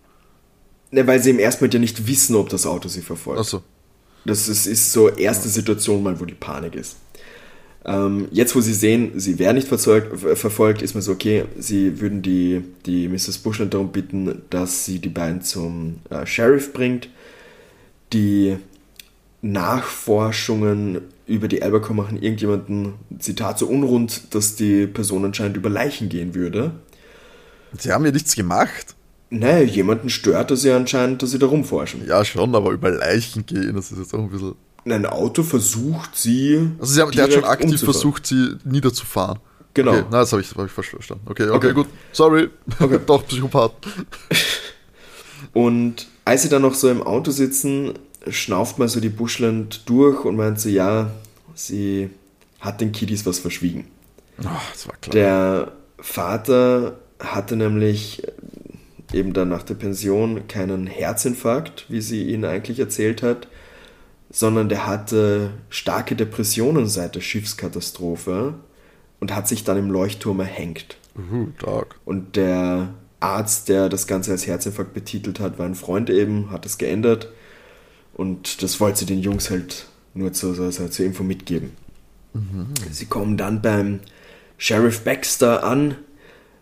Ne, 0.91 1.05
weil 1.05 1.21
sie 1.21 1.31
im 1.31 1.39
ersten 1.39 1.63
Moment 1.63 1.73
ja 1.73 1.79
nicht 1.79 2.07
wissen, 2.07 2.35
ob 2.35 2.49
das 2.49 2.65
Auto 2.65 2.87
sie 2.87 3.01
verfolgt. 3.01 3.41
Ach 3.41 3.45
so. 3.45 3.63
Das 4.25 4.47
ist, 4.47 4.65
ist 4.65 4.91
so 4.91 5.09
erste 5.09 5.49
Situation 5.49 6.01
mal, 6.01 6.19
wo 6.19 6.25
die 6.25 6.33
Panik 6.33 6.75
ist. 6.75 6.97
Ähm, 7.85 8.27
jetzt, 8.31 8.55
wo 8.55 8.61
sie 8.61 8.73
sehen, 8.73 9.11
sie 9.19 9.37
wäre 9.37 9.53
nicht 9.53 9.67
verfolgt, 9.67 10.19
verfolgt, 10.37 10.81
ist 10.81 10.95
mir 10.95 11.03
so, 11.03 11.11
okay, 11.11 11.45
sie 11.57 12.01
würden 12.01 12.23
die, 12.23 12.63
die 12.85 13.07
Mrs. 13.07 13.37
Bushland 13.37 13.75
darum 13.75 13.91
bitten, 13.91 14.41
dass 14.49 14.85
sie 14.85 14.97
die 14.97 15.09
beiden 15.09 15.41
zum 15.41 15.97
äh, 16.09 16.25
Sheriff 16.25 16.73
bringt. 16.73 17.09
Die 18.11 18.57
Nachforschungen 19.43 21.01
über 21.27 21.47
die 21.47 21.61
Albacore 21.61 21.93
machen 21.93 22.21
irgendjemanden, 22.21 22.93
Zitat, 23.19 23.59
so 23.59 23.67
unrund, 23.67 24.33
dass 24.33 24.55
die 24.55 24.87
Person 24.87 25.25
anscheinend 25.25 25.57
über 25.57 25.69
Leichen 25.69 26.09
gehen 26.09 26.33
würde. 26.33 26.71
Sie 27.79 27.91
haben 27.91 28.05
ja 28.05 28.11
nichts 28.11 28.35
gemacht. 28.35 28.95
Nee, 29.29 29.63
jemanden 29.63 30.09
stört 30.09 30.51
es 30.51 30.63
ja 30.63 30.75
anscheinend, 30.75 31.21
dass 31.21 31.31
sie 31.31 31.39
da 31.39 31.47
rumforschen. 31.47 32.07
Ja, 32.07 32.23
schon, 32.23 32.53
aber 32.55 32.71
über 32.71 32.91
Leichen 32.91 33.45
gehen, 33.45 33.75
das 33.75 33.91
ist 33.91 33.97
jetzt 33.97 34.13
auch 34.13 34.19
ein 34.19 34.29
bisschen. 34.29 34.55
Ein 34.85 35.05
Auto 35.07 35.41
versucht 35.41 36.15
sie. 36.15 36.69
Also, 36.79 36.93
sie 36.93 37.01
haben, 37.01 37.11
der 37.11 37.23
hat 37.23 37.33
schon 37.33 37.43
aktiv 37.43 37.81
versucht, 37.81 38.27
sie 38.27 38.55
niederzufahren. 38.63 39.39
Genau. 39.73 39.91
Okay, 39.91 40.05
na, 40.09 40.19
das 40.19 40.31
habe 40.31 40.41
ich, 40.41 40.55
hab 40.55 40.65
ich 40.65 40.71
verstanden. 40.71 41.23
Okay, 41.25 41.43
okay, 41.43 41.55
okay, 41.55 41.73
gut. 41.73 41.87
Sorry. 42.11 42.49
Okay. 42.79 42.99
Doch, 43.05 43.25
Psychopath. 43.27 43.73
Und 45.53 46.07
als 46.23 46.43
sie 46.43 46.49
dann 46.49 46.61
noch 46.61 46.75
so 46.75 46.89
im 46.89 47.03
Auto 47.03 47.31
sitzen, 47.31 47.93
schnauft 48.29 48.79
mal 48.79 48.87
so 48.87 48.99
die 48.99 49.09
Bushland 49.09 49.87
durch 49.87 50.25
und 50.25 50.35
meint 50.35 50.59
so, 50.59 50.69
ja, 50.69 51.11
sie 51.53 52.09
hat 52.59 52.81
den 52.81 52.91
Kiddies 52.91 53.25
was 53.25 53.39
verschwiegen. 53.39 53.87
Oh, 54.41 54.47
das 54.71 54.87
war 54.87 54.95
klar. 54.97 55.13
Der 55.13 55.71
Vater 55.99 56.97
hatte 57.19 57.55
nämlich 57.55 58.23
eben 59.13 59.33
dann 59.33 59.49
nach 59.49 59.63
der 59.63 59.75
Pension 59.75 60.47
keinen 60.47 60.87
Herzinfarkt, 60.87 61.85
wie 61.89 62.01
sie 62.01 62.29
ihn 62.29 62.43
eigentlich 62.43 62.79
erzählt 62.79 63.23
hat, 63.23 63.47
sondern 64.29 64.67
der 64.69 64.85
hatte 64.85 65.51
starke 65.69 66.15
Depressionen 66.15 66.87
seit 66.87 67.15
der 67.15 67.21
Schiffskatastrophe 67.21 68.55
und 69.19 69.33
hat 69.33 69.47
sich 69.47 69.63
dann 69.63 69.77
im 69.77 69.91
Leuchtturm 69.91 70.39
erhängt. 70.39 70.97
Uh, 71.17 71.47
dark. 71.59 71.95
Und 72.03 72.35
der 72.35 72.89
Arzt, 73.19 73.69
der 73.69 73.89
das 73.89 74.07
Ganze 74.07 74.31
als 74.31 74.45
Herzinfarkt 74.45 74.93
betitelt 74.93 75.39
hat, 75.39 75.57
war 75.57 75.65
ein 75.65 75.75
Freund 75.75 76.09
eben, 76.09 76.51
hat 76.51 76.65
es 76.65 76.77
geändert. 76.77 77.31
Und 78.13 78.61
das 78.63 78.79
wollte 78.79 78.99
sie 78.99 79.05
den 79.05 79.19
Jungs 79.19 79.49
halt 79.49 79.87
nur 80.13 80.33
zur, 80.33 80.71
zur, 80.71 80.91
zur 80.91 81.05
Info 81.05 81.23
mitgeben. 81.23 81.71
Mhm. 82.33 82.67
Sie 82.91 83.05
kommen 83.05 83.37
dann 83.37 83.61
beim 83.61 83.99
Sheriff 84.57 85.01
Baxter 85.01 85.63
an. 85.63 85.95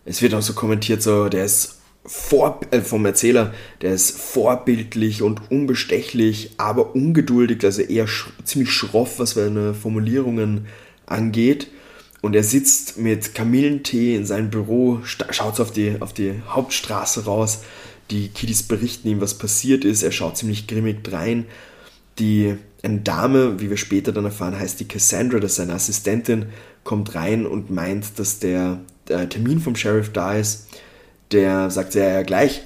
Es 0.04 0.22
wird 0.22 0.34
auch 0.34 0.42
so 0.42 0.52
kommentiert, 0.52 1.02
so, 1.02 1.28
der 1.28 1.44
ist 1.44 1.78
vor, 2.06 2.60
äh, 2.70 2.80
vom 2.80 3.06
Erzähler, 3.06 3.54
der 3.80 3.94
ist 3.94 4.18
vorbildlich 4.18 5.22
und 5.22 5.50
unbestechlich, 5.50 6.50
aber 6.58 6.94
ungeduldig, 6.94 7.64
also 7.64 7.82
eher 7.82 8.06
sch 8.06 8.28
ziemlich 8.44 8.70
schroff, 8.70 9.18
was 9.18 9.30
seine 9.32 9.72
Formulierungen 9.74 10.66
angeht. 11.06 11.68
Und 12.20 12.34
er 12.34 12.42
sitzt 12.42 12.98
mit 12.98 13.34
Kamillentee 13.34 14.16
in 14.16 14.24
seinem 14.24 14.50
Büro, 14.50 15.00
schaut 15.04 15.60
auf 15.60 15.72
die, 15.72 15.96
auf 16.00 16.14
die 16.14 16.32
Hauptstraße 16.48 17.26
raus. 17.26 17.60
Die 18.10 18.28
Kiddies 18.28 18.62
berichten 18.62 19.08
ihm, 19.08 19.20
was 19.20 19.36
passiert 19.36 19.84
ist. 19.84 20.02
Er 20.02 20.12
schaut 20.12 20.38
ziemlich 20.38 20.66
grimmig 20.66 21.04
drein. 21.04 21.44
Die, 22.18 22.54
eine 22.82 23.00
Dame, 23.00 23.60
wie 23.60 23.68
wir 23.68 23.76
später 23.76 24.12
dann 24.12 24.24
erfahren, 24.24 24.58
heißt 24.58 24.80
die 24.80 24.88
Cassandra, 24.88 25.38
das 25.38 25.52
ist 25.52 25.56
seine 25.56 25.74
Assistentin, 25.74 26.46
kommt 26.82 27.14
rein 27.14 27.46
und 27.46 27.70
meint, 27.70 28.18
dass 28.18 28.38
der, 28.38 28.80
der 29.08 29.28
Termin 29.28 29.60
vom 29.60 29.76
Sheriff 29.76 30.12
da 30.12 30.34
ist. 30.34 30.68
Der 31.32 31.70
sagt 31.70 31.94
ja, 31.94 32.04
ja 32.04 32.22
gleich 32.22 32.62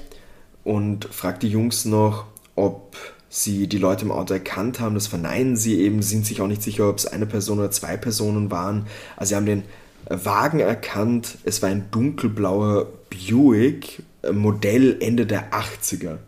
und 0.64 1.06
fragt 1.06 1.42
die 1.42 1.48
Jungs 1.48 1.84
noch, 1.84 2.26
ob 2.54 2.96
sie 3.30 3.66
die 3.68 3.78
Leute 3.78 4.04
im 4.04 4.10
Auto 4.10 4.34
erkannt 4.34 4.80
haben. 4.80 4.94
Das 4.94 5.06
verneinen 5.06 5.56
sie 5.56 5.80
eben, 5.80 6.02
sind 6.02 6.26
sich 6.26 6.40
auch 6.40 6.46
nicht 6.46 6.62
sicher, 6.62 6.88
ob 6.88 6.98
es 6.98 7.06
eine 7.06 7.26
Person 7.26 7.58
oder 7.58 7.70
zwei 7.70 7.96
Personen 7.96 8.50
waren. 8.50 8.86
Also 9.16 9.30
sie 9.30 9.36
haben 9.36 9.46
den 9.46 9.62
Wagen 10.08 10.60
erkannt. 10.60 11.38
Es 11.44 11.62
war 11.62 11.68
ein 11.68 11.90
dunkelblauer 11.90 12.86
Buick, 13.10 14.02
äh, 14.22 14.32
Modell 14.32 14.96
Ende 15.00 15.26
der 15.26 15.52
80er. 15.52 16.18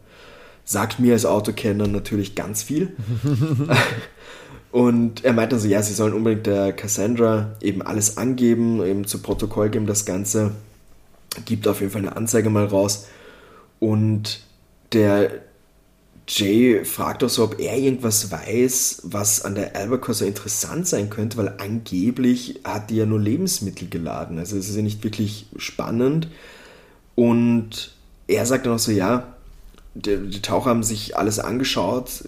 Sagt 0.64 1.00
mir 1.00 1.14
als 1.14 1.26
Autokenner 1.26 1.88
natürlich 1.88 2.34
ganz 2.34 2.62
viel. 2.62 2.94
Und 4.72 5.24
er 5.24 5.32
meinte 5.32 5.56
also, 5.56 5.66
ja, 5.66 5.82
sie 5.82 5.94
sollen 5.94 6.14
unbedingt 6.14 6.46
der 6.46 6.72
Cassandra 6.72 7.56
eben 7.60 7.82
alles 7.82 8.16
angeben, 8.16 8.84
eben 8.84 9.06
zu 9.06 9.18
Protokoll 9.20 9.68
geben, 9.70 9.86
das 9.86 10.04
Ganze. 10.04 10.52
Gibt 11.44 11.66
auf 11.66 11.80
jeden 11.80 11.92
Fall 11.92 12.02
eine 12.02 12.16
Anzeige 12.16 12.50
mal 12.50 12.66
raus. 12.66 13.06
Und 13.80 14.42
der 14.92 15.30
Jay 16.28 16.84
fragt 16.84 17.24
auch 17.24 17.28
so, 17.28 17.42
ob 17.42 17.58
er 17.58 17.76
irgendwas 17.76 18.30
weiß, 18.30 19.02
was 19.04 19.44
an 19.44 19.56
der 19.56 19.74
Albacore 19.74 20.14
so 20.14 20.24
interessant 20.24 20.86
sein 20.86 21.10
könnte, 21.10 21.36
weil 21.36 21.54
angeblich 21.58 22.60
hat 22.62 22.90
die 22.90 22.96
ja 22.96 23.06
nur 23.06 23.18
Lebensmittel 23.18 23.88
geladen. 23.88 24.38
Also 24.38 24.56
es 24.56 24.68
ist 24.68 24.76
ja 24.76 24.82
nicht 24.82 25.02
wirklich 25.02 25.46
spannend. 25.56 26.28
Und 27.16 27.96
er 28.28 28.46
sagt 28.46 28.66
dann 28.66 28.74
auch 28.74 28.78
so, 28.78 28.92
ja, 28.92 29.34
die, 29.94 30.16
die 30.28 30.42
Taucher 30.42 30.70
haben 30.70 30.82
sich 30.82 31.16
alles 31.16 31.38
angeschaut, 31.38 32.24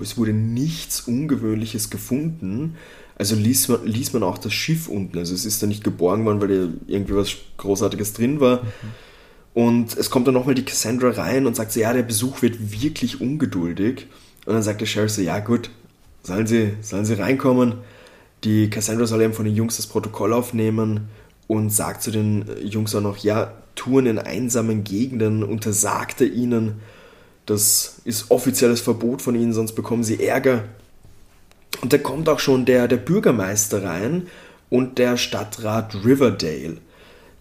es 0.00 0.18
wurde 0.18 0.32
nichts 0.32 1.00
Ungewöhnliches 1.02 1.90
gefunden. 1.90 2.76
Also 3.18 3.34
ließ 3.34 3.68
man, 3.68 3.86
ließ 3.86 4.12
man 4.12 4.22
auch 4.22 4.36
das 4.36 4.52
Schiff 4.52 4.88
unten. 4.88 5.16
Also 5.16 5.34
es 5.34 5.46
ist 5.46 5.62
da 5.62 5.66
nicht 5.66 5.82
geborgen 5.82 6.26
worden, 6.26 6.40
weil 6.40 6.48
da 6.48 6.72
irgendwie 6.86 7.16
was 7.16 7.34
Großartiges 7.56 8.12
drin 8.12 8.40
war. 8.40 8.60
Und 9.54 9.96
es 9.96 10.10
kommt 10.10 10.26
dann 10.26 10.34
nochmal 10.34 10.54
die 10.54 10.66
Cassandra 10.66 11.10
rein 11.10 11.46
und 11.46 11.56
sagt 11.56 11.72
so, 11.72 11.80
ja, 11.80 11.94
der 11.94 12.02
Besuch 12.02 12.42
wird 12.42 12.72
wirklich 12.72 13.22
ungeduldig. 13.22 14.06
Und 14.44 14.52
dann 14.52 14.62
sagt 14.62 14.82
der 14.82 14.86
Sheriff 14.86 15.12
so, 15.12 15.22
ja 15.22 15.38
gut, 15.38 15.70
sollen 16.22 16.46
sie, 16.46 16.74
sollen 16.82 17.06
sie 17.06 17.14
reinkommen. 17.14 17.76
Die 18.44 18.68
Cassandra 18.68 19.06
soll 19.06 19.22
eben 19.22 19.32
von 19.32 19.46
den 19.46 19.56
Jungs 19.56 19.78
das 19.78 19.86
Protokoll 19.86 20.34
aufnehmen 20.34 21.08
und 21.46 21.70
sagt 21.70 22.02
zu 22.02 22.10
den 22.10 22.44
Jungs 22.62 22.94
auch 22.94 23.00
noch, 23.00 23.16
ja, 23.16 23.54
Touren 23.76 24.06
in 24.06 24.18
einsamen 24.18 24.84
Gegenden 24.84 25.42
untersagte 25.42 26.26
ihnen. 26.26 26.80
Das 27.46 28.00
ist 28.04 28.30
offizielles 28.30 28.80
Verbot 28.80 29.22
von 29.22 29.34
ihnen, 29.34 29.52
sonst 29.52 29.72
bekommen 29.72 30.04
sie 30.04 30.22
Ärger. 30.22 30.64
Und 31.80 31.92
da 31.92 31.98
kommt 31.98 32.28
auch 32.28 32.40
schon 32.40 32.64
der, 32.64 32.88
der 32.88 32.96
Bürgermeister 32.96 33.84
rein 33.84 34.28
und 34.68 34.98
der 34.98 35.16
Stadtrat 35.16 35.94
Riverdale. 36.04 36.78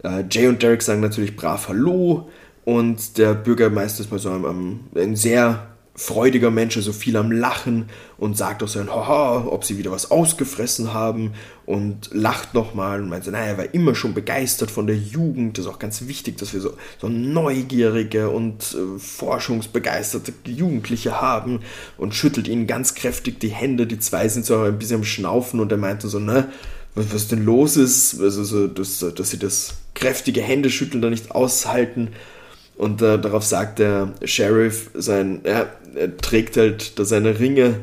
Äh, 0.03 0.23
Jay 0.29 0.47
und 0.47 0.61
Derek 0.61 0.81
sagen 0.81 1.01
natürlich 1.01 1.35
brav 1.35 1.67
Hallo 1.67 2.29
und 2.63 3.17
der 3.17 3.33
Bürgermeister 3.33 4.01
ist 4.01 4.11
mal 4.11 4.19
so 4.19 4.29
ein, 4.31 4.81
ein 4.95 5.15
sehr 5.15 5.74
freudiger 5.97 6.51
Mensch, 6.51 6.75
also 6.75 6.91
viel 6.91 7.15
am 7.15 7.31
Lachen 7.31 7.85
und 8.17 8.37
sagt 8.37 8.61
auch 8.61 8.67
so 8.67 8.79
ein 8.79 8.89
Haha, 8.89 9.45
ob 9.47 9.63
sie 9.63 9.77
wieder 9.77 9.91
was 9.91 10.11
ausgefressen 10.11 10.93
haben 10.93 11.31
und 11.65 12.09
lacht 12.11 12.53
nochmal 12.53 13.01
und 13.01 13.07
meint 13.07 13.23
so, 13.23 13.31
naja, 13.31 13.45
er 13.45 13.57
war 13.57 13.73
immer 13.73 13.95
schon 13.95 14.13
begeistert 14.13 14.71
von 14.71 14.87
der 14.87 14.97
Jugend, 14.97 15.57
das 15.57 15.65
ist 15.65 15.71
auch 15.71 15.79
ganz 15.79 16.07
wichtig, 16.07 16.37
dass 16.37 16.53
wir 16.53 16.59
so, 16.59 16.73
so 16.99 17.07
neugierige 17.07 18.29
und 18.29 18.75
äh, 18.75 18.99
forschungsbegeisterte 18.99 20.33
Jugendliche 20.45 21.21
haben 21.21 21.61
und 21.97 22.13
schüttelt 22.13 22.49
ihnen 22.49 22.67
ganz 22.67 22.93
kräftig 22.93 23.39
die 23.39 23.49
Hände, 23.49 23.87
die 23.87 23.99
zwei 23.99 24.27
sind 24.27 24.45
so 24.45 24.59
ein 24.59 24.77
bisschen 24.77 24.97
am 24.97 25.03
Schnaufen 25.05 25.61
und 25.61 25.71
er 25.71 25.77
meinte 25.77 26.09
so, 26.09 26.19
ne, 26.19 26.49
was, 26.93 27.13
was 27.13 27.27
denn 27.29 27.45
los 27.45 27.77
ist, 27.77 28.19
also 28.19 28.43
so, 28.43 28.67
dass, 28.67 28.99
dass 28.99 29.29
sie 29.29 29.39
das 29.39 29.75
kräftige 29.93 30.41
Händeschütteln 30.41 31.01
da 31.01 31.09
nicht 31.09 31.31
aushalten. 31.31 32.09
Und 32.77 33.01
äh, 33.01 33.19
darauf 33.19 33.43
sagt 33.43 33.79
der 33.79 34.13
Sheriff, 34.23 34.89
sein, 34.93 35.41
ja, 35.45 35.67
er 35.95 36.17
trägt 36.17 36.57
halt 36.57 36.99
da 36.99 37.05
seine 37.05 37.39
Ringe 37.39 37.81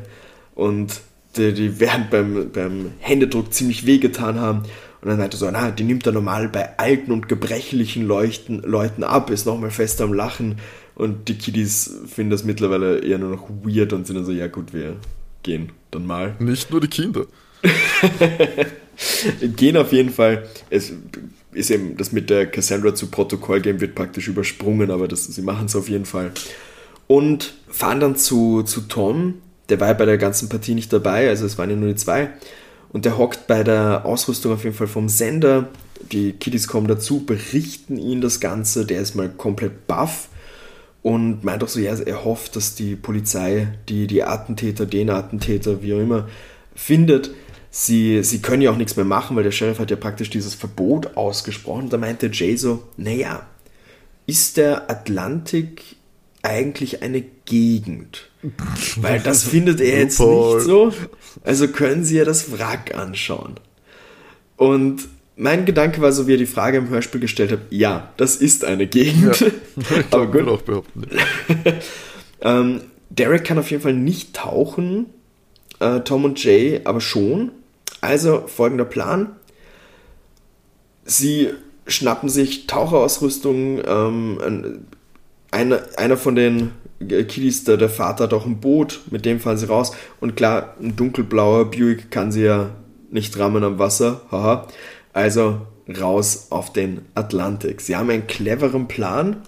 und 0.55 1.01
die, 1.35 1.53
die 1.53 1.79
werden 1.79 2.05
beim, 2.11 2.51
beim 2.51 2.91
Händedruck 2.99 3.53
ziemlich 3.53 3.85
wehgetan 3.85 4.39
haben. 4.39 4.59
Und 5.01 5.09
dann 5.09 5.17
meinte 5.17 5.35
er 5.35 5.39
so, 5.39 5.49
na, 5.51 5.71
die 5.71 5.83
nimmt 5.83 6.05
er 6.05 6.11
normal 6.11 6.47
bei 6.47 6.77
alten 6.77 7.11
und 7.11 7.27
gebrechlichen 7.27 8.05
Leuchten, 8.05 8.61
Leuten 8.61 9.03
ab, 9.03 9.31
ist 9.31 9.45
nochmal 9.45 9.71
fest 9.71 9.99
am 9.99 10.13
Lachen. 10.13 10.59
Und 10.95 11.27
die 11.27 11.37
Kiddies 11.37 11.91
finden 12.07 12.29
das 12.29 12.43
mittlerweile 12.43 12.99
eher 12.99 13.17
nur 13.17 13.31
noch 13.31 13.49
weird 13.63 13.93
und 13.93 14.05
sind 14.05 14.15
dann 14.15 14.25
so, 14.25 14.31
ja 14.31 14.47
gut, 14.47 14.73
wir 14.73 14.95
gehen 15.41 15.71
dann 15.91 16.05
mal. 16.05 16.35
Nicht 16.39 16.71
nur 16.71 16.79
die 16.81 16.87
Kinder. 16.87 17.25
gehen 19.55 19.75
auf 19.75 19.91
jeden 19.91 20.11
Fall. 20.11 20.47
Es 20.69 20.93
ist 21.53 21.71
eben 21.71 21.97
das 21.97 22.11
mit 22.11 22.29
der 22.29 22.45
Cassandra 22.45 22.95
zu 22.95 23.07
Protokoll 23.07 23.61
geben, 23.61 23.81
wird 23.81 23.95
praktisch 23.95 24.27
übersprungen, 24.27 24.91
aber 24.91 25.07
das, 25.07 25.25
sie 25.25 25.41
machen 25.41 25.65
es 25.65 25.75
auf 25.75 25.89
jeden 25.89 26.05
Fall. 26.05 26.31
Und 27.07 27.53
fahren 27.69 27.99
dann 27.99 28.15
zu, 28.15 28.63
zu 28.63 28.81
Tom, 28.81 29.35
der 29.69 29.79
war 29.79 29.87
ja 29.87 29.93
bei 29.93 30.05
der 30.05 30.17
ganzen 30.17 30.49
Partie 30.49 30.75
nicht 30.75 30.91
dabei, 30.91 31.29
also 31.29 31.45
es 31.45 31.57
waren 31.57 31.69
ja 31.69 31.75
nur 31.75 31.89
die 31.89 31.95
zwei. 31.95 32.29
Und 32.91 33.05
der 33.05 33.17
hockt 33.17 33.47
bei 33.47 33.63
der 33.63 34.05
Ausrüstung 34.05 34.53
auf 34.53 34.63
jeden 34.63 34.75
Fall 34.75 34.87
vom 34.87 35.09
Sender. 35.09 35.69
Die 36.11 36.33
Kiddies 36.33 36.67
kommen 36.67 36.87
dazu, 36.87 37.25
berichten 37.25 37.97
ihn 37.97 38.21
das 38.21 38.39
Ganze, 38.39 38.85
der 38.85 39.01
ist 39.01 39.15
mal 39.15 39.29
komplett 39.29 39.87
baff 39.87 40.29
und 41.01 41.43
meint 41.43 41.63
auch 41.63 41.67
so, 41.67 41.79
ja, 41.79 41.93
er 41.93 42.23
hofft, 42.23 42.55
dass 42.55 42.75
die 42.75 42.95
Polizei 42.95 43.67
die, 43.89 44.07
die 44.07 44.23
Attentäter, 44.23 44.85
den 44.85 45.09
Attentäter, 45.09 45.81
wie 45.81 45.93
auch 45.93 45.99
immer, 45.99 46.29
findet 46.75 47.31
sie, 47.73 48.23
sie 48.23 48.39
können 48.39 48.61
ja 48.61 48.71
auch 48.71 48.77
nichts 48.77 48.95
mehr 48.95 49.05
machen, 49.05 49.35
weil 49.35 49.43
der 49.43 49.51
Sheriff 49.51 49.79
hat 49.79 49.89
ja 49.89 49.97
praktisch 49.97 50.29
dieses 50.29 50.53
Verbot 50.53 51.17
ausgesprochen. 51.17 51.89
Da 51.89 51.97
meinte 51.97 52.29
Jay 52.31 52.55
so, 52.55 52.83
naja, 52.97 53.47
ist 54.27 54.57
der 54.57 54.89
Atlantik 54.91 55.81
eigentlich 56.43 57.01
eine 57.01 57.23
Gegend? 57.45 58.29
Weil 58.97 59.19
das 59.19 59.43
findet 59.49 59.81
er 59.81 59.99
jetzt 59.99 60.19
nicht 60.19 60.61
so. 60.61 60.93
Also 61.43 61.67
können 61.67 62.05
sie 62.05 62.17
ja 62.17 62.25
das 62.25 62.51
Wrack 62.57 62.95
anschauen. 62.95 63.55
Und 64.55 65.07
mein 65.35 65.65
Gedanke 65.65 65.99
war 65.99 66.11
so, 66.11 66.27
wie 66.27 66.35
er 66.35 66.37
die 66.37 66.45
Frage 66.45 66.77
im 66.77 66.89
Hörspiel 66.89 67.21
gestellt 67.21 67.51
hat, 67.51 67.61
ja, 67.71 68.13
das 68.17 68.35
ist 68.35 68.65
eine 68.65 68.85
Gegend. 68.85 69.39
Ja, 69.39 69.47
Aber 70.11 70.27
gut. 70.27 70.47
Auch 70.47 70.61
behaupten. 70.61 71.07
ähm, 72.41 72.81
Derek 73.09 73.45
kann 73.45 73.57
auf 73.57 73.71
jeden 73.71 73.81
Fall 73.81 73.93
nicht 73.93 74.35
tauchen, 74.35 75.07
äh, 75.79 76.01
Tom 76.01 76.23
und 76.25 76.43
Jay 76.43 76.81
aber 76.83 77.01
schon. 77.01 77.51
Also 78.03 78.43
folgender 78.47 78.83
Plan. 78.83 79.37
Sie 81.05 81.51
schnappen 81.87 82.27
sich 82.27 82.67
Taucherausrüstung. 82.67 83.81
Ähm, 83.87 84.85
einer, 85.51 85.83
einer 85.95 86.17
von 86.17 86.35
den 86.35 86.71
Kiddies, 86.99 87.63
der, 87.63 87.77
der 87.77 87.87
Vater 87.87 88.25
hat 88.25 88.33
auch 88.33 88.45
ein 88.45 88.59
Boot, 88.59 88.99
mit 89.09 89.23
dem 89.23 89.39
fahren 89.39 89.57
sie 89.57 89.67
raus. 89.67 89.93
Und 90.19 90.35
klar, 90.35 90.75
ein 90.81 90.97
dunkelblauer 90.97 91.71
Buick 91.71 92.11
kann 92.11 92.33
sie 92.33 92.43
ja 92.43 92.71
nicht 93.09 93.39
rammen 93.39 93.63
am 93.63 93.79
Wasser. 93.79 94.19
Haha. 94.29 94.67
Also 95.13 95.61
raus 95.87 96.47
auf 96.49 96.73
den 96.73 97.05
Atlantik. 97.15 97.79
Sie 97.79 97.95
haben 97.95 98.09
einen 98.09 98.27
cleveren 98.27 98.89
Plan. 98.89 99.43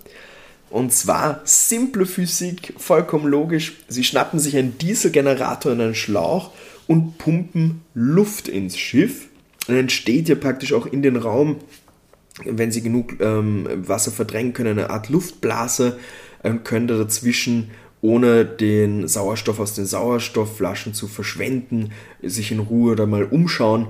Und 0.69 0.93
zwar 0.93 1.41
simple 1.43 2.05
Physik, 2.05 2.73
vollkommen 2.77 3.27
logisch. 3.27 3.73
Sie 3.89 4.05
schnappen 4.05 4.39
sich 4.39 4.55
einen 4.55 4.77
Dieselgenerator 4.77 5.73
in 5.73 5.81
einen 5.81 5.95
Schlauch 5.95 6.51
und 6.87 7.17
pumpen 7.17 7.81
Luft 7.93 8.47
ins 8.47 8.77
Schiff. 8.77 9.27
Dann 9.67 9.77
entsteht 9.77 10.29
ja 10.29 10.35
praktisch 10.35 10.73
auch 10.73 10.85
in 10.85 11.01
den 11.01 11.15
Raum, 11.15 11.57
wenn 12.43 12.71
sie 12.71 12.81
genug 12.81 13.19
ähm, 13.19 13.67
Wasser 13.87 14.11
verdrängen 14.11 14.53
können, 14.53 14.77
eine 14.77 14.89
Art 14.89 15.09
Luftblase, 15.09 15.97
ähm, 16.43 16.63
können 16.63 16.87
da 16.87 16.97
dazwischen 16.97 17.71
ohne 18.01 18.45
den 18.45 19.07
Sauerstoff 19.07 19.59
aus 19.59 19.73
den 19.73 19.85
Sauerstoffflaschen 19.85 20.93
zu 20.93 21.07
verschwenden, 21.07 21.91
sich 22.21 22.51
in 22.51 22.59
Ruhe 22.59 22.95
da 22.95 23.07
mal 23.07 23.23
umschauen 23.23 23.87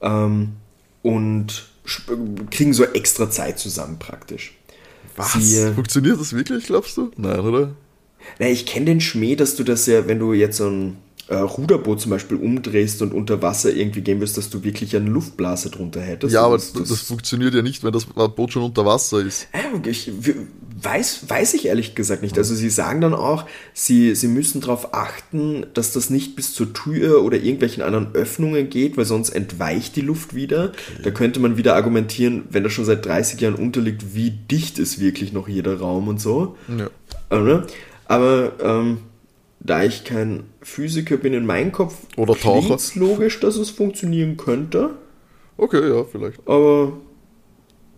ähm, 0.00 0.50
und 1.02 1.68
kriegen 2.50 2.72
so 2.72 2.84
extra 2.84 3.30
Zeit 3.30 3.58
zusammen 3.58 3.98
praktisch. 3.98 4.54
Was? 5.16 5.32
Sie, 5.32 5.72
Funktioniert 5.72 6.20
das 6.20 6.32
wirklich, 6.34 6.66
glaubst 6.66 6.96
du? 6.96 7.10
Nein, 7.16 7.40
oder? 7.40 7.74
Na, 8.38 8.46
ich 8.46 8.66
kenne 8.66 8.86
den 8.86 9.00
Schmäh, 9.00 9.34
dass 9.34 9.56
du 9.56 9.64
das 9.64 9.86
ja, 9.86 10.06
wenn 10.06 10.18
du 10.20 10.32
jetzt 10.32 10.58
so 10.58 10.68
ein 10.68 10.98
äh, 11.28 11.36
Ruderboot 11.36 12.00
zum 12.00 12.10
Beispiel 12.10 12.38
umdrehst 12.38 13.02
und 13.02 13.12
unter 13.12 13.42
Wasser 13.42 13.72
irgendwie 13.72 14.00
gehen 14.00 14.20
wirst, 14.20 14.36
dass 14.36 14.50
du 14.50 14.64
wirklich 14.64 14.96
eine 14.96 15.10
Luftblase 15.10 15.70
drunter 15.70 16.00
hättest. 16.00 16.32
Ja, 16.32 16.42
aber 16.44 16.56
das, 16.56 16.72
das, 16.72 17.00
funktioniert 17.02 17.54
ja 17.54 17.62
nicht, 17.62 17.84
wenn 17.84 17.92
das 17.92 18.06
Boot 18.06 18.52
schon 18.52 18.62
unter 18.62 18.86
Wasser 18.86 19.20
ist. 19.20 19.48
Ich, 19.84 20.10
weiß, 20.82 21.28
weiß 21.28 21.54
ich 21.54 21.66
ehrlich 21.66 21.94
gesagt 21.94 22.22
nicht. 22.22 22.38
Also 22.38 22.54
sie 22.54 22.70
sagen 22.70 23.00
dann 23.00 23.14
auch, 23.14 23.44
sie, 23.74 24.14
sie 24.14 24.28
müssen 24.28 24.60
darauf 24.60 24.94
achten, 24.94 25.66
dass 25.74 25.92
das 25.92 26.10
nicht 26.10 26.36
bis 26.36 26.54
zur 26.54 26.72
Tür 26.72 27.22
oder 27.22 27.36
irgendwelchen 27.36 27.82
anderen 27.82 28.14
Öffnungen 28.14 28.70
geht, 28.70 28.96
weil 28.96 29.04
sonst 29.04 29.30
entweicht 29.30 29.96
die 29.96 30.00
Luft 30.02 30.34
wieder. 30.34 30.64
Okay. 30.64 31.02
Da 31.02 31.10
könnte 31.10 31.40
man 31.40 31.56
wieder 31.56 31.74
argumentieren, 31.74 32.44
wenn 32.50 32.64
das 32.64 32.72
schon 32.72 32.84
seit 32.84 33.04
30 33.04 33.40
Jahren 33.40 33.54
unterliegt, 33.54 34.14
wie 34.14 34.30
dicht 34.30 34.78
ist 34.78 35.00
wirklich 35.00 35.32
noch 35.32 35.48
jeder 35.48 35.78
Raum 35.78 36.08
und 36.08 36.20
so. 36.20 36.56
Ja. 36.68 36.88
Aber 38.06 38.52
ähm, 38.62 38.98
da 39.60 39.82
ich 39.82 40.04
kein 40.04 40.44
Physiker 40.62 41.16
bin 41.16 41.34
in 41.34 41.46
meinem 41.46 41.72
Kopf, 41.72 41.94
oder 42.16 42.34
Taucher, 42.34 42.78
logisch, 42.94 43.40
dass 43.40 43.56
es 43.56 43.70
funktionieren 43.70 44.36
könnte. 44.36 44.90
Okay, 45.56 45.88
ja, 45.88 46.04
vielleicht. 46.04 46.46
Aber 46.46 46.92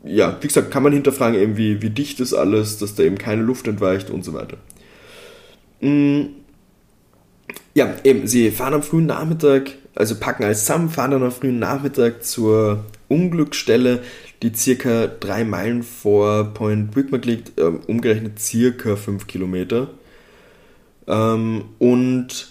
ja, 0.04 0.38
wie 0.40 0.46
gesagt, 0.46 0.70
kann 0.70 0.82
man 0.82 0.92
hinterfragen, 0.92 1.38
eben 1.38 1.56
wie, 1.56 1.82
wie 1.82 1.90
dicht 1.90 2.20
ist 2.20 2.32
alles, 2.32 2.78
dass 2.78 2.94
da 2.94 3.02
eben 3.02 3.18
keine 3.18 3.42
Luft 3.42 3.68
entweicht 3.68 4.10
und 4.10 4.24
so 4.24 4.32
weiter. 4.32 4.56
Mm. 5.80 6.36
Ja, 7.74 7.94
eben, 8.02 8.26
sie 8.26 8.50
fahren 8.50 8.74
am 8.74 8.82
frühen 8.82 9.06
Nachmittag, 9.06 9.72
also 9.94 10.16
packen 10.16 10.44
alles 10.44 10.60
zusammen, 10.64 10.88
fahren 10.88 11.12
dann 11.12 11.22
am 11.22 11.30
frühen 11.30 11.58
Nachmittag 11.58 12.24
zur 12.24 12.84
Unglücksstelle, 13.08 14.02
die 14.42 14.52
circa 14.54 15.06
drei 15.06 15.44
Meilen 15.44 15.82
vor 15.82 16.52
Point 16.54 16.96
Wigmore 16.96 17.22
liegt, 17.22 17.58
äh, 17.60 17.64
umgerechnet 17.86 18.40
circa 18.40 18.96
fünf 18.96 19.26
Kilometer. 19.26 19.88
Ähm, 21.10 21.64
und 21.78 22.48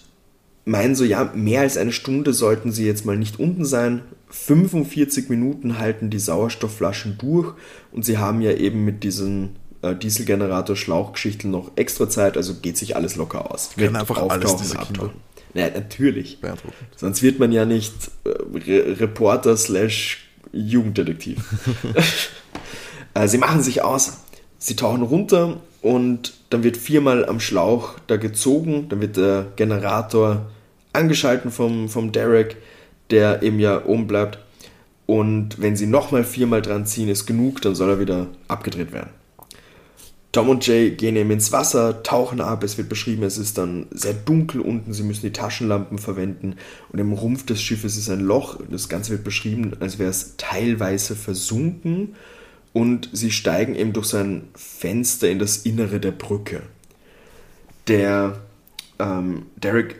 meinen 0.66 0.96
so, 0.96 1.04
ja, 1.04 1.32
mehr 1.34 1.62
als 1.62 1.78
eine 1.78 1.94
Stunde 1.94 2.34
sollten 2.34 2.72
sie 2.72 2.86
jetzt 2.86 3.06
mal 3.06 3.18
nicht 3.18 3.40
unten 3.40 3.66
sein, 3.66 4.02
45 4.30 5.30
Minuten 5.30 5.80
halten 5.80 6.10
die 6.10 6.20
Sauerstoffflaschen 6.20 7.18
durch 7.18 7.54
und 7.92 8.06
sie 8.06 8.20
haben 8.20 8.42
ja 8.42 8.52
eben 8.52 8.86
mit 8.86 9.04
diesen 9.04 9.56
äh, 9.82 9.96
Dieselgenerator 9.96 10.76
Schlauchgeschichten 10.76 11.50
noch 11.50 11.72
extra 11.76 12.10
Zeit, 12.10 12.38
also 12.38 12.56
geht 12.56 12.78
sich 12.78 12.96
alles 12.96 13.16
locker 13.16 13.52
aus. 13.52 13.72
Können 13.76 13.96
einfach 13.96 14.30
alles 14.30 14.56
diese 14.58 14.78
Kinder. 14.78 15.12
Naja, 15.56 15.72
natürlich. 15.74 16.38
Sonst 16.96 17.24
wird 17.24 17.40
man 17.40 17.52
ja 17.52 17.66
nicht 17.66 17.94
äh, 18.26 18.30
Re 18.30 19.00
Reporter 19.00 19.58
slash 19.58 20.30
Jugenddetektiv. 20.52 21.40
äh, 23.16 23.28
sie 23.28 23.40
machen 23.40 23.64
sich 23.64 23.82
aus, 23.82 24.20
sie 24.60 24.76
tauchen 24.76 25.02
runter 25.02 25.60
und 25.82 26.34
dann 26.50 26.64
wird 26.64 26.78
viermal 26.78 27.26
am 27.26 27.40
Schlauch 27.40 28.00
da 28.08 28.18
gezogen, 28.18 28.88
dann 28.90 29.02
wird 29.02 29.18
der 29.18 29.48
Generator 29.56 30.48
angeschalten 30.94 31.52
vom, 31.52 31.90
vom 31.90 32.12
Derek 32.12 32.58
der 33.10 33.42
eben 33.44 33.60
ja 33.60 33.86
oben 33.86 34.08
bleibt. 34.08 34.40
Und 35.06 35.60
wenn 35.60 35.76
sie 35.76 35.88
nochmal 35.88 36.24
viermal 36.24 36.62
dran 36.62 36.86
ziehen, 36.86 37.10
ist 37.10 37.26
genug, 37.26 37.62
dann 37.62 37.76
soll 37.76 37.90
er 37.90 38.00
wieder 38.00 38.28
abgedreht 38.48 38.92
werden. 38.92 39.10
Tom 40.32 40.50
und 40.50 40.68
Jay 40.68 40.92
gehen 40.92 41.16
eben 41.16 41.32
ins 41.32 41.52
Wasser, 41.52 42.04
tauchen 42.04 42.40
ab, 42.40 42.64
es 42.64 42.78
wird 42.78 42.88
beschrieben, 42.88 43.24
es 43.24 43.40
ist 43.40 43.58
dann 43.58 43.88
sehr 43.90 44.14
dunkel 44.14 44.62
unten, 44.62 44.94
sie 44.94 45.02
müssen 45.02 45.24
die 45.24 45.34
Taschenlampen 45.34 45.98
verwenden. 45.98 46.58
Und 46.92 47.00
im 47.00 47.14
Rumpf 47.14 47.48
des 47.48 47.60
Schiffes 47.60 47.98
ist 47.98 48.12
ein 48.12 48.20
Loch, 48.20 48.60
das 48.70 48.90
Ganze 48.90 49.10
wird 49.10 49.24
beschrieben, 49.24 49.76
als 49.80 49.98
wäre 49.98 50.12
es 50.12 50.36
teilweise 50.38 51.16
versunken 51.16 52.16
und 52.74 53.10
sie 53.12 53.32
steigen 53.32 53.76
eben 53.76 53.94
durch 53.94 54.08
sein 54.08 54.48
Fenster 54.56 55.30
in 55.30 55.40
das 55.40 55.58
Innere 55.58 56.00
der 56.00 56.12
Brücke. 56.12 56.62
Der 57.88 58.40
ähm, 59.00 59.48
Derek, 59.56 59.96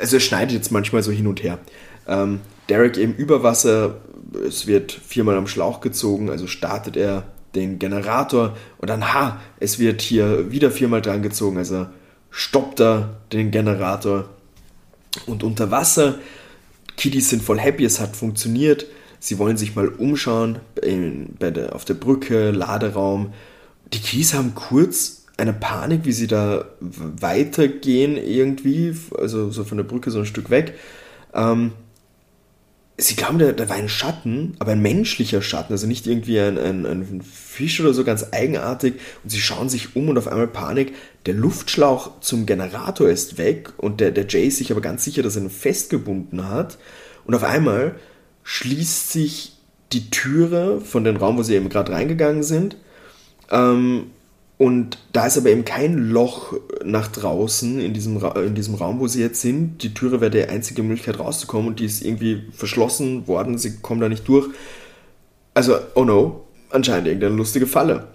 also 0.00 0.16
er 0.16 0.20
schneidet 0.20 0.54
jetzt 0.54 0.70
manchmal 0.72 1.02
so 1.02 1.10
hin 1.10 1.26
und 1.26 1.42
her. 1.42 1.58
Ähm, 2.06 2.40
Derek 2.68 2.96
eben 2.96 3.14
über 3.14 3.42
Wasser, 3.42 3.96
es 4.46 4.66
wird 4.66 4.92
viermal 4.92 5.36
am 5.36 5.46
Schlauch 5.46 5.80
gezogen, 5.80 6.30
also 6.30 6.46
startet 6.46 6.96
er 6.96 7.24
den 7.54 7.78
Generator 7.78 8.56
und 8.78 8.90
dann, 8.90 9.12
ha, 9.12 9.40
es 9.58 9.78
wird 9.78 10.02
hier 10.02 10.52
wieder 10.52 10.70
viermal 10.70 11.02
dran 11.02 11.22
gezogen, 11.22 11.58
also 11.58 11.86
stoppt 12.30 12.80
er 12.80 13.16
den 13.32 13.50
Generator 13.50 14.28
und 15.26 15.42
unter 15.42 15.70
Wasser, 15.70 16.18
Kiddies 16.96 17.30
sind 17.30 17.42
voll 17.42 17.58
happy, 17.58 17.84
es 17.84 17.98
hat 17.98 18.14
funktioniert, 18.14 18.86
sie 19.20 19.38
wollen 19.38 19.56
sich 19.56 19.76
mal 19.76 19.88
umschauen 19.88 20.58
in, 20.82 21.36
der, 21.38 21.74
auf 21.74 21.84
der 21.84 21.94
Brücke, 21.94 22.50
Laderaum. 22.50 23.32
Die 23.92 24.00
Kiddies 24.00 24.34
haben 24.34 24.54
kurz 24.54 25.26
eine 25.36 25.52
Panik, 25.52 26.00
wie 26.04 26.12
sie 26.12 26.26
da 26.26 26.64
weitergehen 26.80 28.16
irgendwie, 28.16 28.94
also 29.16 29.50
so 29.50 29.64
von 29.64 29.78
der 29.78 29.84
Brücke 29.84 30.10
so 30.10 30.18
ein 30.18 30.26
Stück 30.26 30.50
weg. 30.50 30.74
Ähm, 31.32 31.72
sie 32.98 33.16
glauben, 33.16 33.38
da, 33.38 33.52
da 33.52 33.68
war 33.68 33.76
ein 33.76 33.88
Schatten, 33.88 34.54
aber 34.58 34.72
ein 34.72 34.82
menschlicher 34.82 35.42
Schatten, 35.42 35.72
also 35.72 35.86
nicht 35.86 36.06
irgendwie 36.06 36.38
ein, 36.40 36.58
ein, 36.58 36.86
ein 36.86 37.22
Fisch 37.22 37.80
oder 37.80 37.94
so, 37.94 38.04
ganz 38.04 38.26
eigenartig. 38.32 38.94
Und 39.22 39.30
sie 39.30 39.40
schauen 39.40 39.68
sich 39.68 39.96
um 39.96 40.08
und 40.08 40.18
auf 40.18 40.28
einmal 40.28 40.46
Panik. 40.46 40.94
Der 41.26 41.34
Luftschlauch 41.34 42.20
zum 42.20 42.46
Generator 42.46 43.08
ist 43.08 43.38
weg 43.38 43.72
und 43.76 44.00
der, 44.00 44.10
der 44.10 44.26
Jay 44.26 44.46
ist 44.46 44.58
sich 44.58 44.70
aber 44.70 44.80
ganz 44.80 45.04
sicher, 45.04 45.22
dass 45.22 45.36
er 45.36 45.42
ihn 45.42 45.50
festgebunden 45.50 46.48
hat. 46.48 46.78
Und 47.24 47.34
auf 47.34 47.44
einmal 47.44 47.94
schließt 48.50 49.12
sich 49.12 49.52
die 49.92 50.10
Türe 50.10 50.80
von 50.80 51.04
dem 51.04 51.16
Raum, 51.16 51.38
wo 51.38 51.44
sie 51.44 51.54
eben 51.54 51.68
gerade 51.68 51.92
reingegangen 51.92 52.42
sind. 52.42 52.76
Ähm, 53.48 54.06
und 54.58 54.98
da 55.12 55.26
ist 55.26 55.38
aber 55.38 55.50
eben 55.50 55.64
kein 55.64 56.10
Loch 56.10 56.54
nach 56.84 57.06
draußen 57.06 57.78
in 57.78 57.94
diesem, 57.94 58.20
in 58.44 58.56
diesem 58.56 58.74
Raum, 58.74 58.98
wo 58.98 59.06
sie 59.06 59.20
jetzt 59.20 59.40
sind. 59.40 59.84
Die 59.84 59.94
Türe 59.94 60.20
wäre 60.20 60.32
die 60.32 60.42
einzige 60.42 60.82
Möglichkeit 60.82 61.20
rauszukommen 61.20 61.68
und 61.68 61.78
die 61.78 61.84
ist 61.84 62.04
irgendwie 62.04 62.42
verschlossen 62.52 63.28
worden. 63.28 63.56
Sie 63.56 63.76
kommen 63.76 64.00
da 64.00 64.08
nicht 64.08 64.26
durch. 64.26 64.48
Also, 65.54 65.76
oh 65.94 66.04
no, 66.04 66.44
anscheinend 66.70 67.06
irgendeine 67.06 67.36
lustige 67.36 67.68
Falle. 67.68 68.08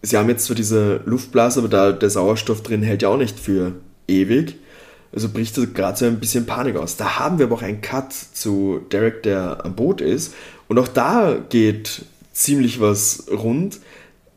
Sie 0.00 0.16
haben 0.16 0.28
jetzt 0.28 0.44
zwar 0.44 0.56
diese 0.56 1.00
Luftblase, 1.06 1.58
aber 1.58 1.68
da 1.68 1.90
der 1.90 2.08
Sauerstoff 2.08 2.62
drin 2.62 2.84
hält 2.84 3.02
ja 3.02 3.08
auch 3.08 3.18
nicht 3.18 3.38
für 3.38 3.72
ewig. 4.06 4.54
Also 5.12 5.28
bricht 5.28 5.58
da 5.58 5.64
gerade 5.66 5.98
so 5.98 6.04
ein 6.06 6.20
bisschen 6.20 6.46
Panik 6.46 6.76
aus. 6.76 6.96
Da 6.96 7.18
haben 7.18 7.38
wir 7.38 7.46
aber 7.46 7.56
auch 7.56 7.62
einen 7.62 7.82
Cut 7.82 8.12
zu 8.12 8.80
Derek, 8.90 9.22
der 9.22 9.64
am 9.64 9.74
Boot 9.74 10.00
ist. 10.00 10.34
Und 10.68 10.78
auch 10.78 10.88
da 10.88 11.36
geht 11.48 12.06
ziemlich 12.32 12.80
was 12.80 13.26
rund 13.30 13.80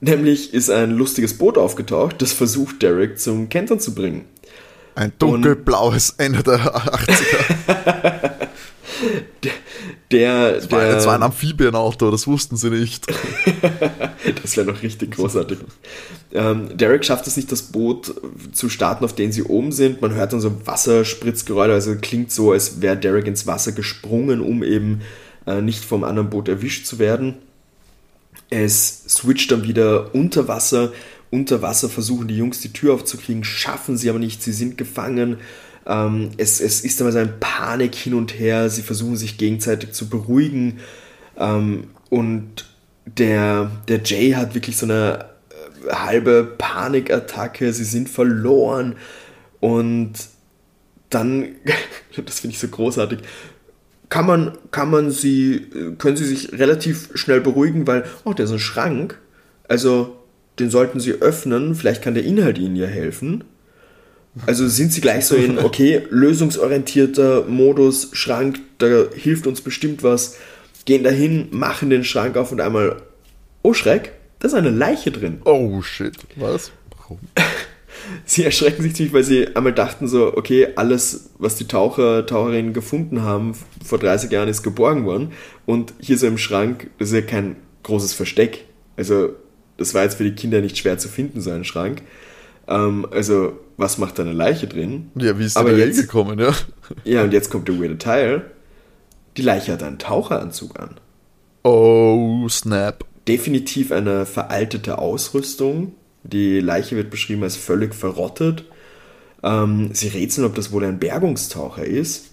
Nämlich 0.01 0.53
ist 0.53 0.69
ein 0.69 0.91
lustiges 0.91 1.38
Boot 1.38 1.57
aufgetaucht, 1.57 2.21
das 2.21 2.32
versucht 2.32 2.84
Derek 2.84 3.19
zum 3.19 3.49
Kentern 3.49 3.80
zu 3.80 3.95
bringen. 3.95 4.26
Ein 4.93 5.13
dunkelblaues 5.17 6.15
Ende 6.17 6.43
der 6.43 6.59
80er. 6.59 8.47
der, 10.16 10.51
der, 10.51 10.61
das, 10.61 10.72
war, 10.72 10.86
das 10.86 11.05
war 11.05 11.16
ein 11.16 11.24
Amphibienauto, 11.24 12.09
das 12.09 12.26
wussten 12.28 12.55
sie 12.55 12.70
nicht. 12.70 13.05
das 14.41 14.55
wäre 14.55 14.68
noch 14.68 14.82
richtig 14.82 15.11
großartig. 15.11 15.59
Ähm, 16.34 16.78
Derek 16.78 17.03
schafft 17.03 17.28
es 17.28 17.36
nicht, 17.36 17.51
das 17.51 17.63
Boot 17.63 18.13
zu 18.53 18.70
starten, 18.70 19.03
auf 19.03 19.13
dem 19.13 19.32
sie 19.32 19.43
oben 19.43 19.72
sind. 19.72 20.01
Man 20.01 20.13
hört 20.13 20.34
dann 20.34 20.39
so 20.39 20.66
Wasserspritzgeräusche, 20.66 21.74
also 21.74 21.95
klingt 21.95 22.32
so, 22.32 22.53
als 22.53 22.82
wäre 22.82 22.95
Derek 22.95 23.28
ins 23.28 23.45
Wasser 23.45 23.74
gesprungen, 23.74 24.39
um 24.39 24.63
eben 24.63 25.01
äh, 25.45 25.61
nicht 25.61 25.84
vom 25.84 26.03
anderen 26.03 26.30
Boot 26.30 26.47
erwischt 26.47 26.86
zu 26.86 26.97
werden. 26.97 27.36
Es 28.49 29.03
switcht 29.09 29.51
dann 29.51 29.63
wieder 29.63 30.16
unter 30.16 30.47
Wasser. 30.47 30.93
Unter 31.30 31.61
Wasser 31.61 31.89
versuchen 31.89 32.28
die 32.28 32.38
Jungs 32.38 32.61
die 32.61 32.72
Tür 32.72 32.93
aufzukriegen, 32.93 33.43
schaffen 33.43 33.97
sie 33.97 34.09
aber 34.09 34.20
nicht, 34.20 34.41
sie 34.41 34.53
sind 34.53 34.78
gefangen. 34.78 35.38
Ähm, 35.86 36.31
es, 36.38 36.61
es 36.61 36.81
ist 36.81 36.99
immer 37.01 37.11
so 37.11 37.19
ein 37.19 37.39
Panik 37.39 37.95
hin 37.95 38.13
und 38.13 38.38
her, 38.39 38.69
sie 38.69 38.81
versuchen 38.81 39.17
sich 39.17 39.38
gegenseitig 39.38 39.91
zu 39.91 40.09
beruhigen. 40.09 40.79
Ähm, 41.38 41.88
und 42.09 42.65
der, 43.05 43.71
der 43.88 44.01
Jay 44.03 44.31
hat 44.31 44.55
wirklich 44.55 44.77
so 44.77 44.86
eine 44.86 45.25
äh, 45.49 45.93
halbe 45.93 46.43
Panikattacke, 46.57 47.71
sie 47.71 47.83
sind 47.83 48.09
verloren. 48.09 48.95
Und 49.59 50.13
dann, 51.09 51.55
das 52.25 52.39
finde 52.39 52.53
ich 52.53 52.59
so 52.59 52.67
großartig, 52.67 53.19
kann 54.09 54.25
man, 54.25 54.57
kann 54.71 54.89
man 54.89 55.11
sie, 55.11 55.67
können 55.97 56.15
sie 56.15 56.25
sich 56.25 56.53
relativ 56.53 57.09
schnell 57.15 57.41
beruhigen, 57.41 57.88
weil, 57.88 58.05
oh, 58.23 58.33
der 58.33 58.45
ist 58.45 58.51
ein 58.51 58.59
Schrank. 58.59 59.19
Also, 59.67 60.15
den 60.59 60.69
sollten 60.69 60.99
sie 60.99 61.13
öffnen. 61.13 61.75
Vielleicht 61.75 62.01
kann 62.01 62.13
der 62.13 62.23
Inhalt 62.23 62.57
ihnen 62.57 62.75
ja 62.75 62.88
helfen. 62.88 63.43
Also 64.45 64.67
sind 64.67 64.91
sie 64.91 65.01
gleich 65.01 65.25
so 65.25 65.36
in, 65.36 65.57
okay, 65.63 66.03
lösungsorientierter 66.09 67.45
Modus, 67.47 68.09
Schrank, 68.13 68.59
da 68.77 69.05
hilft 69.13 69.47
uns 69.47 69.61
bestimmt 69.61 70.03
was, 70.03 70.38
gehen 70.86 71.03
dahin, 71.03 71.47
machen 71.51 71.89
den 71.89 72.03
Schrank 72.03 72.38
auf 72.38 72.51
und 72.51 72.61
einmal, 72.61 73.01
oh 73.61 73.73
Schreck, 73.73 74.11
da 74.39 74.47
ist 74.47 74.53
eine 74.53 74.69
Leiche 74.69 75.11
drin. 75.11 75.41
Oh 75.45 75.81
shit, 75.81 76.15
was? 76.36 76.71
Warum? 76.97 77.19
Sie 78.25 78.43
erschrecken 78.43 78.83
sich 78.83 78.95
ziemlich, 78.95 79.13
weil 79.13 79.23
sie 79.23 79.55
einmal 79.55 79.73
dachten 79.73 80.07
so, 80.07 80.36
okay, 80.38 80.67
alles, 80.75 81.31
was 81.39 81.55
die 81.55 81.67
Taucher, 81.67 82.25
Taucherinnen 82.25 82.73
gefunden 82.73 83.23
haben 83.23 83.53
vor 83.83 83.97
30 83.97 84.31
Jahren, 84.31 84.47
ist 84.47 84.61
geborgen 84.61 85.05
worden. 85.05 85.31
Und 85.65 85.93
hier 85.99 86.17
so 86.17 86.27
im 86.27 86.38
Schrank, 86.38 86.89
das 86.99 87.09
ist 87.09 87.15
ja 87.15 87.21
kein 87.21 87.55
großes 87.83 88.13
Versteck. 88.13 88.65
Also 88.95 89.29
das 89.77 89.93
war 89.93 90.03
jetzt 90.03 90.17
für 90.17 90.23
die 90.23 90.36
Kinder 90.36 90.61
nicht 90.61 90.77
schwer 90.77 90.97
zu 90.97 91.07
finden, 91.07 91.41
so 91.41 91.51
ein 91.51 91.63
Schrank. 91.63 92.01
Ähm, 92.68 93.07
also, 93.11 93.53
was 93.78 93.97
macht 93.97 94.18
da 94.20 94.24
eine 94.24 94.34
Leiche 94.34 94.68
drin? 94.68 95.11
Ja, 95.16 95.38
wie 95.38 95.45
ist 95.45 95.57
Aber 95.57 95.72
die 95.72 95.78
da 95.80 95.86
jetzt- 95.86 95.95
hingekommen, 95.97 96.39
ja? 96.39 96.53
Ja, 97.03 97.24
und 97.24 97.34
jetzt 97.34 97.49
kommt 97.51 97.68
der 97.68 97.80
weirde 97.80 97.97
Teil. 97.97 98.43
Die 99.38 99.41
Leiche 99.41 99.74
hat 99.74 99.84
einen 99.84 99.99
Taucheranzug 99.99 100.80
an. 100.80 100.91
Oh, 101.63 102.47
snap. 102.49 103.03
Definitiv 103.28 103.91
eine 103.91 104.26
veraltete 104.26 104.97
Ausrüstung. 104.99 105.93
Die 106.24 106.59
Leiche 106.59 106.95
wird 106.95 107.09
beschrieben 107.09 107.43
als 107.43 107.55
völlig 107.55 107.93
verrottet. 107.95 108.66
Ähm, 109.43 109.89
sie 109.93 110.07
rätseln, 110.07 110.47
ob 110.47 110.55
das 110.55 110.72
wohl 110.72 110.86
ein 110.86 110.99
Bergungstaucher 110.99 111.84
ist. 111.86 112.32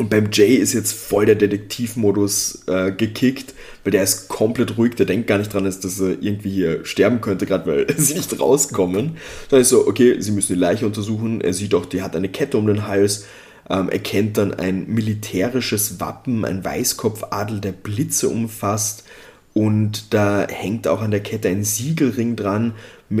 Und 0.00 0.08
beim 0.08 0.30
Jay 0.32 0.54
ist 0.54 0.72
jetzt 0.72 0.94
voll 0.94 1.26
der 1.26 1.34
Detektivmodus 1.34 2.62
äh, 2.68 2.90
gekickt, 2.90 3.52
weil 3.84 3.90
der 3.90 4.02
ist 4.02 4.28
komplett 4.28 4.78
ruhig, 4.78 4.94
der 4.94 5.04
denkt 5.04 5.26
gar 5.26 5.36
nicht 5.36 5.52
dran, 5.52 5.64
dass 5.64 6.00
er 6.00 6.22
irgendwie 6.22 6.48
hier 6.48 6.86
sterben 6.86 7.20
könnte, 7.20 7.44
gerade 7.44 7.66
weil 7.66 7.86
sie 7.98 8.14
nicht 8.14 8.40
rauskommen. 8.40 9.18
Dann 9.50 9.60
ist 9.60 9.68
so, 9.68 9.86
okay, 9.86 10.18
sie 10.18 10.32
müssen 10.32 10.54
die 10.54 10.58
Leiche 10.58 10.86
untersuchen. 10.86 11.42
Er 11.42 11.52
sieht 11.52 11.74
doch, 11.74 11.84
die 11.84 12.00
hat 12.00 12.16
eine 12.16 12.30
Kette 12.30 12.56
um 12.56 12.66
den 12.66 12.86
Hals, 12.86 13.26
ähm, 13.68 13.90
erkennt 13.90 14.38
dann 14.38 14.54
ein 14.54 14.86
militärisches 14.88 16.00
Wappen, 16.00 16.46
ein 16.46 16.64
Weißkopfadel, 16.64 17.60
der 17.60 17.72
Blitze 17.72 18.30
umfasst. 18.30 19.04
Und 19.52 20.14
da 20.14 20.46
hängt 20.48 20.88
auch 20.88 21.02
an 21.02 21.10
der 21.10 21.20
Kette 21.20 21.50
ein 21.50 21.62
Siegelring 21.62 22.36
dran 22.36 22.72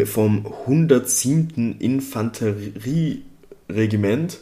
vom 0.06 0.46
107. 0.66 1.78
Infanterieregiment. 1.78 4.38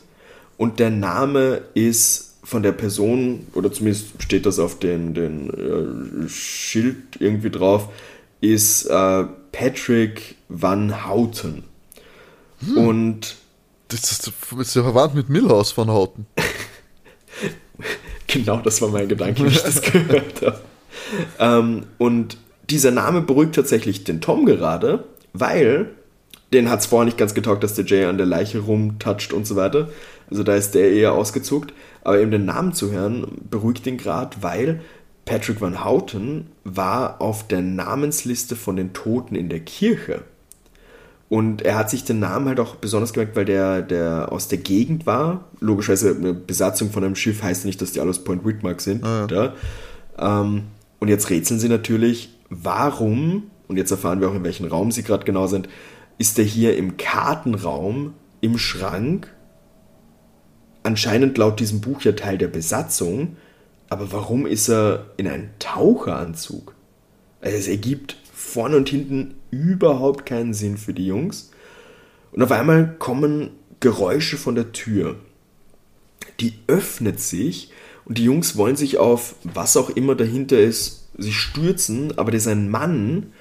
Und 0.57 0.78
der 0.78 0.91
Name 0.91 1.62
ist 1.74 2.28
von 2.49 2.62
der 2.62 2.72
Person, 2.72 3.46
oder 3.53 3.70
zumindest 3.70 4.22
steht 4.22 4.46
das 4.46 4.59
auf 4.59 4.78
den, 4.78 5.12
den 5.12 5.51
äh, 6.24 6.28
Schild 6.28 6.96
irgendwie 7.18 7.51
drauf, 7.51 7.90
ist 8.40 8.86
äh, 8.86 9.24
Patrick 9.53 10.36
Van 10.49 11.07
Houten. 11.07 11.64
Und 12.74 13.36
Das 13.88 14.11
ist, 14.11 14.32
ist 14.59 14.74
ja 14.74 14.82
verwandt 14.82 15.14
mit 15.14 15.28
Milhouse 15.28 15.72
von 15.72 15.88
Hauten. 15.88 16.26
Genau, 18.26 18.59
das 18.59 18.82
war 18.82 18.90
mein 18.90 19.09
Gedanke, 19.09 19.44
wie 19.44 19.49
ich 19.49 19.62
das 19.62 19.80
gehört 19.80 20.42
habe. 20.44 20.61
Ähm, 21.38 21.84
und 21.96 22.36
dieser 22.68 22.90
Name 22.90 23.22
beruhigt 23.22 23.55
tatsächlich 23.55 24.05
den 24.05 24.20
Tom 24.20 24.44
gerade, 24.44 25.05
weil 25.32 25.92
den 26.53 26.68
hat 26.68 26.80
es 26.80 26.86
vorher 26.86 27.07
nicht 27.07 27.16
ganz 27.16 27.32
getaugt, 27.32 27.62
dass 27.62 27.74
der 27.74 27.86
Jay 27.86 28.05
an 28.05 28.18
der 28.18 28.26
Leiche 28.26 28.59
rumtatscht 28.59 29.32
und 29.32 29.46
so 29.46 29.57
weiter. 29.57 29.88
Also 30.30 30.42
da 30.42 30.57
ist 30.57 30.74
der 30.74 30.92
eher 30.92 31.12
ausgezuckt. 31.12 31.72
Aber 32.03 32.18
eben 32.18 32.30
den 32.30 32.44
Namen 32.44 32.72
zu 32.72 32.90
hören, 32.90 33.26
beruhigt 33.51 33.86
ihn 33.86 33.99
gerade, 33.99 34.36
weil 34.40 34.80
Patrick 35.24 35.61
Van 35.61 35.84
Houten 35.84 36.46
war 36.64 37.20
auf 37.20 37.46
der 37.46 37.61
Namensliste 37.61 38.57
von 38.57 38.76
den 38.76 38.92
Toten 38.94 39.34
in 39.34 39.49
der 39.49 39.61
Kirche. 39.61 40.22
Und 41.28 41.61
er 41.61 41.76
hat 41.76 41.90
sich 41.90 42.05
den 42.05 42.20
Namen 42.20 42.49
halt 42.49 42.59
auch 42.59 42.76
besonders 42.76 43.12
gemerkt, 43.12 43.36
weil 43.36 43.44
der, 43.44 43.82
der 43.82 44.32
aus 44.32 44.49
der 44.49 44.59
Gegend 44.59 45.05
war. 45.05 45.44
Logischerweise 45.61 46.16
eine 46.16 46.32
Besatzung 46.32 46.90
von 46.90 47.05
einem 47.05 47.16
Schiff 47.16 47.42
heißt 47.42 47.66
nicht, 47.66 47.82
dass 47.82 47.92
die 47.92 48.01
alle 48.01 48.11
aus 48.11 48.24
Point 48.24 48.46
Whitmark 48.46 48.80
sind. 48.80 49.05
Ja. 49.05 49.53
Ähm, 50.18 50.62
und 50.99 51.09
jetzt 51.09 51.28
rätseln 51.28 51.61
sie 51.61 51.68
natürlich, 51.68 52.34
warum, 52.49 53.51
und 53.68 53.76
jetzt 53.76 53.90
erfahren 53.90 54.20
wir 54.20 54.30
auch, 54.30 54.34
in 54.34 54.44
welchem 54.44 54.66
Raum 54.66 54.90
sie 54.90 55.03
gerade 55.03 55.24
genau 55.24 55.46
sind, 55.46 55.68
ist 56.16 56.38
er 56.38 56.44
hier 56.46 56.76
im 56.76 56.96
Kartenraum, 56.96 58.14
im 58.40 58.57
Schrank, 58.57 59.28
anscheinend 60.83 61.39
laut 61.39 61.61
diesem 61.61 61.81
Buch 61.81 62.03
ja 62.03 62.12
Teil 62.12 62.39
der 62.39 62.49
Besatzung, 62.49 63.37
aber 63.89 64.12
warum 64.12 64.47
ist 64.47 64.68
er 64.68 65.07
in 65.16 65.26
einem 65.26 65.49
Taucheranzug? 65.59 66.74
Also 67.41 67.57
es 67.57 67.68
ergibt 67.68 68.16
vorne 68.33 68.76
und 68.76 68.89
hinten 68.89 69.35
überhaupt 69.51 70.26
keinen 70.26 70.55
Sinn 70.55 70.76
für 70.76 70.95
die 70.95 71.07
Jungs. 71.07 71.51
Und 72.33 72.43
auf 72.43 72.53
einmal 72.53 72.97
kommen 72.99 73.51
Geräusche 73.81 74.37
von 74.37 74.55
der 74.55 74.72
Tür. 74.72 75.16
Die 76.41 76.55
öffnet 76.66 77.20
sich 77.20 77.70
und 78.05 78.18
die 78.18 78.24
Jungs 78.24 78.57
wollen 78.57 78.76
sich 78.76 78.99
auf 78.99 79.37
was 79.45 79.76
auch 79.76 79.91
immer 79.91 80.14
dahinter 80.14 80.59
ist, 80.59 81.09
sie 81.16 81.33
stürzen, 81.33 82.16
aber 82.18 82.31
das 82.31 82.43
ist 82.43 82.49
ein 82.49 82.70
Mann 82.70 83.33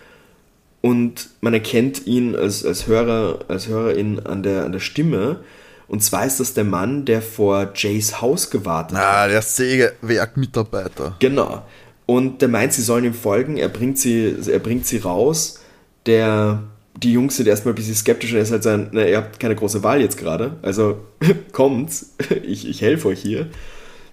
und 0.82 1.30
man 1.42 1.54
erkennt 1.54 2.06
ihn 2.08 2.36
als, 2.36 2.66
als 2.66 2.88
Hörer, 2.88 3.46
als 3.48 3.68
Hörerin 3.68 4.20
an 4.20 4.44
der, 4.44 4.66
an 4.66 4.72
der 4.72 4.80
Stimme. 4.80 5.42
Und 5.88 6.04
zwar 6.04 6.26
ist 6.26 6.40
das 6.40 6.54
der 6.54 6.66
Mann, 6.66 7.06
der 7.06 7.22
vor 7.22 7.72
Jays 7.74 8.22
Haus 8.22 8.50
gewartet 8.50 8.98
hat. 8.98 9.06
Ah, 9.06 9.28
der 9.28 9.42
Sägewerkmitarbeiter. 9.42 11.16
Genau. 11.20 11.64
Und 12.06 12.42
der 12.42 12.50
meint, 12.50 12.74
sie 12.74 12.82
sollen 12.82 13.06
ihm 13.06 13.14
folgen, 13.14 13.58
er 13.58 13.70
bringt 13.70 13.98
sie, 13.98 14.36
er 14.48 14.60
bringt 14.60 14.86
sie 14.86 14.98
raus. 14.98 15.62
Der, 16.06 16.64
die 16.96 17.14
Jungs 17.14 17.38
sind 17.38 17.48
erstmal 17.48 17.74
ein 17.74 17.76
bisschen 17.76 17.96
skeptisch 17.96 18.32
und 18.32 18.38
er 18.38 18.44
ist 18.44 18.52
halt 18.52 18.64
sein, 18.64 18.90
na, 18.92 19.06
ihr 19.06 19.18
habt 19.18 19.40
keine 19.40 19.56
große 19.56 19.84
Wahl 19.84 20.02
jetzt 20.02 20.18
gerade. 20.18 20.58
Also 20.62 21.00
kommt's, 21.52 22.14
ich, 22.44 22.68
ich 22.68 22.82
helfe 22.82 23.10
euch 23.10 23.22
hier. 23.22 23.48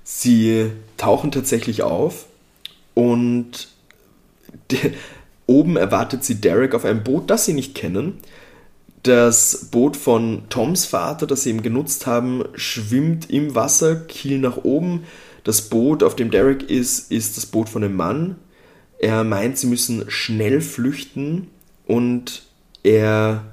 Sie 0.03 0.71
tauchen 0.97 1.33
tatsächlich 1.33 1.83
auf 1.83 2.27
und 2.95 3.69
oben 5.47 5.77
erwartet 5.77 6.25
sie 6.25 6.41
Derek 6.41 6.75
auf 6.75 6.85
einem 6.85 7.03
Boot, 7.03 7.31
das 7.31 7.45
sie 7.45 7.53
nicht 7.53 7.75
kennen. 7.75 8.19
Das 9.05 9.67
Boot 9.71 9.99
von 9.99 10.45
Toms 10.49 10.87
Vater, 10.87 11.27
das 11.27 11.43
sie 11.43 11.51
eben 11.51 11.61
genutzt 11.63 12.07
haben, 12.07 12.43
schwimmt 12.55 13.29
im 13.29 13.55
Wasser, 13.55 13.97
Kiel 13.97 14.39
nach 14.39 14.57
oben. 14.65 15.05
Das 15.45 15.61
Boot, 15.69 16.03
auf 16.03 16.17
dem 16.17 16.31
Derek 16.31 16.71
ist, 16.71 17.13
ist 17.13 17.37
das 17.37 17.45
Boot 17.45 17.69
von 17.69 17.85
einem 17.85 17.97
Mann. 17.97 18.37
Er 18.99 19.23
meint, 19.23 19.59
sie 19.59 19.67
müssen 19.67 20.11
schnell 20.11 20.63
flüchten 20.63 21.49
und 21.87 22.45
er, 22.83 23.45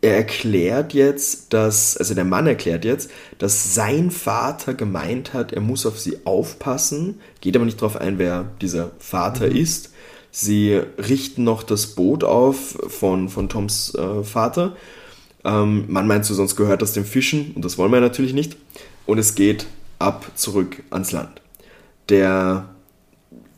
er 0.00 0.16
erklärt 0.16 0.92
jetzt, 0.92 1.52
dass, 1.52 1.96
also 1.96 2.14
der 2.14 2.24
Mann 2.24 2.48
erklärt 2.48 2.84
jetzt, 2.84 3.12
dass 3.38 3.76
sein 3.76 4.10
Vater 4.10 4.74
gemeint 4.74 5.34
hat, 5.34 5.52
er 5.52 5.60
muss 5.60 5.86
auf 5.86 6.00
sie 6.00 6.18
aufpassen, 6.24 7.20
geht 7.40 7.54
aber 7.54 7.64
nicht 7.64 7.80
darauf 7.80 7.96
ein, 7.96 8.18
wer 8.18 8.50
dieser 8.60 8.90
Vater 8.98 9.46
ist. 9.46 9.92
Sie 10.30 10.74
richten 10.98 11.44
noch 11.44 11.62
das 11.62 11.88
Boot 11.88 12.24
auf 12.24 12.78
von, 12.88 13.28
von 13.28 13.48
Toms 13.48 13.94
äh, 13.94 14.22
Vater. 14.22 14.76
Ähm, 15.44 15.84
man 15.88 16.06
meint 16.06 16.24
so, 16.24 16.34
sonst 16.34 16.56
gehört 16.56 16.82
das 16.82 16.92
dem 16.92 17.04
Fischen 17.04 17.52
und 17.54 17.64
das 17.64 17.78
wollen 17.78 17.92
wir 17.92 18.00
natürlich 18.00 18.34
nicht. 18.34 18.56
Und 19.06 19.18
es 19.18 19.34
geht 19.34 19.66
ab 19.98 20.30
zurück 20.34 20.82
ans 20.90 21.12
Land. 21.12 21.40
Der, 22.08 22.68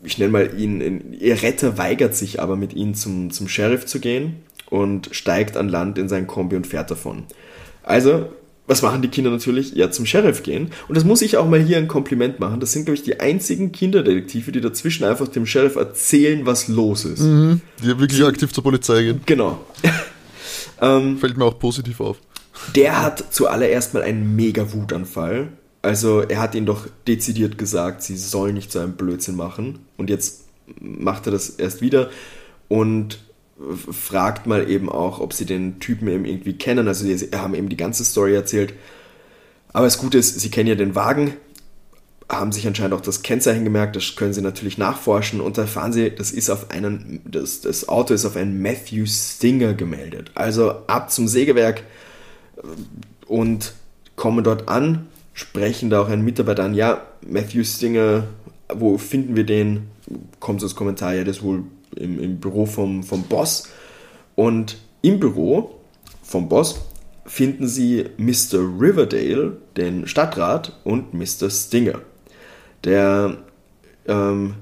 ich 0.03 0.19
nenne 0.19 0.33
mal 0.33 0.59
ihn, 0.59 1.13
ihr 1.13 1.43
Retter 1.43 1.79
weigert 1.79 2.15
sich 2.15 2.41
aber 2.41 2.57
mit 2.57 2.73
ihnen 2.73 2.95
zum, 2.95 3.31
zum 3.31 3.49
Sheriff 3.49 3.87
zu 3.87 4.01
gehen 4.01 4.37
und 4.69 5.09
steigt 5.13 5.57
an 5.57 5.69
Land 5.69 5.99
in 5.99 6.09
sein 6.09 6.27
Kombi 6.27 6.57
und 6.57 6.67
fährt 6.67 6.91
davon. 6.91 7.25
Also, 7.83 8.29
was 8.71 8.83
machen 8.83 9.03
die 9.03 9.09
Kinder 9.09 9.33
natürlich? 9.33 9.73
Ja, 9.73 9.91
zum 9.91 10.07
Sheriff 10.07 10.45
gehen. 10.45 10.71
Und 10.87 10.97
das 10.97 11.03
muss 11.03 11.23
ich 11.23 11.37
auch 11.37 11.49
mal 11.49 11.59
hier 11.59 11.77
ein 11.77 11.89
Kompliment 11.89 12.39
machen. 12.39 12.61
Das 12.61 12.71
sind, 12.71 12.85
glaube 12.85 12.95
ich, 12.95 13.03
die 13.03 13.19
einzigen 13.19 13.73
Kinderdetektive, 13.73 14.53
die 14.53 14.61
dazwischen 14.61 15.03
einfach 15.03 15.27
dem 15.27 15.45
Sheriff 15.45 15.75
erzählen, 15.75 16.47
was 16.47 16.69
los 16.69 17.05
ist. 17.05 17.19
Mhm, 17.19 17.63
die 17.83 17.99
wirklich 17.99 18.23
aktiv 18.25 18.53
zur 18.53 18.63
Polizei 18.63 19.03
gehen. 19.03 19.23
Genau. 19.27 19.59
ähm, 20.81 21.19
Fällt 21.19 21.37
mir 21.37 21.47
auch 21.47 21.59
positiv 21.59 22.01
auf. 22.01 22.19
der 22.77 23.03
hat 23.03 23.35
zuallererst 23.35 23.93
mal 23.93 24.05
einen 24.05 24.37
mega 24.37 24.73
Wutanfall. 24.73 25.49
Also 25.83 26.21
er 26.21 26.41
hat 26.41 26.55
ihnen 26.55 26.67
doch 26.67 26.87
dezidiert 27.09 27.59
gesagt, 27.59 28.05
sie 28.05 28.17
sollen 28.17 28.55
nicht 28.55 28.71
so 28.71 28.79
einen 28.79 28.93
Blödsinn 28.93 29.35
machen. 29.35 29.81
Und 29.97 30.11
jetzt 30.11 30.45
macht 30.81 31.27
er 31.27 31.33
das 31.33 31.51
erst 31.51 31.81
wieder 31.81 32.09
und 32.69 33.19
fragt 33.91 34.47
mal 34.47 34.71
eben 34.71 34.89
auch, 34.89 35.21
ob 35.21 35.33
sie 35.33 35.45
den 35.45 35.81
Typen 35.81 36.09
eben 36.09 36.25
irgendwie 36.25 36.55
kennen. 36.55 36.89
Also 36.89 37.05
sie 37.05 37.31
haben 37.35 37.55
eben 37.55 37.69
die 37.69 37.77
ganze 37.77 38.05
Story 38.05 38.35
erzählt. 38.35 38.75
Aber 39.73 39.87
das 39.87 39.99
Gute 39.99 40.19
ist, 40.19 40.41
sie 40.41 40.51
kennen 40.51 40.69
ja 40.69 40.75
den 40.75 40.95
Wagen, 40.95 41.35
haben 42.29 42.53
sich 42.53 42.67
anscheinend 42.67 42.95
auch 42.95 43.01
das 43.01 43.23
Kennzeichen 43.23 43.65
gemerkt, 43.65 43.97
das 43.97 44.17
können 44.17 44.33
sie 44.33 44.41
natürlich 44.41 44.79
nachforschen 44.79 45.41
und 45.41 45.59
da 45.59 45.63
erfahren 45.63 45.93
sie, 45.93 46.11
das 46.11 46.31
ist 46.31 46.51
auf 46.51 46.71
einen, 46.71 47.21
das, 47.25 47.61
das 47.61 47.89
Auto 47.89 48.15
ist 48.15 48.25
auf 48.25 48.37
einen 48.37 48.63
Matthew 48.63 49.07
Stinger 49.07 49.75
gemeldet. 49.75 50.31
Also 50.35 50.71
ab 50.87 51.11
zum 51.11 51.29
Sägewerk 51.29 51.83
und 53.27 53.75
kommen 54.17 54.45
dort 54.45 54.69
an, 54.69 55.07
sprechen 55.35 55.91
da 55.91 56.03
auch 56.03 56.09
einen 56.09 56.25
Mitarbeiter 56.25 56.65
an, 56.65 56.75
ja, 56.75 57.03
Matthew 57.27 57.65
Stinger, 57.65 58.25
wo 58.73 58.99
finden 58.99 59.37
wir 59.37 59.45
den? 59.45 59.89
Kommt 60.39 60.61
so 60.61 60.67
das 60.67 60.77
Kommentar, 60.77 61.15
ja, 61.15 61.25
das 61.25 61.43
wohl 61.43 61.65
im, 61.97 62.21
im 62.21 62.41
Büro 62.41 62.67
vom, 62.67 63.03
vom 63.03 63.25
Boss. 63.25 63.69
Und 64.35 64.79
im 65.03 65.21
Büro 65.21 65.81
vom 66.23 66.49
Boss 66.49 66.81
finden 67.27 67.69
sie 67.69 68.07
Mr. 68.17 68.59
Riverdale, 68.81 69.57
den 69.77 70.07
Stadtrat, 70.07 70.81
und 70.85 71.15
Mr. 71.15 71.51
Stinger. 71.51 72.01
Der 72.85 73.37
ähm, 74.07 74.55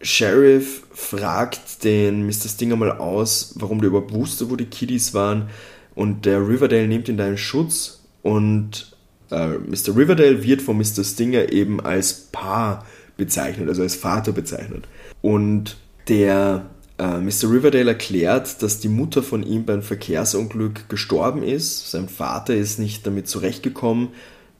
Sheriff 0.00 0.84
fragt 0.92 1.84
den 1.84 2.24
Mr. 2.26 2.48
Stinger 2.48 2.76
mal 2.76 2.92
aus, 2.92 3.54
warum 3.56 3.80
der 3.80 3.88
überhaupt 3.88 4.12
wusste, 4.12 4.50
wo 4.50 4.56
die 4.56 4.66
Kiddies 4.66 5.12
waren. 5.12 5.50
Und 5.94 6.24
der 6.24 6.46
Riverdale 6.46 6.88
nimmt 6.88 7.08
ihn 7.08 7.16
da 7.16 7.26
in 7.28 7.36
Schutz 7.36 8.04
und 8.22 8.96
äh, 9.30 9.48
Mr. 9.48 9.96
Riverdale 9.96 10.42
wird 10.42 10.62
von 10.62 10.78
Mr. 10.78 11.04
Stinger 11.04 11.52
eben 11.52 11.80
als 11.80 12.28
Paar 12.32 12.86
bezeichnet, 13.16 13.68
also 13.68 13.82
als 13.82 13.96
Vater 13.96 14.32
bezeichnet. 14.32 14.88
Und 15.20 15.76
der 16.10 16.66
äh, 16.98 17.18
Mr. 17.18 17.50
Riverdale 17.50 17.92
erklärt, 17.92 18.62
dass 18.62 18.80
die 18.80 18.88
Mutter 18.88 19.22
von 19.22 19.42
ihm 19.42 19.64
beim 19.64 19.82
Verkehrsunglück 19.82 20.88
gestorben 20.90 21.42
ist. 21.42 21.90
Sein 21.90 22.08
Vater 22.08 22.54
ist 22.54 22.78
nicht 22.78 23.06
damit 23.06 23.28
zurechtgekommen. 23.28 24.08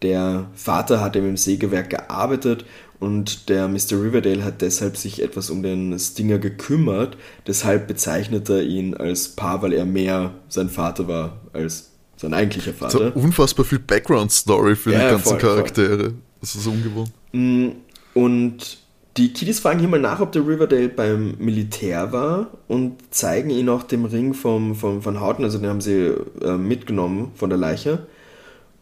Der 0.00 0.46
Vater 0.54 1.02
hat 1.02 1.16
im 1.16 1.36
Sägewerk 1.36 1.90
gearbeitet 1.90 2.64
und 2.98 3.50
der 3.50 3.68
Mr. 3.68 4.02
Riverdale 4.02 4.44
hat 4.44 4.62
deshalb 4.62 4.96
sich 4.96 5.22
etwas 5.22 5.50
um 5.50 5.62
den 5.62 5.98
Stinger 5.98 6.38
gekümmert. 6.38 7.18
Deshalb 7.46 7.86
bezeichnet 7.86 8.48
er 8.48 8.62
ihn 8.62 8.94
als 8.94 9.28
Paar, 9.28 9.60
weil 9.60 9.74
er 9.74 9.84
mehr 9.84 10.32
sein 10.48 10.70
Vater 10.70 11.06
war 11.06 11.40
als 11.52 11.90
sein 12.16 12.32
eigentlicher 12.32 12.72
Vater. 12.72 13.12
So 13.12 13.20
unfassbar 13.20 13.66
viel 13.66 13.78
Background-Story 13.78 14.76
für 14.76 14.92
ja, 14.92 14.98
die 14.98 15.10
ganzen 15.12 15.28
voll, 15.28 15.38
Charaktere. 15.38 15.98
Voll. 16.04 16.14
Das 16.40 16.54
ist 16.54 16.66
ungewohnt. 16.66 17.10
Mm, 17.32 17.68
und 18.14 18.78
die 19.16 19.32
Kiddies 19.32 19.60
fragen 19.60 19.80
hier 19.80 19.88
mal 19.88 20.00
nach, 20.00 20.20
ob 20.20 20.32
der 20.32 20.46
Riverdale 20.46 20.88
beim 20.88 21.34
Militär 21.38 22.12
war 22.12 22.48
und 22.68 22.96
zeigen 23.10 23.50
ihn 23.50 23.68
auch 23.68 23.82
dem 23.82 24.04
Ring 24.04 24.34
vom, 24.34 24.74
vom, 24.74 25.02
von 25.02 25.20
Houghton, 25.20 25.44
also 25.44 25.58
den 25.58 25.68
haben 25.68 25.80
sie 25.80 26.14
äh, 26.42 26.56
mitgenommen 26.56 27.32
von 27.34 27.50
der 27.50 27.58
Leiche. 27.58 28.06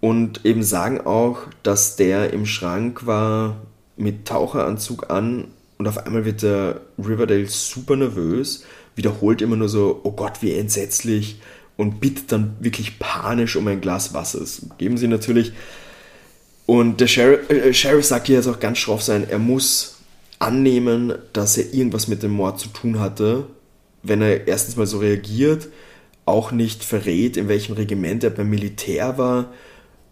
Und 0.00 0.44
eben 0.44 0.62
sagen 0.62 1.00
auch, 1.00 1.40
dass 1.62 1.96
der 1.96 2.32
im 2.32 2.46
Schrank 2.46 3.06
war 3.06 3.56
mit 3.96 4.26
Taucheranzug 4.26 5.10
an 5.10 5.48
und 5.78 5.88
auf 5.88 5.98
einmal 5.98 6.24
wird 6.24 6.42
der 6.42 6.82
Riverdale 6.98 7.46
super 7.46 7.96
nervös, 7.96 8.64
wiederholt 8.94 9.42
immer 9.42 9.56
nur 9.56 9.68
so, 9.68 10.00
oh 10.04 10.12
Gott, 10.12 10.42
wie 10.42 10.54
entsetzlich 10.54 11.40
und 11.76 12.00
bittet 12.00 12.30
dann 12.32 12.56
wirklich 12.60 12.98
panisch 12.98 13.56
um 13.56 13.66
ein 13.66 13.80
Glas 13.80 14.12
Wasser. 14.12 14.40
Das 14.40 14.62
geben 14.76 14.98
sie 14.98 15.08
natürlich. 15.08 15.52
Und 16.66 17.00
der 17.00 17.06
Sheriff, 17.06 17.48
äh, 17.48 17.72
Sheriff 17.72 18.04
sagt 18.04 18.26
hier 18.26 18.36
jetzt 18.36 18.48
auch 18.48 18.60
ganz 18.60 18.78
schroff 18.78 19.02
sein, 19.02 19.26
er 19.28 19.38
muss 19.38 19.97
annehmen, 20.38 21.14
dass 21.32 21.56
er 21.56 21.72
irgendwas 21.72 22.08
mit 22.08 22.22
dem 22.22 22.32
Mord 22.32 22.60
zu 22.60 22.68
tun 22.68 23.00
hatte, 23.00 23.46
wenn 24.02 24.22
er 24.22 24.46
erstens 24.46 24.76
mal 24.76 24.86
so 24.86 24.98
reagiert, 24.98 25.68
auch 26.24 26.52
nicht 26.52 26.84
verrät, 26.84 27.36
in 27.36 27.48
welchem 27.48 27.74
Regiment 27.74 28.22
er 28.22 28.30
beim 28.30 28.50
Militär 28.50 29.18
war. 29.18 29.52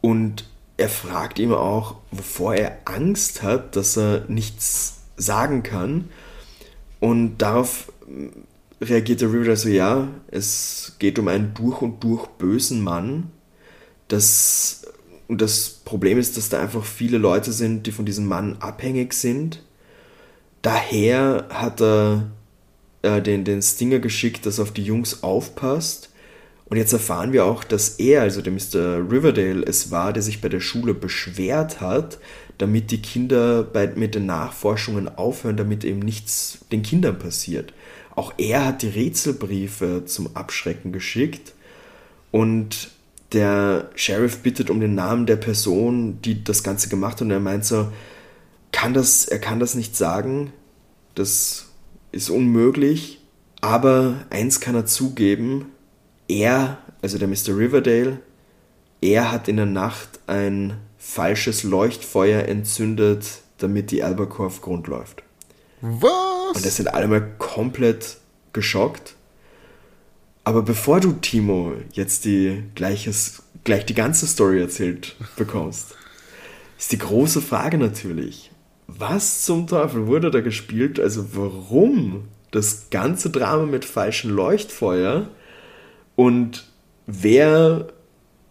Und 0.00 0.44
er 0.76 0.88
fragt 0.88 1.38
ihm 1.38 1.52
auch, 1.52 1.96
wovor 2.10 2.54
er 2.54 2.78
Angst 2.84 3.42
hat, 3.42 3.76
dass 3.76 3.96
er 3.96 4.24
nichts 4.28 5.02
sagen 5.16 5.62
kann. 5.62 6.08
Und 7.00 7.38
darauf 7.38 7.92
reagiert 8.80 9.20
der 9.20 9.32
Riverdale 9.32 9.56
so, 9.56 9.68
ja, 9.68 10.08
es 10.28 10.96
geht 10.98 11.18
um 11.18 11.28
einen 11.28 11.54
durch 11.54 11.82
und 11.82 12.02
durch 12.02 12.26
bösen 12.26 12.82
Mann, 12.82 13.30
das 14.08 14.82
und 15.28 15.40
das 15.40 15.80
Problem 15.84 16.18
ist, 16.18 16.36
dass 16.36 16.50
da 16.50 16.60
einfach 16.60 16.84
viele 16.84 17.18
Leute 17.18 17.50
sind, 17.50 17.86
die 17.86 17.92
von 17.92 18.06
diesem 18.06 18.26
Mann 18.26 18.58
abhängig 18.60 19.12
sind 19.12 19.60
Daher 20.66 21.46
hat 21.48 21.80
er 21.80 22.26
äh, 23.02 23.22
den, 23.22 23.44
den 23.44 23.62
Stinger 23.62 24.00
geschickt, 24.00 24.46
dass 24.46 24.58
auf 24.58 24.72
die 24.72 24.82
Jungs 24.82 25.22
aufpasst. 25.22 26.10
Und 26.64 26.76
jetzt 26.76 26.92
erfahren 26.92 27.32
wir 27.32 27.44
auch, 27.44 27.62
dass 27.62 28.00
er, 28.00 28.22
also 28.22 28.42
der 28.42 28.52
Mr. 28.52 29.08
Riverdale, 29.08 29.64
es 29.64 29.92
war, 29.92 30.12
der 30.12 30.24
sich 30.24 30.40
bei 30.40 30.48
der 30.48 30.58
Schule 30.58 30.92
beschwert 30.92 31.80
hat, 31.80 32.18
damit 32.58 32.90
die 32.90 33.00
Kinder 33.00 33.62
bei, 33.62 33.86
mit 33.86 34.16
den 34.16 34.26
Nachforschungen 34.26 35.06
aufhören, 35.06 35.56
damit 35.56 35.84
eben 35.84 36.00
nichts 36.00 36.58
den 36.72 36.82
Kindern 36.82 37.20
passiert. 37.20 37.72
Auch 38.16 38.34
er 38.36 38.66
hat 38.66 38.82
die 38.82 38.88
Rätselbriefe 38.88 40.02
zum 40.06 40.34
Abschrecken 40.34 40.90
geschickt 40.90 41.54
und 42.32 42.90
der 43.32 43.88
Sheriff 43.94 44.38
bittet 44.38 44.68
um 44.70 44.80
den 44.80 44.96
Namen 44.96 45.26
der 45.26 45.36
Person, 45.36 46.20
die 46.22 46.42
das 46.42 46.64
Ganze 46.64 46.88
gemacht 46.88 47.18
hat 47.18 47.22
und 47.22 47.30
er 47.30 47.38
meint 47.38 47.64
so, 47.64 47.86
kann 48.76 48.92
das, 48.92 49.24
er 49.24 49.38
kann 49.38 49.58
das 49.58 49.74
nicht 49.74 49.96
sagen, 49.96 50.52
das 51.14 51.68
ist 52.12 52.28
unmöglich, 52.28 53.22
aber 53.62 54.26
eins 54.28 54.60
kann 54.60 54.74
er 54.74 54.84
zugeben, 54.84 55.70
er, 56.28 56.76
also 57.00 57.16
der 57.16 57.26
Mr. 57.26 57.56
Riverdale, 57.56 58.20
er 59.00 59.32
hat 59.32 59.48
in 59.48 59.56
der 59.56 59.64
Nacht 59.64 60.20
ein 60.26 60.76
falsches 60.98 61.62
Leuchtfeuer 61.62 62.42
entzündet, 62.42 63.26
damit 63.56 63.90
die 63.92 64.02
Albacore 64.02 64.48
auf 64.48 64.60
Grund 64.60 64.88
läuft. 64.88 65.22
Was? 65.80 66.56
Und 66.56 66.66
das 66.66 66.76
sind 66.76 66.92
alle 66.92 67.08
mal 67.08 67.26
komplett 67.38 68.18
geschockt. 68.52 69.14
Aber 70.44 70.60
bevor 70.60 71.00
du, 71.00 71.12
Timo, 71.12 71.72
jetzt 71.92 72.26
die 72.26 72.62
gleiches, 72.74 73.42
gleich 73.64 73.86
die 73.86 73.94
ganze 73.94 74.26
Story 74.26 74.60
erzählt 74.60 75.16
bekommst, 75.36 75.94
ist 76.78 76.92
die 76.92 76.98
große 76.98 77.40
Frage 77.40 77.78
natürlich, 77.78 78.50
was 78.86 79.42
zum 79.42 79.66
Teufel 79.66 80.06
wurde 80.06 80.30
da 80.30 80.40
gespielt? 80.40 81.00
Also 81.00 81.34
warum 81.34 82.28
das 82.50 82.90
ganze 82.90 83.30
Drama 83.30 83.66
mit 83.66 83.84
falschem 83.84 84.30
Leuchtfeuer? 84.30 85.28
Und 86.14 86.66
wer 87.06 87.88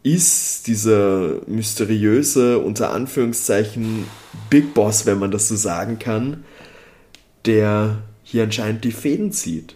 ist 0.03 0.67
dieser 0.67 1.41
mysteriöse, 1.47 2.59
unter 2.59 2.91
Anführungszeichen, 2.91 4.05
Big 4.49 4.73
Boss, 4.73 5.05
wenn 5.05 5.17
man 5.17 5.31
das 5.31 5.47
so 5.47 5.55
sagen 5.55 5.97
kann, 5.97 6.43
der 7.45 8.03
hier 8.23 8.43
anscheinend 8.43 8.83
die 8.83 8.91
Fäden 8.91 9.31
zieht? 9.31 9.75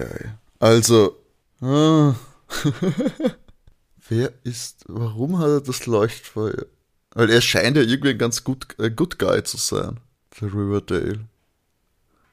ei. 0.00 0.34
Also, 0.58 1.16
ah. 1.60 2.14
Wer 4.08 4.32
ist, 4.44 4.84
warum 4.86 5.38
hat 5.38 5.48
er 5.48 5.60
das 5.60 5.86
Leuchtfeuer? 5.86 6.66
Weil 7.14 7.30
er 7.30 7.40
scheint 7.40 7.76
ja 7.76 7.82
irgendwie 7.82 8.10
ein 8.10 8.18
ganz 8.18 8.44
gut, 8.44 8.66
äh, 8.78 8.90
Good 8.90 9.18
Guy 9.18 9.42
zu 9.44 9.56
sein, 9.56 9.98
der 10.40 10.52
Riverdale. 10.52 11.20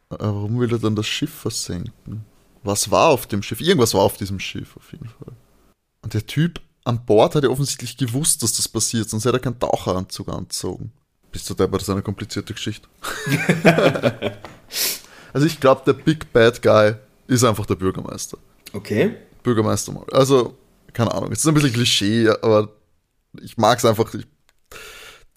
Aber 0.10 0.36
warum 0.36 0.60
will 0.60 0.72
er 0.72 0.80
dann 0.80 0.96
das 0.96 1.08
Schiff 1.08 1.34
versenken? 1.34 2.26
Was 2.64 2.92
war 2.92 3.08
auf 3.08 3.28
dem 3.28 3.42
Schiff? 3.42 3.62
Irgendwas 3.62 3.94
war 3.94 4.02
auf 4.02 4.18
diesem 4.18 4.40
Schiff 4.40 4.76
auf 4.76 4.92
jeden 4.92 5.08
Fall. 5.08 5.34
Und 6.02 6.14
der 6.14 6.26
Typ 6.26 6.60
an 6.84 7.06
Bord 7.06 7.36
hat 7.36 7.44
ja 7.44 7.50
offensichtlich 7.50 7.96
gewusst, 7.96 8.44
dass 8.44 8.54
das 8.54 8.68
passiert, 8.68 9.10
sonst 9.10 9.26
hätte 9.26 9.38
er 9.38 9.42
keinen 9.42 9.60
Taucheranzug 9.60 10.28
anzogen. 10.30 10.92
Bist 11.32 11.50
du 11.50 11.54
dabei, 11.54 11.78
das 11.78 11.88
ist 11.88 11.92
eine 11.92 12.02
komplizierte 12.02 12.54
Geschichte. 12.54 12.90
also 15.32 15.48
ich 15.48 15.60
glaube, 15.60 15.84
der 15.86 15.94
Big 15.94 16.34
Bad 16.34 16.62
Guy 16.62 16.96
ist 17.28 17.44
einfach 17.44 17.66
der 17.66 17.76
Bürgermeister. 17.76 18.38
Okay. 18.74 19.16
Bürgermeister 19.44 19.94
mal. 19.94 20.06
Also 20.12 20.58
keine 20.94 21.14
Ahnung, 21.14 21.32
es 21.32 21.40
ist 21.40 21.48
ein 21.48 21.54
bisschen 21.54 21.74
Klischee, 21.74 22.30
aber 22.30 22.70
ich 23.42 23.58
mag 23.58 23.78
es 23.78 23.86
einfach. 23.86 24.14
Ich, 24.14 24.26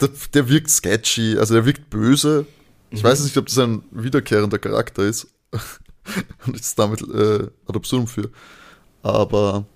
der, 0.00 0.10
der, 0.32 0.48
wirkt 0.48 0.70
sketchy, 0.70 1.38
also 1.38 1.54
der 1.54 1.66
wirkt 1.66 1.90
böse. 1.90 2.46
Ich 2.90 3.02
mhm. 3.02 3.06
weiß 3.06 3.24
nicht, 3.24 3.36
ob 3.36 3.46
das 3.46 3.58
ein 3.58 3.82
wiederkehrender 3.90 4.58
Charakter 4.58 5.02
ist. 5.02 5.28
Und 6.46 6.56
ist 6.56 6.78
damit 6.78 7.02
äh, 7.02 7.48
ad 7.66 7.76
absurdum 7.76 8.06
für. 8.06 8.30
Aber. 9.02 9.66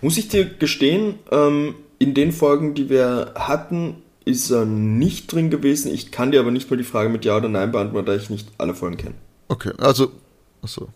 Muss 0.00 0.18
ich 0.18 0.28
dir 0.28 0.44
gestehen, 0.44 1.18
ähm, 1.30 1.74
in 1.98 2.14
den 2.14 2.32
Folgen, 2.32 2.74
die 2.74 2.90
wir 2.90 3.32
hatten, 3.36 4.02
ist 4.24 4.50
er 4.50 4.64
nicht 4.66 5.32
drin 5.32 5.50
gewesen. 5.50 5.92
Ich 5.92 6.10
kann 6.10 6.32
dir 6.32 6.40
aber 6.40 6.50
nicht 6.50 6.70
mal 6.70 6.76
die 6.76 6.84
Frage 6.84 7.08
mit 7.08 7.24
Ja 7.24 7.36
oder 7.36 7.48
Nein 7.48 7.72
beantworten, 7.72 8.06
da 8.06 8.14
ich 8.14 8.28
nicht 8.28 8.48
alle 8.58 8.74
Folgen 8.74 8.96
kenne. 8.96 9.14
Okay, 9.48 9.72
also. 9.78 10.12
Achso. 10.60 10.88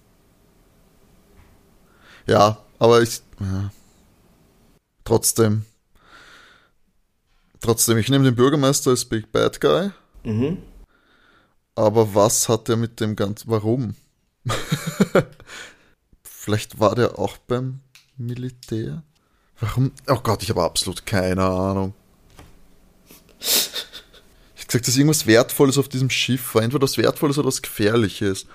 Ja, 2.26 2.58
aber 2.78 3.02
ich. 3.02 3.20
Ja. 3.40 3.70
Trotzdem. 5.04 5.64
Trotzdem, 7.60 7.98
ich 7.98 8.08
nehme 8.08 8.24
den 8.24 8.34
Bürgermeister 8.34 8.90
als 8.90 9.04
Big 9.04 9.32
Bad 9.32 9.60
Guy. 9.60 9.90
Mhm. 10.24 10.58
Aber 11.74 12.14
was 12.14 12.48
hat 12.48 12.68
er 12.68 12.76
mit 12.76 13.00
dem 13.00 13.16
ganzen. 13.16 13.50
Warum? 13.50 13.94
Vielleicht 16.22 16.78
war 16.80 16.94
der 16.94 17.18
auch 17.18 17.36
beim 17.38 17.80
Militär? 18.16 19.02
Warum? 19.60 19.92
Oh 20.06 20.20
Gott, 20.22 20.42
ich 20.42 20.50
habe 20.50 20.62
absolut 20.62 21.06
keine 21.06 21.44
Ahnung. 21.44 21.94
Ich 24.56 24.66
gesagt, 24.66 24.88
dass 24.88 24.96
irgendwas 24.96 25.26
Wertvolles 25.26 25.78
auf 25.78 25.88
diesem 25.88 26.10
Schiff 26.10 26.54
war. 26.54 26.62
Entweder 26.62 26.82
was 26.82 26.98
Wertvolles 26.98 27.38
oder 27.38 27.48
was 27.48 27.62
Gefährliches. 27.62 28.46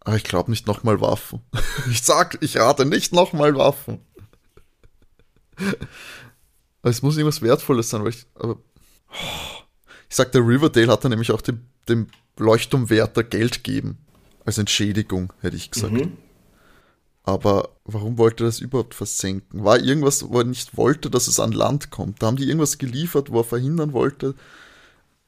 Aber 0.00 0.16
ich 0.16 0.24
glaube 0.24 0.50
nicht 0.50 0.66
nochmal 0.66 1.00
Waffen. 1.00 1.40
Ich 1.90 2.02
sag, 2.02 2.42
ich 2.42 2.58
rate 2.58 2.84
nicht 2.84 3.12
nochmal 3.12 3.54
Waffen. 3.56 4.00
es 6.82 7.02
muss 7.02 7.16
irgendwas 7.16 7.42
Wertvolles 7.42 7.88
sein, 7.88 8.02
weil 8.02 8.10
ich, 8.10 8.26
aber, 8.34 8.58
ich 10.08 10.16
sag, 10.16 10.32
der 10.32 10.46
Riverdale 10.46 10.92
hat 10.92 11.04
dann 11.04 11.10
nämlich 11.10 11.32
auch 11.32 11.40
dem, 11.40 11.64
dem 11.88 12.08
Leuchtturmwärter 12.36 13.24
Geld 13.24 13.64
geben. 13.64 13.98
Als 14.44 14.58
Entschädigung, 14.58 15.32
hätte 15.40 15.56
ich 15.56 15.70
gesagt. 15.70 15.92
Mhm. 15.92 16.16
Aber 17.22 17.76
warum 17.84 18.18
wollte 18.18 18.44
er 18.44 18.46
das 18.46 18.60
überhaupt 18.60 18.94
versenken? 18.94 19.62
War 19.64 19.78
irgendwas, 19.78 20.28
wo 20.28 20.38
er 20.38 20.44
nicht 20.44 20.76
wollte, 20.76 21.10
dass 21.10 21.28
es 21.28 21.38
an 21.38 21.52
Land 21.52 21.90
kommt? 21.90 22.22
Da 22.22 22.26
haben 22.26 22.36
die 22.36 22.46
irgendwas 22.46 22.78
geliefert, 22.78 23.30
wo 23.30 23.40
er 23.40 23.44
verhindern 23.44 23.92
wollte, 23.92 24.34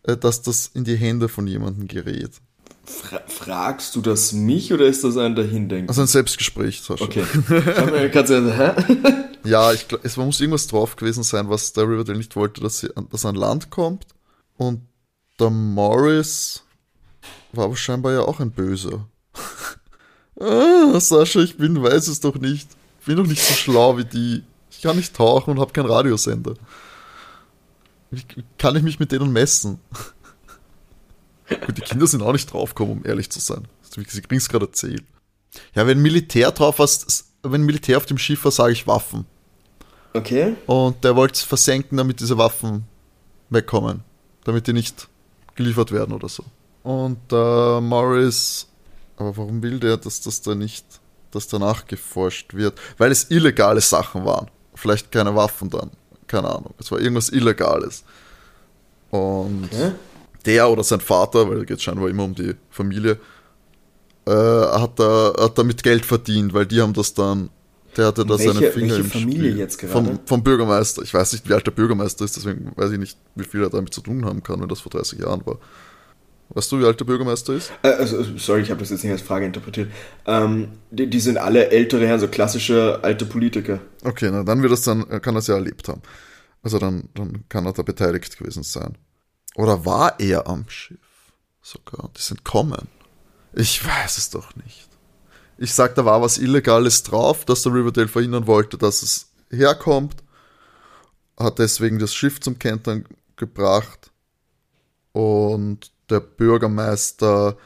äh, 0.02 0.16
dass 0.16 0.42
das 0.42 0.66
in 0.66 0.84
die 0.84 0.96
Hände 0.96 1.28
von 1.28 1.46
jemandem 1.46 1.86
gerät. 1.88 2.40
Fra 2.84 3.20
fragst 3.28 3.94
du 3.94 4.00
das 4.00 4.32
mich 4.32 4.72
oder 4.72 4.86
ist 4.86 5.04
das 5.04 5.16
ein 5.16 5.36
Dahindenken? 5.36 5.88
Also 5.88 6.00
ein 6.00 6.08
Selbstgespräch, 6.08 6.82
Sascha. 6.82 7.04
Okay. 7.04 7.24
Du, 7.46 8.52
hä? 8.52 8.72
ja, 9.44 9.72
ich 9.72 9.86
glaube, 9.86 10.04
es 10.04 10.16
muss 10.16 10.40
irgendwas 10.40 10.66
drauf 10.66 10.96
gewesen 10.96 11.22
sein, 11.22 11.48
was 11.48 11.72
der 11.72 11.84
Riverdale 11.84 12.18
nicht 12.18 12.34
wollte, 12.34 12.60
dass, 12.60 12.80
sie, 12.80 12.88
dass 13.10 13.24
an 13.24 13.36
Land 13.36 13.70
kommt. 13.70 14.06
Und 14.56 14.82
der 15.38 15.50
Morris 15.50 16.64
war 17.52 17.66
aber 17.66 17.76
scheinbar 17.76 18.12
ja 18.12 18.20
auch 18.22 18.40
ein 18.40 18.50
Böser. 18.50 19.06
ah, 20.40 20.98
Sascha, 20.98 21.40
ich 21.40 21.56
bin, 21.56 21.80
weiß 21.82 22.08
es 22.08 22.20
doch 22.20 22.34
nicht. 22.36 22.68
Ich 23.00 23.06
bin 23.06 23.16
doch 23.16 23.26
nicht 23.26 23.42
so 23.42 23.54
schlau 23.54 23.96
wie 23.96 24.04
die. 24.04 24.42
Ich 24.70 24.82
kann 24.82 24.96
nicht 24.96 25.14
tauchen 25.14 25.52
und 25.52 25.60
habe 25.60 25.72
keinen 25.72 25.90
Radiosender. 25.90 26.54
Wie 28.10 28.22
kann 28.58 28.76
ich 28.76 28.82
mich 28.82 28.98
mit 28.98 29.12
denen 29.12 29.32
messen? 29.32 29.78
Gut, 31.60 31.76
die 31.76 31.82
Kinder 31.82 32.06
sind 32.06 32.22
auch 32.22 32.32
nicht 32.32 32.52
draufgekommen, 32.52 32.98
um 32.98 33.06
ehrlich 33.06 33.30
zu 33.30 33.40
sein. 33.40 33.66
Sie 33.82 34.02
kriegen 34.02 34.36
es 34.36 34.48
gerade 34.48 34.66
erzählt. 34.66 35.04
Ja, 35.74 35.86
wenn 35.86 36.00
Militär 36.00 36.50
drauf 36.50 36.78
was, 36.78 37.26
wenn 37.42 37.62
Militär 37.62 37.96
auf 37.96 38.06
dem 38.06 38.18
Schiff 38.18 38.44
war, 38.44 38.52
sage 38.52 38.72
ich 38.72 38.86
Waffen. 38.86 39.26
Okay. 40.14 40.54
Und 40.66 41.04
der 41.04 41.16
wollte 41.16 41.34
es 41.34 41.42
versenken, 41.42 41.98
damit 41.98 42.20
diese 42.20 42.38
Waffen 42.38 42.84
wegkommen. 43.50 44.02
Damit 44.44 44.66
die 44.66 44.72
nicht 44.72 45.08
geliefert 45.54 45.92
werden 45.92 46.14
oder 46.14 46.28
so. 46.28 46.44
Und 46.82 47.20
äh, 47.30 47.80
Morris, 47.80 48.66
aber 49.16 49.36
warum 49.36 49.62
will 49.62 49.78
der, 49.78 49.96
dass 49.96 50.20
das 50.20 50.42
da 50.42 50.54
nicht, 50.54 50.84
dass 51.30 51.48
danach 51.48 51.86
geforscht 51.86 52.54
wird? 52.54 52.78
Weil 52.98 53.12
es 53.12 53.30
illegale 53.30 53.80
Sachen 53.80 54.24
waren. 54.24 54.50
Vielleicht 54.74 55.12
keine 55.12 55.34
Waffen 55.34 55.70
dann. 55.70 55.90
Keine 56.26 56.48
Ahnung. 56.48 56.74
Es 56.78 56.90
war 56.90 56.98
irgendwas 56.98 57.28
Illegales. 57.28 58.04
Und 59.10 59.64
okay 59.64 59.92
der 60.42 60.70
oder 60.70 60.84
sein 60.84 61.00
Vater, 61.00 61.48
weil 61.48 61.58
da 61.58 61.64
geht 61.64 61.78
es 61.78 61.82
scheinbar 61.82 62.08
immer 62.08 62.24
um 62.24 62.34
die 62.34 62.54
Familie, 62.70 63.18
äh, 64.26 64.30
hat, 64.30 64.98
da, 64.98 65.32
hat 65.38 65.58
damit 65.58 65.82
Geld 65.82 66.04
verdient, 66.06 66.54
weil 66.54 66.66
die 66.66 66.80
haben 66.80 66.92
das 66.92 67.14
dann, 67.14 67.50
der 67.96 68.06
hatte 68.06 68.24
da 68.24 68.38
welche, 68.38 68.52
seine 68.52 68.70
Finger 68.70 68.94
welche 68.94 69.02
im 69.02 69.10
Familie 69.10 69.50
Spiel. 69.50 69.58
jetzt 69.58 69.78
gerade? 69.78 69.92
Vom, 69.92 70.18
vom, 70.24 70.42
Bürgermeister. 70.42 71.02
Ich 71.02 71.12
weiß 71.12 71.32
nicht, 71.32 71.48
wie 71.48 71.54
alt 71.54 71.66
der 71.66 71.72
Bürgermeister 71.72 72.24
ist, 72.24 72.36
deswegen 72.36 72.72
weiß 72.76 72.92
ich 72.92 72.98
nicht, 72.98 73.18
wie 73.34 73.44
viel 73.44 73.62
er 73.62 73.70
damit 73.70 73.92
zu 73.92 74.00
tun 74.00 74.24
haben 74.24 74.42
kann, 74.42 74.60
wenn 74.60 74.68
das 74.68 74.80
vor 74.80 74.90
30 74.90 75.18
Jahren 75.18 75.44
war. 75.44 75.58
Weißt 76.50 76.70
du, 76.70 76.80
wie 76.80 76.84
alt 76.84 77.00
der 77.00 77.06
Bürgermeister 77.06 77.54
ist? 77.54 77.72
Äh, 77.82 77.88
also, 77.88 78.22
sorry, 78.36 78.60
ich 78.60 78.70
habe 78.70 78.80
das 78.80 78.90
jetzt 78.90 79.02
nicht 79.02 79.12
als 79.12 79.22
Frage 79.22 79.46
interpretiert. 79.46 79.90
Ähm, 80.26 80.68
die, 80.90 81.08
die, 81.08 81.20
sind 81.20 81.38
alle 81.38 81.70
ältere 81.70 82.06
Herren, 82.06 82.20
so 82.20 82.28
klassische 82.28 83.00
alte 83.02 83.24
Politiker. 83.24 83.80
Okay, 84.04 84.28
na 84.30 84.42
dann 84.44 84.60
wird 84.62 84.72
das 84.72 84.82
dann, 84.82 85.08
kann 85.22 85.34
er 85.34 85.38
es 85.38 85.46
ja 85.46 85.54
erlebt 85.54 85.88
haben. 85.88 86.02
Also 86.62 86.78
dann, 86.78 87.08
dann 87.14 87.44
kann 87.48 87.64
er 87.66 87.72
da 87.72 87.82
beteiligt 87.82 88.38
gewesen 88.38 88.62
sein. 88.62 88.96
Oder 89.56 89.84
war 89.84 90.18
er 90.18 90.46
am 90.46 90.68
Schiff? 90.68 90.98
Sogar. 91.60 92.10
Die 92.16 92.22
sind 92.22 92.44
kommen. 92.44 92.88
Ich 93.52 93.86
weiß 93.86 94.18
es 94.18 94.30
doch 94.30 94.56
nicht. 94.56 94.88
Ich 95.58 95.74
sag, 95.74 95.94
da 95.94 96.04
war 96.04 96.22
was 96.22 96.38
Illegales 96.38 97.02
drauf, 97.02 97.44
dass 97.44 97.62
der 97.62 97.74
Riverdale 97.74 98.08
verhindern 98.08 98.46
wollte, 98.46 98.78
dass 98.78 99.02
es 99.02 99.30
herkommt. 99.50 100.16
Hat 101.38 101.58
deswegen 101.58 101.98
das 101.98 102.14
Schiff 102.14 102.40
zum 102.40 102.58
Kentern 102.58 103.06
gebracht. 103.36 104.10
Und 105.12 105.92
der 106.08 106.20
Bürgermeister 106.20 107.56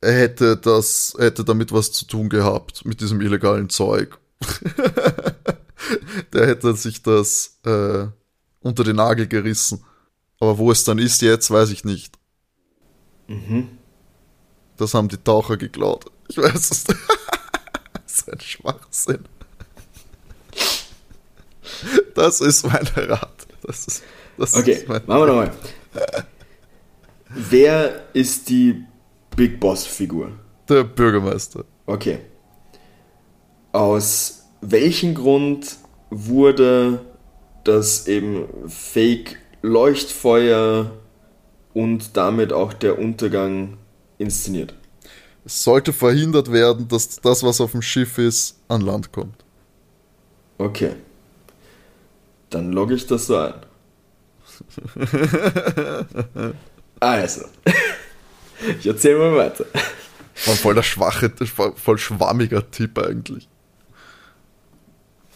er 0.00 0.12
hätte 0.12 0.56
das, 0.56 1.14
hätte 1.18 1.44
damit 1.44 1.72
was 1.72 1.92
zu 1.92 2.06
tun 2.06 2.28
gehabt, 2.28 2.84
mit 2.84 3.00
diesem 3.00 3.20
illegalen 3.20 3.68
Zeug. 3.68 4.18
der 6.32 6.46
hätte 6.46 6.76
sich 6.76 7.02
das 7.02 7.58
äh, 7.64 8.06
unter 8.60 8.84
den 8.84 8.96
Nagel 8.96 9.26
gerissen. 9.26 9.84
Aber 10.40 10.58
wo 10.58 10.70
es 10.70 10.84
dann 10.84 10.98
ist 10.98 11.22
jetzt, 11.22 11.50
weiß 11.50 11.70
ich 11.70 11.84
nicht. 11.84 12.18
Mhm. 13.26 13.78
Das 14.76 14.94
haben 14.94 15.08
die 15.08 15.16
Taucher 15.16 15.56
geklaut. 15.56 16.06
Ich 16.28 16.36
weiß 16.36 16.70
es. 16.70 16.84
das 17.92 18.12
ist 18.12 18.32
ein 18.32 18.40
Schwachsinn. 18.40 19.24
Das 22.14 22.40
ist 22.40 22.64
mein 22.66 22.86
Rat. 22.86 23.46
Das 23.62 23.86
ist, 23.86 24.02
das 24.38 24.54
okay, 24.54 24.72
ist 24.72 24.88
mein 24.88 25.02
machen 25.06 25.20
wir 25.22 25.26
nochmal. 25.26 25.52
Wer 27.28 28.04
ist 28.14 28.48
die 28.48 28.84
Big 29.34 29.58
Boss-Figur? 29.60 30.32
Der 30.68 30.84
Bürgermeister. 30.84 31.64
Okay. 31.86 32.20
Aus 33.72 34.44
welchem 34.60 35.14
Grund 35.14 35.76
wurde 36.10 37.04
das 37.64 38.06
eben 38.06 38.46
Fake 38.68 39.38
Leuchtfeuer 39.62 40.90
und 41.74 42.16
damit 42.16 42.52
auch 42.52 42.72
der 42.72 42.98
Untergang 42.98 43.78
inszeniert. 44.18 44.74
Es 45.44 45.62
sollte 45.62 45.92
verhindert 45.92 46.50
werden, 46.50 46.88
dass 46.88 47.20
das, 47.20 47.42
was 47.42 47.60
auf 47.60 47.72
dem 47.72 47.82
Schiff 47.82 48.18
ist, 48.18 48.58
an 48.68 48.80
Land 48.80 49.12
kommt. 49.12 49.44
Okay. 50.58 50.92
Dann 52.50 52.72
logge 52.72 52.94
ich 52.94 53.06
das 53.06 53.26
so 53.26 53.36
ein. 53.36 53.54
also. 57.00 57.44
Ich 58.78 58.86
erzähle 58.86 59.18
mal 59.18 59.36
weiter. 59.36 59.66
War 60.46 60.54
voll 60.54 60.74
der 60.74 60.82
schwache, 60.82 61.30
voll 61.76 61.98
schwammiger 61.98 62.70
Tipp 62.70 62.98
eigentlich. 62.98 63.46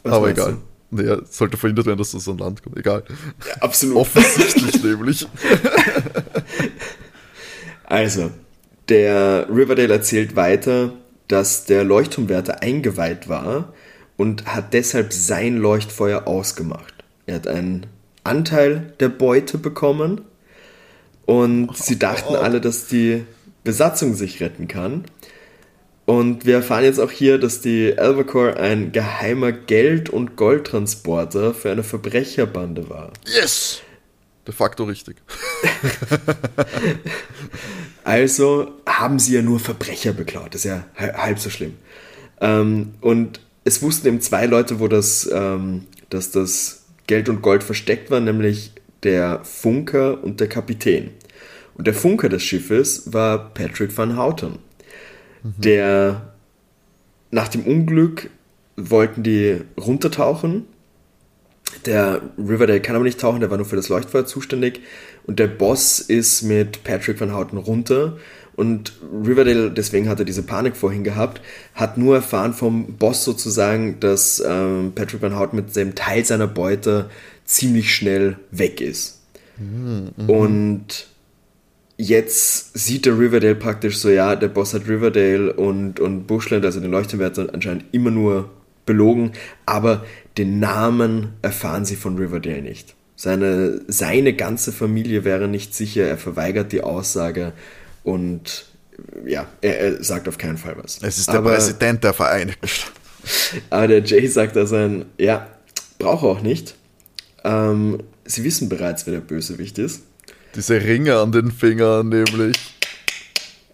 Was 0.02 0.12
Aber 0.14 0.30
egal. 0.30 0.52
Du? 0.52 0.62
Naja, 0.90 1.18
sollte 1.28 1.56
verhindert 1.56 1.86
werden, 1.86 1.98
dass 1.98 2.12
das 2.12 2.28
an 2.28 2.38
Land 2.38 2.62
kommt. 2.62 2.76
Egal. 2.76 3.04
Ja, 3.46 3.62
absolut. 3.62 3.96
Offensichtlich 3.96 4.82
nämlich. 4.82 5.26
Also, 7.84 8.30
der 8.88 9.48
Riverdale 9.48 9.92
erzählt 9.92 10.34
weiter, 10.34 10.92
dass 11.28 11.64
der 11.64 11.84
Leuchtturmwärter 11.84 12.62
eingeweiht 12.62 13.28
war 13.28 13.72
und 14.16 14.46
hat 14.46 14.74
deshalb 14.74 15.12
sein 15.12 15.56
Leuchtfeuer 15.56 16.26
ausgemacht. 16.26 16.92
Er 17.26 17.36
hat 17.36 17.46
einen 17.46 17.86
Anteil 18.24 18.92
der 18.98 19.08
Beute 19.08 19.58
bekommen 19.58 20.22
und 21.24 21.76
sie 21.76 21.98
dachten 21.98 22.34
alle, 22.34 22.60
dass 22.60 22.88
die 22.88 23.24
Besatzung 23.62 24.14
sich 24.14 24.40
retten 24.40 24.66
kann. 24.66 25.04
Und 26.10 26.44
wir 26.44 26.56
erfahren 26.56 26.82
jetzt 26.82 26.98
auch 26.98 27.12
hier, 27.12 27.38
dass 27.38 27.60
die 27.60 27.96
Albacore 27.96 28.56
ein 28.56 28.90
geheimer 28.90 29.52
Geld- 29.52 30.10
und 30.10 30.34
Goldtransporter 30.34 31.54
für 31.54 31.70
eine 31.70 31.84
Verbrecherbande 31.84 32.90
war. 32.90 33.12
Yes! 33.26 33.82
De 34.44 34.52
facto 34.52 34.82
richtig. 34.82 35.18
also 38.04 38.72
haben 38.86 39.20
sie 39.20 39.36
ja 39.36 39.42
nur 39.42 39.60
Verbrecher 39.60 40.12
beklaut. 40.12 40.52
Das 40.52 40.64
ist 40.64 40.66
ja 40.72 40.84
halb 40.96 41.38
so 41.38 41.48
schlimm. 41.48 41.76
Ähm, 42.40 42.94
und 43.00 43.38
es 43.62 43.80
wussten 43.80 44.08
eben 44.08 44.20
zwei 44.20 44.46
Leute, 44.46 44.80
wo 44.80 44.88
das, 44.88 45.30
ähm, 45.32 45.86
dass 46.08 46.32
das 46.32 46.86
Geld 47.06 47.28
und 47.28 47.40
Gold 47.40 47.62
versteckt 47.62 48.10
war, 48.10 48.18
nämlich 48.18 48.72
der 49.04 49.44
Funker 49.44 50.24
und 50.24 50.40
der 50.40 50.48
Kapitän. 50.48 51.12
Und 51.74 51.86
der 51.86 51.94
Funker 51.94 52.28
des 52.28 52.42
Schiffes 52.42 53.12
war 53.12 53.54
Patrick 53.54 53.96
van 53.96 54.18
Houten. 54.18 54.58
Mhm. 55.42 55.54
Der 55.58 56.32
nach 57.30 57.48
dem 57.48 57.62
Unglück 57.62 58.30
wollten 58.76 59.22
die 59.22 59.60
runtertauchen. 59.78 60.64
Der 61.86 62.20
Riverdale 62.36 62.80
kann 62.80 62.96
aber 62.96 63.04
nicht 63.04 63.20
tauchen, 63.20 63.40
der 63.40 63.50
war 63.50 63.56
nur 63.56 63.66
für 63.66 63.76
das 63.76 63.88
Leuchtfeuer 63.88 64.26
zuständig. 64.26 64.80
Und 65.24 65.38
der 65.38 65.46
Boss 65.46 66.00
ist 66.00 66.42
mit 66.42 66.82
Patrick 66.82 67.20
Van 67.20 67.34
Houten 67.34 67.58
runter. 67.58 68.16
Und 68.56 68.92
Riverdale, 69.24 69.70
deswegen 69.70 70.08
hat 70.08 70.18
er 70.18 70.24
diese 70.24 70.42
Panik 70.42 70.76
vorhin 70.76 71.04
gehabt, 71.04 71.40
hat 71.74 71.96
nur 71.96 72.16
erfahren 72.16 72.52
vom 72.52 72.96
Boss 72.96 73.24
sozusagen, 73.24 74.00
dass 74.00 74.42
ähm, 74.44 74.92
Patrick 74.94 75.22
Van 75.22 75.38
Houten 75.38 75.56
mit 75.56 75.74
dem 75.76 75.94
Teil 75.94 76.24
seiner 76.24 76.48
Beute 76.48 77.08
ziemlich 77.44 77.94
schnell 77.94 78.36
weg 78.50 78.80
ist. 78.80 79.20
Mhm. 79.58 80.10
mhm. 80.16 80.30
Und 80.30 81.06
jetzt 82.00 82.78
sieht 82.78 83.06
der 83.06 83.18
Riverdale 83.18 83.54
praktisch 83.54 83.98
so, 83.98 84.08
ja, 84.08 84.34
der 84.34 84.48
Boss 84.48 84.74
hat 84.74 84.88
Riverdale 84.88 85.52
und, 85.52 86.00
und 86.00 86.26
Bushland, 86.26 86.64
also 86.64 86.80
den 86.80 86.90
Leuchtturmwärter, 86.90 87.48
anscheinend 87.52 87.84
immer 87.92 88.10
nur 88.10 88.50
belogen, 88.86 89.32
aber 89.66 90.04
den 90.38 90.58
Namen 90.58 91.34
erfahren 91.42 91.84
sie 91.84 91.96
von 91.96 92.16
Riverdale 92.16 92.62
nicht. 92.62 92.94
Seine, 93.16 93.82
seine 93.86 94.32
ganze 94.32 94.72
Familie 94.72 95.24
wäre 95.24 95.46
nicht 95.46 95.74
sicher, 95.74 96.06
er 96.06 96.16
verweigert 96.16 96.72
die 96.72 96.82
Aussage 96.82 97.52
und 98.02 98.66
ja, 99.26 99.46
er, 99.60 99.80
er 99.80 100.02
sagt 100.02 100.26
auf 100.28 100.38
keinen 100.38 100.56
Fall 100.56 100.76
was. 100.82 100.98
Es 101.02 101.18
ist 101.18 101.28
der 101.28 101.36
aber, 101.36 101.52
Präsident 101.52 102.02
der 102.02 102.14
Vereinigten 102.14 102.66
Staaten. 102.66 103.00
Aber 103.70 103.86
der 103.86 104.02
Jay 104.02 104.26
sagt 104.26 104.56
da 104.56 104.64
sein, 104.64 105.04
ja, 105.18 105.46
braucht 105.98 106.24
auch 106.24 106.40
nicht. 106.40 106.74
Ähm, 107.44 107.98
sie 108.24 108.44
wissen 108.44 108.70
bereits, 108.70 109.06
wer 109.06 109.12
der 109.12 109.20
Bösewicht 109.20 109.78
ist. 109.78 110.04
Diese 110.54 110.82
Ringe 110.82 111.18
an 111.18 111.32
den 111.32 111.50
Fingern 111.50 112.08
nämlich. 112.08 112.56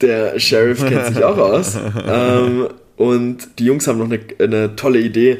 Der 0.01 0.39
Sheriff 0.39 0.85
kennt 0.87 1.07
sich 1.07 1.25
auch 1.25 1.39
aus. 1.39 1.77
Ähm, 2.07 2.69
und 2.97 3.59
die 3.59 3.67
Jungs 3.67 3.87
haben 3.87 3.99
noch 3.99 4.07
eine, 4.11 4.21
eine 4.39 4.75
tolle 4.77 5.01
Idee. 5.01 5.39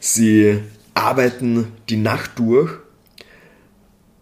Sie 0.00 0.58
arbeiten 0.94 1.72
die 1.88 1.96
Nacht 1.96 2.32
durch 2.36 2.72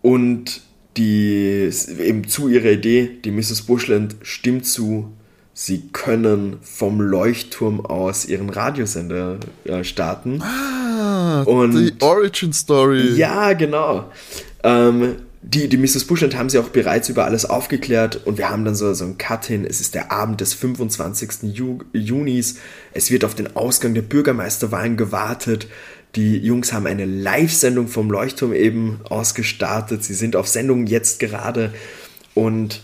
und 0.03 0.61
die 0.97 1.71
eben 1.99 2.29
zu 2.29 2.49
ihrer 2.49 2.71
Idee, 2.71 3.11
die 3.25 3.31
Mrs. 3.31 3.63
Bushland 3.63 4.17
stimmt 4.23 4.67
zu, 4.67 5.13
sie 5.53 5.89
können 5.93 6.57
vom 6.63 7.01
Leuchtturm 7.01 7.85
aus 7.85 8.27
ihren 8.27 8.51
Radiosender 8.51 9.39
äh, 9.65 9.85
starten. 9.85 10.43
Ah, 10.43 11.43
und 11.43 11.75
die 11.75 11.93
Origin 12.01 12.53
Story. 12.53 13.15
Ja, 13.15 13.53
genau. 13.53 14.11
Ähm, 14.63 15.17
die, 15.49 15.69
die 15.69 15.77
Mrs. 15.77 16.07
Bushland 16.07 16.37
haben 16.37 16.51
sie 16.51 16.59
auch 16.59 16.71
bereits 16.71 17.09
über 17.09 17.25
alles 17.25 17.45
aufgeklärt 17.45 18.27
und 18.27 18.37
wir 18.37 18.51
haben 18.51 18.65
dann 18.65 18.75
so, 18.75 18.93
so 18.95 19.05
einen 19.05 19.17
Cut 19.17 19.47
hin. 19.47 19.65
Es 19.65 19.81
ist 19.81 19.95
der 19.95 20.11
Abend 20.11 20.41
des 20.41 20.55
25. 20.55 21.55
Ju 21.55 21.79
Junis. 21.93 22.57
Es 22.93 23.13
wird 23.13 23.25
auf 23.25 23.37
den 23.37 23.55
Ausgang 23.55 23.95
der 23.95 24.03
Bürgermeisterwahlen 24.03 24.97
gewartet. 24.97 25.69
Die 26.17 26.37
Jungs 26.39 26.73
haben 26.73 26.89
eine 26.89 27.05
Live-Sendung 27.05 27.87
vom 27.87 28.11
Leuchtturm 28.11 28.53
eben 28.55 29.01
ausgestartet. 29.09 30.03
Sie 30.03 30.15
sind 30.15 30.35
auf 30.35 30.49
Sendung 30.49 30.89
jetzt 30.89 31.21
gerade 31.21 31.73
und 32.35 32.83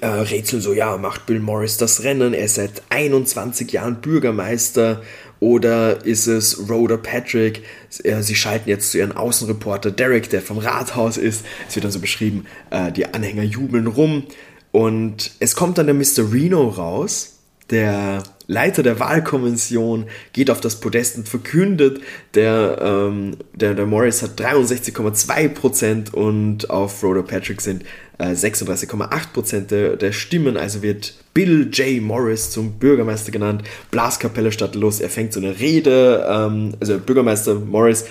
äh, 0.00 0.06
rätseln 0.06 0.62
so, 0.62 0.72
ja, 0.72 0.96
macht 0.96 1.26
Bill 1.26 1.40
Morris 1.40 1.76
das 1.76 2.04
Rennen? 2.04 2.34
Er 2.34 2.44
ist 2.44 2.54
seit 2.54 2.82
21 2.90 3.72
Jahren 3.72 4.00
Bürgermeister. 4.00 5.02
Oder 5.40 6.04
ist 6.04 6.26
es 6.26 6.68
Rhoda 6.68 6.96
Patrick? 6.96 7.62
Äh, 8.02 8.22
sie 8.22 8.34
schalten 8.34 8.68
jetzt 8.68 8.90
zu 8.90 8.98
ihren 8.98 9.12
Außenreporter 9.12 9.90
Derek, 9.90 10.30
der 10.30 10.42
vom 10.42 10.58
Rathaus 10.58 11.16
ist. 11.16 11.44
Es 11.68 11.76
wird 11.76 11.84
dann 11.84 11.92
so 11.92 12.00
beschrieben, 12.00 12.46
äh, 12.70 12.90
die 12.92 13.06
Anhänger 13.06 13.44
jubeln 13.44 13.86
rum. 13.86 14.24
Und 14.72 15.32
es 15.40 15.56
kommt 15.56 15.78
dann 15.78 15.86
der 15.86 15.94
Mr. 15.94 16.32
Reno 16.32 16.68
raus, 16.68 17.38
der 17.70 18.22
Leiter 18.50 18.82
der 18.82 18.98
Wahlkonvention, 18.98 20.06
geht 20.32 20.50
auf 20.50 20.62
das 20.62 20.80
Podest 20.80 21.18
und 21.18 21.28
verkündet, 21.28 22.00
der, 22.34 22.78
ähm, 22.80 23.36
der, 23.54 23.74
der 23.74 23.84
Morris 23.84 24.22
hat 24.22 24.40
63,2% 24.40 26.12
und 26.12 26.70
auf 26.70 27.04
Rhoda 27.04 27.20
Patrick 27.20 27.60
sind 27.60 27.84
äh, 28.16 28.30
36,8% 28.30 29.66
der, 29.66 29.96
der 29.96 30.12
Stimmen, 30.12 30.56
also 30.56 30.82
wird 30.82 31.12
Bill 31.34 31.68
J. 31.70 32.02
Morris 32.02 32.50
zum 32.50 32.78
Bürgermeister 32.78 33.32
genannt. 33.32 33.64
Blaskapelle 33.90 34.50
statt 34.50 34.74
los, 34.74 35.00
er 35.00 35.10
fängt 35.10 35.34
so 35.34 35.40
eine 35.40 35.60
Rede, 35.60 36.26
ähm, 36.26 36.72
also 36.80 36.98
Bürgermeister 36.98 37.54
Morris 37.54 38.06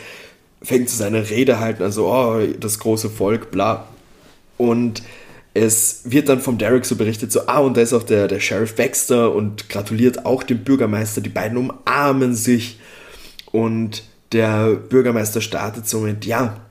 fängt 0.61 0.88
zu 0.88 0.97
seiner 0.97 1.31
Rede 1.31 1.59
halten, 1.59 1.81
also 1.81 2.13
oh, 2.13 2.41
das 2.59 2.77
große 2.77 3.09
Volk, 3.09 3.49
bla. 3.49 3.88
Und 4.57 5.01
es 5.58 6.01
wird 6.05 6.30
dann 6.30 6.39
vom 6.39 6.58
Derek 6.58 6.86
so 6.86 6.95
berichtet, 6.95 7.32
so, 7.32 7.47
ah, 7.47 7.60
und 7.60 7.78
da 7.78 7.82
ist 7.82 7.93
auch 7.93 8.03
der, 8.03 8.28
der 8.28 8.39
Sheriff 8.39 8.76
Baxter 8.76 9.34
und 9.34 9.70
gratuliert 9.70 10.26
auch 10.26 10.43
dem 10.43 10.64
Bürgermeister. 10.64 11.22
Die 11.22 11.30
beiden 11.30 11.58
umarmen 11.58 12.36
sich 12.36 12.80
und 13.51 14.03
der 14.34 14.76
Bürgermeister 14.76 15.41
startet 15.41 15.88
somit, 15.88 16.26
ja, 16.26 16.62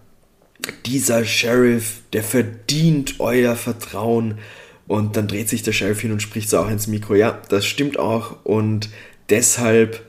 dieser 0.85 1.25
Sheriff, 1.25 2.03
der 2.13 2.23
verdient 2.23 3.17
euer 3.19 3.57
Vertrauen. 3.57 4.39
Und 4.87 5.17
dann 5.17 5.27
dreht 5.27 5.49
sich 5.49 5.65
der 5.65 5.73
Sheriff 5.73 6.01
hin 6.01 6.13
und 6.13 6.23
spricht 6.23 6.49
so 6.49 6.59
auch 6.59 6.71
ins 6.71 6.87
Mikro, 6.87 7.17
ja, 7.17 7.41
das 7.49 7.67
stimmt 7.67 7.99
auch 7.99 8.37
und 8.45 8.89
deshalb 9.29 10.01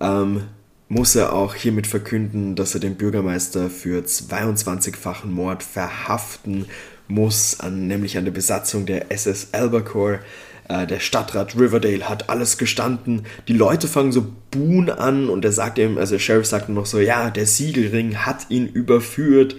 ähm, 0.00 0.44
muss 0.88 1.14
er 1.14 1.34
auch 1.34 1.54
hiermit 1.54 1.86
verkünden, 1.86 2.56
dass 2.56 2.72
er 2.72 2.80
den 2.80 2.94
Bürgermeister 2.94 3.68
für 3.68 4.02
22-fachen 4.02 5.30
Mord 5.30 5.62
verhaften 5.62 6.64
muss, 7.08 7.60
an, 7.60 7.86
nämlich 7.86 8.16
an 8.16 8.24
der 8.24 8.32
Besatzung 8.32 8.86
der 8.86 9.10
SS 9.12 9.48
Albacore. 9.52 10.20
Äh, 10.68 10.86
der 10.86 11.00
Stadtrat 11.00 11.56
Riverdale 11.56 12.08
hat 12.08 12.30
alles 12.30 12.58
gestanden. 12.58 13.26
Die 13.48 13.52
Leute 13.52 13.88
fangen 13.88 14.12
so 14.12 14.26
buhen 14.50 14.90
an 14.90 15.28
und 15.28 15.44
er 15.44 15.52
sagt 15.52 15.78
ihm, 15.78 15.98
also 15.98 16.14
der 16.14 16.20
Sheriff 16.20 16.46
sagt 16.46 16.68
noch 16.68 16.86
so, 16.86 16.98
ja, 16.98 17.30
der 17.30 17.46
Siegelring 17.46 18.16
hat 18.24 18.46
ihn 18.48 18.66
überführt. 18.66 19.56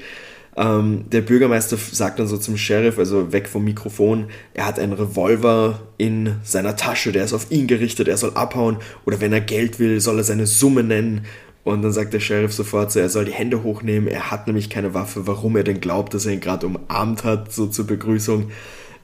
Ähm, 0.57 1.05
der 1.11 1.21
Bürgermeister 1.21 1.77
sagt 1.77 2.17
dann 2.17 2.27
so 2.27 2.37
zum 2.37 2.55
Sheriff, 2.55 2.97
also 2.97 3.33
weg 3.33 3.49
vom 3.49 3.65
Mikrofon, 3.65 4.27
er 4.53 4.65
hat 4.65 4.79
einen 4.79 4.93
Revolver 4.93 5.81
in 5.97 6.37
seiner 6.43 6.77
Tasche, 6.77 7.11
der 7.11 7.25
ist 7.25 7.33
auf 7.33 7.51
ihn 7.51 7.67
gerichtet, 7.67 8.07
er 8.07 8.15
soll 8.15 8.31
abhauen 8.35 8.77
oder 9.05 9.19
wenn 9.19 9.33
er 9.33 9.41
Geld 9.41 9.79
will, 9.79 9.99
soll 9.99 10.17
er 10.17 10.23
seine 10.23 10.47
Summe 10.47 10.83
nennen. 10.83 11.25
Und 11.65 11.81
dann 11.81 11.91
sagt 11.91 12.13
der 12.13 12.19
Sheriff 12.19 12.53
sofort 12.53 12.91
so, 12.91 12.99
er 12.99 13.09
soll 13.09 13.25
die 13.25 13.33
Hände 13.33 13.63
hochnehmen, 13.63 14.07
er 14.07 14.29
hat 14.29 14.45
nämlich 14.45 14.69
keine 14.69 14.93
Waffe, 14.93 15.25
warum 15.25 15.57
er 15.57 15.63
denn 15.63 15.81
glaubt, 15.81 16.13
dass 16.13 16.27
er 16.27 16.33
ihn 16.33 16.39
gerade 16.39 16.67
umarmt 16.67 17.23
hat, 17.23 17.51
so 17.51 17.65
zur 17.65 17.87
Begrüßung. 17.87 18.51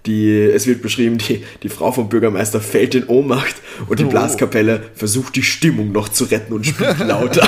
Die, 0.05 0.31
es 0.31 0.67
wird 0.67 0.83
beschrieben, 0.83 1.17
die, 1.17 1.43
die 1.63 1.69
Frau 1.69 1.91
vom 1.91 2.07
Bürgermeister 2.07 2.61
fällt 2.61 2.93
in 2.93 3.07
Ohnmacht 3.07 3.55
und 3.87 3.99
die 3.99 4.05
oh. 4.05 4.09
Blaskapelle 4.09 4.83
versucht 4.93 5.35
die 5.35 5.43
Stimmung 5.43 5.91
noch 5.91 6.09
zu 6.09 6.25
retten 6.25 6.53
und 6.53 6.65
spielt 6.67 6.99
lauter. 7.07 7.47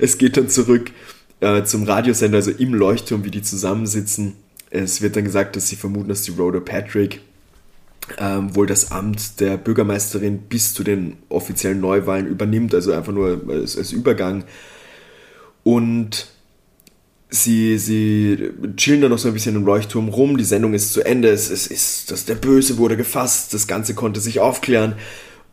es 0.00 0.16
geht 0.18 0.36
dann 0.36 0.48
zurück 0.48 0.92
äh, 1.40 1.64
zum 1.64 1.82
Radiosender, 1.84 2.36
also 2.36 2.52
im 2.52 2.72
Leuchtturm, 2.72 3.24
wie 3.24 3.32
die 3.32 3.42
zusammensitzen. 3.42 4.36
Es 4.70 5.02
wird 5.02 5.16
dann 5.16 5.24
gesagt, 5.24 5.56
dass 5.56 5.68
sie 5.68 5.76
vermuten, 5.76 6.08
dass 6.08 6.22
die 6.22 6.32
Rhoda 6.32 6.60
Patrick 6.60 7.20
ähm, 8.18 8.54
wohl 8.54 8.66
das 8.66 8.90
Amt 8.90 9.40
der 9.40 9.56
Bürgermeisterin 9.56 10.38
bis 10.38 10.74
zu 10.74 10.84
den 10.84 11.16
offiziellen 11.28 11.80
Neuwahlen 11.80 12.26
übernimmt, 12.26 12.74
also 12.74 12.92
einfach 12.92 13.12
nur 13.12 13.40
als, 13.48 13.76
als 13.76 13.92
Übergang. 13.92 14.44
Und 15.62 16.28
sie, 17.30 17.78
sie 17.78 18.50
chillen 18.76 19.02
dann 19.02 19.10
noch 19.10 19.18
so 19.18 19.28
ein 19.28 19.34
bisschen 19.34 19.56
im 19.56 19.64
Leuchtturm 19.64 20.08
rum, 20.08 20.36
die 20.36 20.44
Sendung 20.44 20.74
ist 20.74 20.92
zu 20.92 21.02
Ende, 21.04 21.28
es, 21.28 21.50
es 21.50 21.66
ist, 21.66 22.10
dass 22.10 22.24
der 22.24 22.36
Böse 22.36 22.78
wurde 22.78 22.96
gefasst, 22.96 23.52
das 23.54 23.66
Ganze 23.66 23.94
konnte 23.94 24.20
sich 24.20 24.40
aufklären 24.40 24.94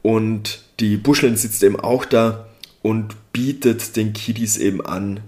und 0.02 0.64
die 0.80 0.98
Bushland 0.98 1.40
sitzt 1.40 1.64
eben 1.64 1.80
auch 1.80 2.06
da 2.06 2.48
und 2.82 3.16
bietet 3.34 3.96
den 3.96 4.14
Kiddies 4.14 4.58
eben 4.58 4.86
an, 4.86 5.20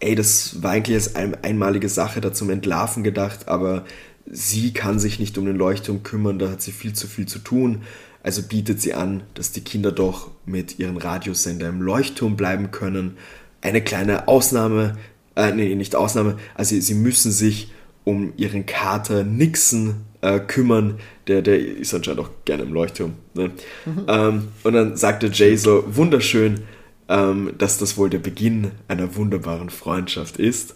ey, 0.00 0.14
das 0.14 0.62
war 0.62 0.72
eigentlich 0.72 0.96
als 0.96 1.16
ein, 1.16 1.36
einmalige 1.42 1.88
Sache 1.88 2.20
da 2.20 2.32
zum 2.32 2.50
Entlarven 2.50 3.02
gedacht, 3.02 3.48
aber 3.48 3.84
sie 4.30 4.72
kann 4.72 4.98
sich 4.98 5.18
nicht 5.18 5.38
um 5.38 5.46
den 5.46 5.56
Leuchtturm 5.56 6.02
kümmern, 6.02 6.38
da 6.38 6.50
hat 6.50 6.62
sie 6.62 6.72
viel 6.72 6.92
zu 6.92 7.06
viel 7.06 7.26
zu 7.26 7.38
tun. 7.38 7.82
Also 8.22 8.42
bietet 8.42 8.80
sie 8.80 8.94
an, 8.94 9.22
dass 9.34 9.52
die 9.52 9.62
Kinder 9.62 9.92
doch 9.92 10.30
mit 10.44 10.78
ihren 10.78 10.96
Radiosender 10.96 11.68
im 11.68 11.80
Leuchtturm 11.80 12.36
bleiben 12.36 12.70
können. 12.70 13.16
Eine 13.60 13.80
kleine 13.80 14.28
Ausnahme, 14.28 14.98
äh, 15.36 15.52
nee, 15.52 15.74
nicht 15.74 15.94
Ausnahme, 15.94 16.36
also 16.54 16.78
sie 16.78 16.94
müssen 16.94 17.32
sich 17.32 17.72
um 18.04 18.32
ihren 18.36 18.66
Kater 18.66 19.22
Nixon 19.24 19.96
äh, 20.20 20.40
kümmern. 20.40 20.98
Der, 21.26 21.42
der 21.42 21.58
ist 21.58 21.94
anscheinend 21.94 22.20
auch 22.20 22.30
gerne 22.44 22.64
im 22.64 22.72
Leuchtturm. 22.72 23.14
Ne? 23.34 23.50
Mhm. 23.86 24.04
Ähm, 24.08 24.48
und 24.64 24.72
dann 24.72 24.96
sagte 24.96 25.28
Jay 25.28 25.56
so, 25.56 25.84
wunderschön, 25.86 26.62
ähm, 27.08 27.52
dass 27.56 27.78
das 27.78 27.96
wohl 27.96 28.10
der 28.10 28.18
Beginn 28.18 28.72
einer 28.88 29.16
wunderbaren 29.16 29.70
Freundschaft 29.70 30.38
ist. 30.38 30.74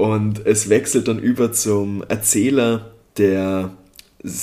Und 0.00 0.46
es 0.46 0.70
wechselt 0.70 1.08
dann 1.08 1.18
über 1.18 1.52
zum 1.52 2.02
Erzähler, 2.04 2.92
der 3.18 3.76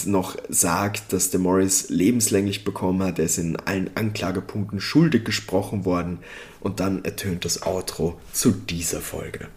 noch 0.06 0.36
sagt, 0.50 1.12
dass 1.14 1.32
der 1.32 1.40
Morris 1.40 1.90
lebenslänglich 1.90 2.64
bekommen 2.64 3.02
hat. 3.02 3.18
Er 3.18 3.26
ist 3.26 3.40
in 3.40 3.56
allen 3.56 3.90
Anklagepunkten 3.96 4.80
schuldig 4.80 5.26
gesprochen 5.26 5.84
worden. 5.84 6.20
Und 6.60 6.80
dann 6.80 7.04
ertönt 7.04 7.44
das 7.44 7.64
Outro 7.64 8.20
zu 8.34 8.52
dieser 8.52 9.02
Folge. 9.02 9.48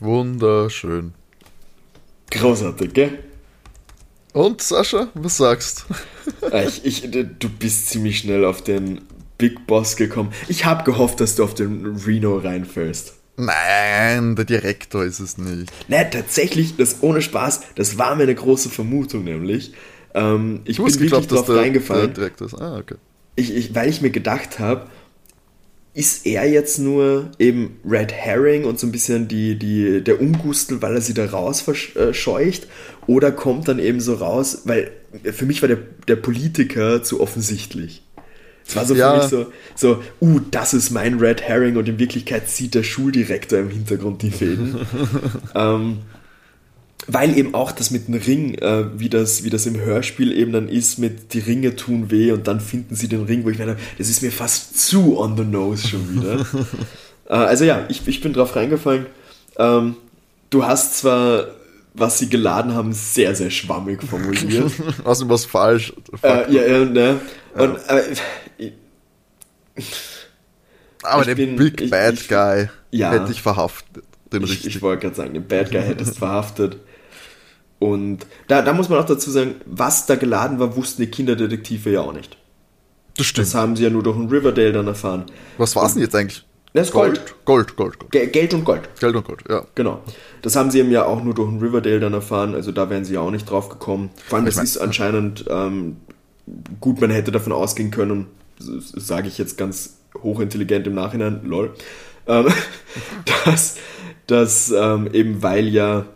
Wunderschön. 0.00 1.12
Großartig, 2.30 2.94
gell? 2.94 3.18
Und 4.32 4.62
Sascha, 4.62 5.08
was 5.12 5.36
sagst 5.36 5.84
äh, 6.50 6.66
ich, 6.66 6.82
ich, 6.86 7.02
du 7.10 7.48
bist 7.50 7.90
ziemlich 7.90 8.20
schnell 8.20 8.46
auf 8.46 8.62
den 8.64 9.02
Big 9.36 9.66
Boss 9.66 9.96
gekommen. 9.96 10.32
Ich 10.48 10.64
habe 10.64 10.82
gehofft, 10.84 11.20
dass 11.20 11.36
du 11.36 11.44
auf 11.44 11.52
den 11.52 11.98
Reno 12.06 12.38
reinfällst. 12.38 13.18
Nein, 13.36 14.36
der 14.36 14.44
Direktor 14.44 15.04
ist 15.04 15.20
es 15.20 15.38
nicht. 15.38 15.72
Nein, 15.88 16.06
tatsächlich, 16.10 16.76
das 16.76 17.02
ohne 17.02 17.20
Spaß, 17.20 17.62
das 17.74 17.98
war 17.98 18.14
mir 18.14 18.24
eine 18.24 18.34
große 18.34 18.68
Vermutung 18.68 19.24
nämlich. 19.24 19.72
Ähm, 20.14 20.60
ich 20.64 20.76
bin 20.76 20.86
wirklich 20.86 21.10
geglaubt, 21.10 21.32
drauf 21.32 21.46
der, 21.46 21.56
reingefallen. 21.56 22.14
Der 22.14 22.14
Direktor 22.14 22.46
ist. 22.46 22.54
Ah, 22.54 22.78
okay. 22.78 22.94
Ich, 23.36 23.54
ich, 23.54 23.74
weil 23.74 23.88
ich 23.88 24.00
mir 24.00 24.10
gedacht 24.10 24.60
habe, 24.60 24.86
ist 25.94 26.26
er 26.26 26.48
jetzt 26.48 26.78
nur 26.78 27.30
eben 27.38 27.80
Red 27.84 28.12
Herring 28.12 28.64
und 28.64 28.78
so 28.78 28.86
ein 28.86 28.92
bisschen 28.92 29.28
die, 29.28 29.56
die, 29.56 30.02
der 30.02 30.20
Umgustel, 30.20 30.82
weil 30.82 30.94
er 30.94 31.00
sie 31.00 31.14
da 31.14 31.26
raus 31.26 31.60
verscheucht? 31.60 32.68
Oder 33.06 33.32
kommt 33.32 33.68
dann 33.68 33.78
eben 33.78 34.00
so 34.00 34.14
raus, 34.14 34.62
weil 34.64 34.90
für 35.32 35.46
mich 35.46 35.62
war 35.62 35.68
der, 35.68 35.78
der 36.08 36.16
Politiker 36.16 37.02
zu 37.02 37.20
offensichtlich. 37.20 38.03
Es 38.66 38.76
war 38.76 38.84
so 38.84 38.94
ja. 38.94 39.20
für 39.20 39.20
mich 39.20 39.28
so, 39.28 39.52
so, 39.74 40.02
uh, 40.20 40.40
das 40.50 40.74
ist 40.74 40.90
mein 40.90 41.18
Red 41.18 41.42
Herring 41.42 41.76
und 41.76 41.88
in 41.88 41.98
Wirklichkeit 41.98 42.48
zieht 42.48 42.74
der 42.74 42.82
Schuldirektor 42.82 43.58
im 43.58 43.70
Hintergrund 43.70 44.22
die 44.22 44.30
Fäden. 44.30 44.86
ähm, 45.54 45.98
weil 47.06 47.36
eben 47.36 47.54
auch 47.54 47.72
das 47.72 47.90
mit 47.90 48.08
dem 48.08 48.14
Ring, 48.14 48.54
äh, 48.54 48.98
wie, 48.98 49.10
das, 49.10 49.44
wie 49.44 49.50
das 49.50 49.66
im 49.66 49.78
Hörspiel 49.78 50.32
eben 50.32 50.52
dann 50.52 50.68
ist, 50.68 50.98
mit 50.98 51.34
die 51.34 51.40
Ringe 51.40 51.76
tun 51.76 52.10
weh 52.10 52.32
und 52.32 52.48
dann 52.48 52.60
finden 52.60 52.94
sie 52.94 53.08
den 53.08 53.24
Ring, 53.24 53.44
wo 53.44 53.50
ich 53.50 53.58
meine, 53.58 53.76
das 53.98 54.08
ist 54.08 54.22
mir 54.22 54.32
fast 54.32 54.78
zu 54.88 55.18
on 55.18 55.36
the 55.36 55.44
nose 55.44 55.86
schon 55.86 56.14
wieder. 56.14 56.46
äh, 57.28 57.34
also 57.34 57.64
ja, 57.64 57.84
ich, 57.90 58.06
ich 58.06 58.22
bin 58.22 58.32
drauf 58.32 58.56
reingefallen. 58.56 59.06
Ähm, 59.58 59.96
du 60.48 60.64
hast 60.64 60.98
zwar 60.98 61.48
was 61.94 62.18
sie 62.18 62.28
geladen 62.28 62.74
haben, 62.74 62.92
sehr, 62.92 63.34
sehr 63.36 63.50
schwammig 63.50 64.02
formuliert. 64.02 64.72
Außerdem 65.04 65.30
was 65.30 65.44
falsch. 65.44 65.92
äh, 66.22 66.52
ja, 66.52 66.62
ja, 66.62 66.84
ne? 66.84 67.20
Und, 67.54 67.76
äh, 67.88 68.02
Aber 71.02 71.22
ich 71.22 71.26
den 71.34 71.36
bin- 71.36 71.56
Big 71.56 71.80
ich- 71.80 71.90
Bad 71.90 72.14
ich- 72.14 72.28
Guy 72.28 72.68
Ja. 72.90 73.12
hätte 73.12 73.30
ich 73.32 73.42
verhaftet. 73.42 74.04
Den 74.32 74.42
ich, 74.44 74.66
ich 74.66 74.82
wollte 74.82 75.02
gerade 75.02 75.14
sagen, 75.16 75.34
den 75.34 75.46
Bad 75.46 75.70
Guy 75.70 75.82
hättest 75.82 76.18
verhaftet. 76.18 76.78
Und 77.78 78.26
da, 78.48 78.62
da 78.62 78.72
muss 78.72 78.88
man 78.88 78.98
auch 79.00 79.04
dazu 79.06 79.30
sagen, 79.30 79.56
was 79.66 80.06
da 80.06 80.14
geladen 80.16 80.58
war, 80.58 80.74
wussten 80.76 81.02
die 81.02 81.08
Kinderdetektive 81.10 81.90
ja 81.90 82.00
auch 82.00 82.12
nicht. 82.14 82.36
das 83.16 83.26
stimmt. 83.26 83.46
Das 83.48 83.54
haben 83.54 83.76
sie 83.76 83.84
ja 83.84 83.90
nur 83.90 84.02
durch 84.02 84.16
einen 84.16 84.28
Riverdale 84.28 84.72
dann 84.72 84.86
erfahren. 84.86 85.24
was 85.58 85.76
war 85.76 85.84
es 85.86 85.92
denn 85.94 86.02
jetzt 86.02 86.14
eigentlich? 86.14 86.44
Das 86.72 86.88
ist 86.88 86.92
Gold. 86.92 87.20
Gold, 87.44 87.76
Gold, 87.76 87.98
Gold. 88.00 88.10
Ge- 88.10 88.26
Geld 88.26 88.52
und 88.54 88.64
Gold. 88.64 88.88
Geld 88.98 89.14
und 89.14 89.24
Gold, 89.24 89.44
ja. 89.48 89.64
Genau. 89.76 90.02
Das 90.42 90.56
haben 90.56 90.72
sie 90.72 90.80
eben 90.80 90.90
ja 90.90 91.04
auch 91.04 91.22
nur 91.22 91.32
durch 91.34 91.48
einen 91.48 91.60
Riverdale 91.60 92.00
dann 92.00 92.14
erfahren, 92.14 92.54
also 92.54 92.72
da 92.72 92.90
wären 92.90 93.04
sie 93.04 93.14
ja 93.14 93.20
auch 93.20 93.30
nicht 93.30 93.48
drauf 93.48 93.68
gekommen. 93.68 94.10
Vor 94.26 94.38
allem, 94.38 94.46
Ich 94.46 94.54
das 94.54 94.56
mein- 94.56 94.64
ist 94.64 94.78
anscheinend 94.78 95.44
ähm, 95.48 95.98
gut, 96.80 97.00
man 97.00 97.10
hätte 97.10 97.30
davon 97.30 97.52
ausgehen 97.52 97.92
können, 97.92 98.26
sage 98.64 99.28
ich 99.28 99.38
jetzt 99.38 99.56
ganz 99.58 99.98
hochintelligent 100.22 100.86
im 100.86 100.94
Nachhinein, 100.94 101.40
lol, 101.44 101.74
ähm, 102.26 102.46
dass, 103.44 103.76
dass 104.26 104.70
ähm, 104.70 105.08
eben 105.12 105.42
weil 105.42 105.68
ja 105.68 106.06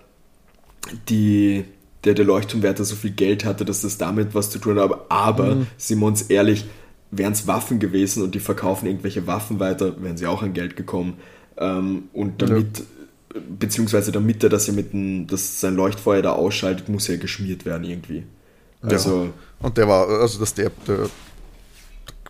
die, 1.08 1.64
der, 2.04 2.14
der 2.14 2.24
Leuchtturmwärter 2.24 2.84
so 2.84 2.96
viel 2.96 3.10
Geld 3.10 3.44
hatte, 3.44 3.64
dass 3.64 3.82
das 3.82 3.98
damit 3.98 4.34
was 4.34 4.50
zu 4.50 4.58
tun 4.58 4.76
hat, 4.78 4.84
aber, 4.84 5.06
aber 5.08 5.54
Mhm. 5.56 5.66
sind 5.76 5.98
wir 6.00 6.06
uns 6.06 6.22
ehrlich, 6.22 6.64
wären 7.10 7.32
es 7.32 7.46
Waffen 7.46 7.78
gewesen 7.78 8.22
und 8.22 8.34
die 8.34 8.40
verkaufen 8.40 8.86
irgendwelche 8.86 9.26
Waffen 9.26 9.60
weiter, 9.60 10.00
wären 10.02 10.16
sie 10.16 10.26
auch 10.26 10.42
an 10.42 10.52
Geld 10.54 10.76
gekommen. 10.76 11.14
Ähm, 11.56 12.04
und 12.12 12.40
damit, 12.42 12.84
beziehungsweise 13.58 14.12
damit 14.12 14.42
er 14.42 14.50
das 14.50 14.66
ja 14.66 14.72
mit 14.72 14.92
dem, 14.92 15.26
dass 15.26 15.60
sein 15.60 15.74
Leuchtfeuer 15.74 16.22
da 16.22 16.32
ausschaltet, 16.32 16.88
muss 16.88 17.08
er 17.08 17.16
geschmiert 17.16 17.64
werden 17.64 17.84
irgendwie. 17.84 18.24
Also, 18.82 19.24
ja. 19.24 19.30
Und 19.60 19.76
der 19.76 19.88
war, 19.88 20.08
also 20.08 20.38
dass 20.38 20.54
der, 20.54 20.70
der, 20.86 20.96
der 20.96 21.08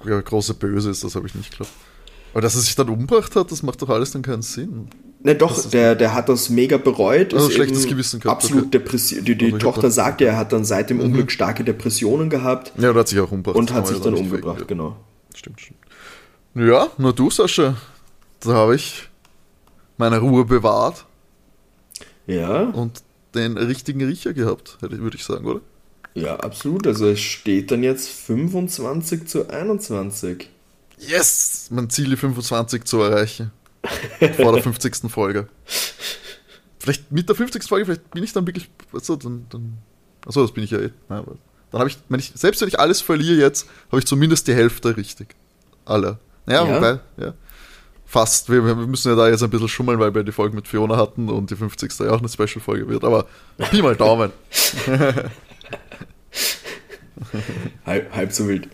große 0.00 0.54
Böse 0.54 0.90
ist, 0.90 1.04
das 1.04 1.14
habe 1.14 1.26
ich 1.26 1.34
nicht 1.34 1.50
geglaubt. 1.50 1.72
Aber 2.32 2.42
dass 2.42 2.54
er 2.54 2.60
sich 2.60 2.74
dann 2.74 2.88
umgebracht 2.88 3.34
hat, 3.36 3.50
das 3.50 3.62
macht 3.62 3.80
doch 3.82 3.88
alles 3.88 4.10
dann 4.12 4.22
keinen 4.22 4.42
Sinn. 4.42 4.88
ne 5.22 5.34
doch, 5.34 5.64
der, 5.70 5.94
der 5.94 6.12
hat 6.14 6.28
das 6.28 6.50
mega 6.50 6.76
bereut. 6.76 7.32
Also 7.34 7.48
ist 7.48 7.54
schlechtes 7.54 7.86
Gewissen 7.86 8.20
gehabt, 8.20 8.42
Absolut 8.42 8.64
okay. 8.66 8.78
depressiv. 8.78 9.24
Die, 9.24 9.36
die 9.36 9.52
Tochter 9.52 9.82
das- 9.82 9.94
sagt, 9.96 10.20
er 10.20 10.36
hat 10.36 10.52
dann 10.52 10.64
seit 10.64 10.90
dem 10.90 11.00
Unglück 11.00 11.30
starke 11.32 11.64
Depressionen 11.64 12.28
gehabt 12.30 12.72
Ja, 12.76 12.92
der 12.92 12.94
hat 13.00 13.08
sich 13.08 13.18
auch 13.18 13.32
umgebracht. 13.32 13.56
und 13.56 13.72
hat 13.72 13.86
sich 13.88 13.98
dann 14.00 14.12
nicht 14.14 14.24
umgebracht, 14.24 14.58
fake- 14.58 14.68
genau. 14.68 14.96
Stimmt, 15.34 15.60
stimmt. 15.60 15.78
Ja, 16.54 16.88
nur 16.98 17.12
du, 17.14 17.30
Sascha. 17.30 17.76
Da 18.40 18.50
habe 18.52 18.74
ich 18.76 19.08
meine 19.96 20.18
Ruhe 20.18 20.44
bewahrt 20.44 21.06
Ja, 22.26 22.62
und 22.62 23.02
den 23.34 23.56
richtigen 23.56 24.02
Riecher 24.02 24.32
gehabt, 24.32 24.78
würde 24.80 25.16
ich 25.16 25.24
sagen, 25.24 25.44
oder? 25.46 25.60
Ja, 26.18 26.36
absolut. 26.36 26.86
Also 26.86 27.08
es 27.08 27.20
steht 27.20 27.70
dann 27.70 27.82
jetzt 27.82 28.08
25 28.08 29.26
zu 29.26 29.48
21. 29.48 30.48
Yes! 30.98 31.68
Mein 31.70 31.88
Ziel, 31.90 32.10
die 32.10 32.16
25 32.16 32.84
zu 32.84 33.00
erreichen. 33.02 33.52
Vor 34.36 34.52
der 34.52 34.62
50. 34.62 35.10
Folge. 35.10 35.48
Vielleicht 36.78 37.10
mit 37.12 37.28
der 37.28 37.36
50. 37.36 37.62
Folge, 37.64 37.84
vielleicht 37.86 38.10
bin 38.10 38.22
ich 38.24 38.32
dann 38.32 38.46
wirklich. 38.46 38.68
Also, 38.92 39.16
dann, 39.16 39.46
dann, 39.50 39.78
achso, 40.26 40.42
das 40.42 40.52
bin 40.52 40.64
ich 40.64 40.70
ja 40.70 40.78
eh. 40.78 40.90
Nein, 41.08 41.24
dann 41.70 41.80
habe 41.80 41.90
ich, 41.90 41.98
wenn 42.08 42.18
ich, 42.18 42.32
selbst 42.34 42.60
wenn 42.60 42.68
ich 42.68 42.78
alles 42.80 43.00
verliere 43.00 43.36
jetzt, 43.40 43.68
habe 43.90 43.98
ich 44.00 44.06
zumindest 44.06 44.48
die 44.48 44.54
Hälfte 44.54 44.96
richtig. 44.96 45.34
Alle. 45.84 46.18
Ja, 46.46 46.64
Ja. 46.66 46.76
wobei, 46.76 46.98
ja. 47.22 47.34
Fast. 48.06 48.48
Wir, 48.50 48.64
wir 48.64 48.74
müssen 48.74 49.10
ja 49.10 49.16
da 49.16 49.28
jetzt 49.28 49.42
ein 49.42 49.50
bisschen 49.50 49.68
schummeln, 49.68 49.98
weil 50.00 50.14
wir 50.14 50.22
die 50.24 50.32
Folge 50.32 50.56
mit 50.56 50.66
Fiona 50.66 50.96
hatten 50.96 51.28
und 51.28 51.50
die 51.50 51.56
50. 51.56 51.92
ja 52.00 52.10
auch 52.10 52.20
eine 52.20 52.28
Special-Folge 52.28 52.88
wird. 52.88 53.04
Aber 53.04 53.26
Pi 53.70 53.82
mal 53.82 53.94
Daumen. 53.96 54.32
Halb, 57.86 58.14
halb 58.14 58.32
so 58.32 58.48
wild. 58.48 58.68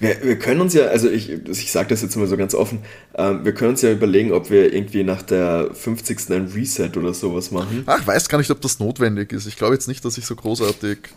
Wir, 0.00 0.16
wir 0.22 0.38
können 0.38 0.60
uns 0.60 0.74
ja, 0.74 0.86
also 0.86 1.08
ich, 1.08 1.30
ich 1.30 1.70
sage 1.70 1.88
das 1.90 2.02
jetzt 2.02 2.16
mal 2.16 2.26
so 2.26 2.36
ganz 2.36 2.54
offen, 2.54 2.80
ähm, 3.14 3.44
wir 3.44 3.54
können 3.54 3.70
uns 3.70 3.82
ja 3.82 3.92
überlegen, 3.92 4.32
ob 4.32 4.50
wir 4.50 4.72
irgendwie 4.72 5.04
nach 5.04 5.22
der 5.22 5.70
50. 5.72 6.30
ein 6.30 6.46
Reset 6.46 6.90
oder 6.96 7.14
sowas 7.14 7.52
machen. 7.52 7.84
Ach, 7.86 8.00
ich 8.00 8.06
weiß 8.06 8.28
gar 8.28 8.38
nicht, 8.38 8.50
ob 8.50 8.60
das 8.60 8.80
notwendig 8.80 9.32
ist. 9.32 9.46
Ich 9.46 9.56
glaube 9.56 9.74
jetzt 9.74 9.86
nicht, 9.86 10.04
dass 10.04 10.18
ich 10.18 10.26
so 10.26 10.34
großartig. 10.34 10.98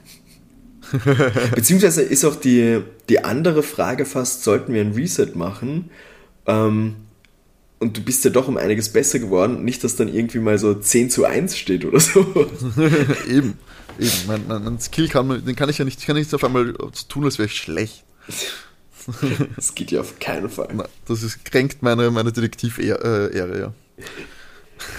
Beziehungsweise 1.56 2.02
ist 2.02 2.24
auch 2.26 2.36
die, 2.36 2.82
die 3.10 3.24
andere 3.24 3.64
Frage 3.64 4.06
fast, 4.06 4.44
sollten 4.44 4.74
wir 4.74 4.82
ein 4.82 4.94
Reset 4.94 5.32
machen? 5.36 5.90
Ähm, 6.46 6.96
und 7.80 7.98
du 7.98 8.02
bist 8.02 8.26
ja 8.26 8.30
doch 8.30 8.48
um 8.48 8.58
einiges 8.58 8.90
besser 8.90 9.20
geworden. 9.20 9.64
Nicht, 9.64 9.84
dass 9.84 9.96
dann 9.96 10.14
irgendwie 10.14 10.40
mal 10.40 10.58
so 10.58 10.74
10 10.74 11.10
zu 11.10 11.26
1 11.26 11.58
steht 11.58 11.86
oder 11.86 12.00
so. 12.00 12.20
Eben. 13.28 13.58
Eben. 13.98 14.12
Mein, 14.28 14.48
mein, 14.48 14.64
mein 14.64 14.80
Skill 14.80 15.08
kann 15.08 15.28
man, 15.28 15.44
den 15.44 15.56
kann 15.56 15.70
ich 15.70 15.78
ja 15.78 15.86
nicht, 15.86 16.00
ich 16.00 16.06
kann 16.06 16.16
nicht 16.16 16.34
auf 16.34 16.44
einmal 16.44 16.74
so 16.94 17.08
tun, 17.08 17.26
als 17.26 17.38
wäre 17.38 17.48
ich 17.48 17.58
schlecht. 17.58 18.04
Das 19.56 19.74
geht 19.74 19.90
ja 19.90 20.02
auf 20.02 20.20
keinen 20.20 20.50
Fall. 20.50 20.70
Na, 20.74 20.86
das 21.08 21.24
ist, 21.24 21.44
kränkt 21.44 21.82
meine, 21.82 22.12
meine 22.12 22.32
Detektiv-Ehre, 22.32 23.32
äh, 23.34 23.60
ja. 23.60 23.74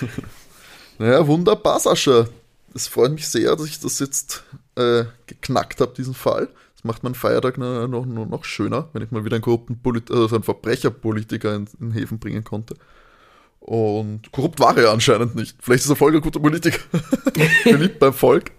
naja, 0.99 1.27
wunderbar, 1.29 1.79
Sascha. 1.79 2.27
Es 2.75 2.89
freut 2.89 3.13
mich 3.13 3.29
sehr, 3.29 3.55
dass 3.55 3.67
ich 3.67 3.79
das 3.79 4.01
jetzt 4.01 4.43
äh, 4.75 5.05
geknackt 5.27 5.81
habe, 5.81 5.95
diesen 5.95 6.15
Fall. 6.15 6.49
Das 6.81 6.85
macht 6.85 7.03
meinen 7.03 7.15
Feiertag 7.15 7.59
noch, 7.59 7.87
noch, 7.87 8.07
noch 8.07 8.45
schöner, 8.45 8.89
wenn 8.95 9.03
ich 9.03 9.11
mal 9.11 9.23
wieder 9.23 9.37
einen 9.37 9.43
korrupten 9.43 9.79
Polit 9.83 10.11
also 10.11 10.35
einen 10.35 10.45
Verbrecherpolitiker 10.45 11.55
in, 11.55 11.69
in 11.79 11.93
Häfen 11.93 12.19
bringen 12.19 12.43
konnte. 12.43 12.75
Und 13.61 14.33
korrupt 14.33 14.61
war 14.61 14.75
er 14.79 14.91
anscheinend 14.91 15.35
nicht. 15.35 15.59
Vielleicht 15.61 15.85
ist 15.85 15.91
er 15.91 15.97
voll 15.97 16.15
ein 16.17 16.23
guter 16.23 16.41
Politiker. 16.41 16.79
Beliebt 17.65 17.99
beim 17.99 18.15
Volk. 18.15 18.51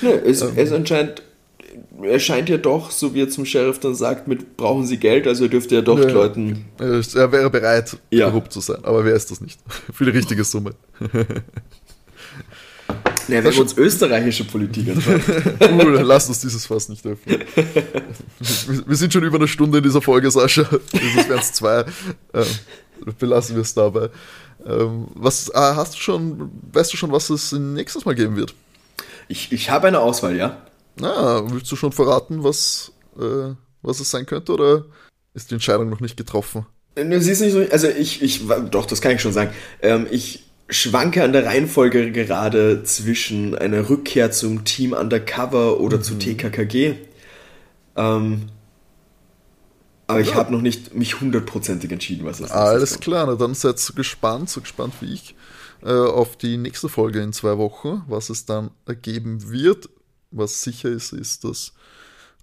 Nö, 0.00 0.10
es, 0.10 0.42
es 0.42 0.72
anscheinend, 0.72 1.22
er 2.02 2.18
scheint 2.18 2.48
ja 2.48 2.56
doch, 2.58 2.90
so 2.90 3.14
wie 3.14 3.22
er 3.22 3.28
zum 3.28 3.44
Sheriff 3.44 3.78
dann 3.78 3.94
sagt, 3.94 4.26
mit 4.26 4.56
brauchen 4.56 4.84
sie 4.84 4.96
Geld, 4.96 5.28
also 5.28 5.44
er 5.44 5.50
dürfte 5.50 5.76
ja 5.76 5.82
doch 5.82 6.00
Ja. 6.00 6.10
Leuten. 6.10 6.64
Er 6.80 7.00
er 7.14 7.30
wäre 7.30 7.48
bereit, 7.48 7.96
Ja. 8.10 8.28
korrupt 8.30 8.52
zu 8.52 8.58
sein. 8.60 8.84
Aber 8.84 9.04
wer 9.04 9.14
ist 9.14 9.30
das 9.30 9.40
nicht? 9.40 9.60
Für 9.92 10.04
die 10.04 10.10
richtige 10.10 10.42
Summe. 10.42 10.74
Ne, 13.28 13.44
wenn 13.44 13.52
wir 13.52 13.60
uns 13.60 13.76
österreichische 13.76 14.44
Politik. 14.44 14.88
Uh, 14.88 15.82
lass 16.02 16.28
uns 16.28 16.40
dieses 16.40 16.66
Fass 16.66 16.88
nicht 16.88 17.04
öffnen. 17.06 17.42
Wir 18.86 18.96
sind 18.96 19.12
schon 19.12 19.22
über 19.22 19.36
eine 19.36 19.48
Stunde 19.48 19.78
in 19.78 19.84
dieser 19.84 20.02
Folge, 20.02 20.30
Sascha. 20.30 20.62
Das 20.64 21.28
wären 21.28 21.38
es 21.38 21.52
zwei. 21.52 21.84
Ähm, 22.34 22.44
belassen 23.18 23.56
wir 23.56 23.62
es 23.62 23.74
dabei. 23.74 24.10
Ähm, 24.66 25.08
was 25.14 25.52
ah, 25.54 25.76
hast 25.76 25.94
du 25.94 25.98
schon, 25.98 26.50
weißt 26.72 26.92
du 26.92 26.96
schon, 26.96 27.12
was 27.12 27.30
es 27.30 27.52
nächstes 27.52 28.04
Mal 28.04 28.14
geben 28.14 28.36
wird? 28.36 28.54
Ich, 29.28 29.52
ich 29.52 29.70
habe 29.70 29.88
eine 29.88 30.00
Auswahl, 30.00 30.36
ja. 30.36 30.66
Na, 30.96 31.50
willst 31.50 31.70
du 31.72 31.76
schon 31.76 31.92
verraten, 31.92 32.44
was, 32.44 32.92
äh, 33.18 33.54
was 33.82 34.00
es 34.00 34.10
sein 34.10 34.26
könnte, 34.26 34.52
oder 34.52 34.84
ist 35.34 35.50
die 35.50 35.54
Entscheidung 35.54 35.88
noch 35.88 36.00
nicht 36.00 36.16
getroffen? 36.16 36.66
Sie 36.94 37.30
ist 37.30 37.40
nicht 37.40 37.52
so, 37.52 37.64
also 37.70 37.88
ich, 37.88 38.22
ich, 38.22 38.42
doch, 38.70 38.84
das 38.84 39.00
kann 39.00 39.12
ich 39.12 39.22
schon 39.22 39.32
sagen. 39.32 39.50
Ähm, 39.80 40.06
ich 40.10 40.44
schwanke 40.72 41.22
an 41.22 41.32
der 41.32 41.44
Reihenfolge 41.46 42.12
gerade 42.12 42.82
zwischen 42.84 43.54
einer 43.56 43.88
Rückkehr 43.88 44.30
zum 44.32 44.64
Team 44.64 44.92
Undercover 44.92 45.80
oder 45.80 46.00
zu 46.00 46.14
TKKG. 46.18 46.94
Ähm, 47.96 48.48
aber 50.06 50.20
ich 50.20 50.30
Ja. 50.30 50.34
habe 50.34 50.52
noch 50.52 50.60
nicht 50.60 50.94
mich 50.94 51.20
hundertprozentig 51.20 51.90
entschieden, 51.92 52.24
was 52.24 52.40
es 52.40 52.46
ist. 52.46 52.52
Alles 52.52 53.00
klar, 53.00 53.26
na 53.26 53.34
dann 53.34 53.54
seid 53.54 53.78
so 53.78 53.94
gespannt, 53.94 54.50
so 54.50 54.60
gespannt 54.60 54.94
wie 55.00 55.12
ich, 55.14 55.34
äh, 55.82 55.90
auf 55.92 56.36
die 56.36 56.56
nächste 56.56 56.88
Folge 56.88 57.20
in 57.20 57.32
zwei 57.32 57.56
Wochen, 57.58 58.02
was 58.08 58.30
es 58.30 58.44
dann 58.44 58.70
ergeben 58.86 59.50
wird. 59.50 59.88
Was 60.30 60.62
sicher 60.62 60.88
ist, 60.88 61.12
ist, 61.12 61.44
dass, 61.44 61.72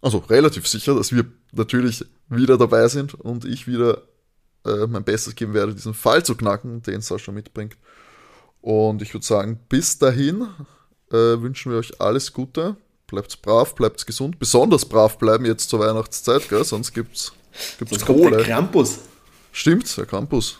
also 0.01 0.19
relativ 0.19 0.67
sicher, 0.67 0.95
dass 0.95 1.11
wir 1.11 1.25
natürlich 1.51 2.05
wieder 2.29 2.57
dabei 2.57 2.87
sind 2.87 3.15
und 3.15 3.45
ich 3.45 3.67
wieder 3.67 4.03
äh, 4.65 4.85
mein 4.87 5.03
Bestes 5.03 5.35
geben 5.35 5.53
werde, 5.53 5.73
diesen 5.73 5.93
Fall 5.95 6.23
zu 6.23 6.35
knacken, 6.35 6.81
den 6.83 7.01
Sascha 7.01 7.31
mitbringt. 7.31 7.75
Und 8.61 9.01
ich 9.01 9.13
würde 9.13 9.25
sagen, 9.25 9.59
bis 9.69 9.97
dahin 9.97 10.47
äh, 11.11 11.15
wünschen 11.41 11.71
wir 11.71 11.79
euch 11.79 11.99
alles 12.01 12.33
Gute. 12.33 12.75
Bleibt 13.07 13.41
brav, 13.41 13.73
bleibt 13.75 14.05
gesund. 14.05 14.37
Besonders 14.37 14.85
brav 14.85 15.17
bleiben 15.17 15.45
jetzt 15.45 15.69
zur 15.69 15.79
Weihnachtszeit, 15.79 16.47
gell? 16.49 16.63
sonst 16.63 16.93
gibt's, 16.93 17.31
gibt's 17.79 17.91
Sonst 17.91 18.05
kommt 18.05 18.19
der 18.19 18.29
Kohle. 18.29 18.43
Krampus. 18.43 18.99
Stimmt, 19.51 19.97
der 19.97 20.05
Campus. 20.05 20.59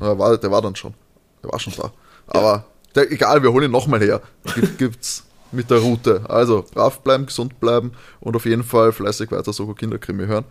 Der 0.00 0.18
war, 0.18 0.36
der 0.36 0.50
war 0.50 0.60
dann 0.60 0.76
schon. 0.76 0.94
Der 1.42 1.50
war 1.50 1.58
schon 1.58 1.72
da. 1.76 1.92
Aber 2.26 2.64
der, 2.94 3.10
egal, 3.10 3.42
wir 3.42 3.52
holen 3.52 3.66
ihn 3.66 3.70
nochmal 3.70 4.00
her. 4.00 4.20
Gibt, 4.54 4.78
gibt's 4.78 5.24
mit 5.52 5.70
der 5.70 5.78
Route. 5.78 6.28
Also 6.28 6.64
brav 6.74 7.00
bleiben, 7.00 7.26
gesund 7.26 7.58
bleiben 7.60 7.92
und 8.20 8.36
auf 8.36 8.44
jeden 8.44 8.64
Fall 8.64 8.92
fleißig 8.92 9.30
weiter 9.30 9.52
Soko 9.52 9.74
Kinderkrimi 9.74 10.26
hören. 10.26 10.44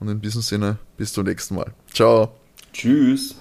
Und 0.00 0.08
in 0.08 0.20
diesem 0.20 0.42
Sinne, 0.42 0.78
bis 0.96 1.12
zum 1.12 1.24
nächsten 1.24 1.56
Mal. 1.56 1.72
Ciao. 1.92 2.36
Tschüss. 2.72 3.34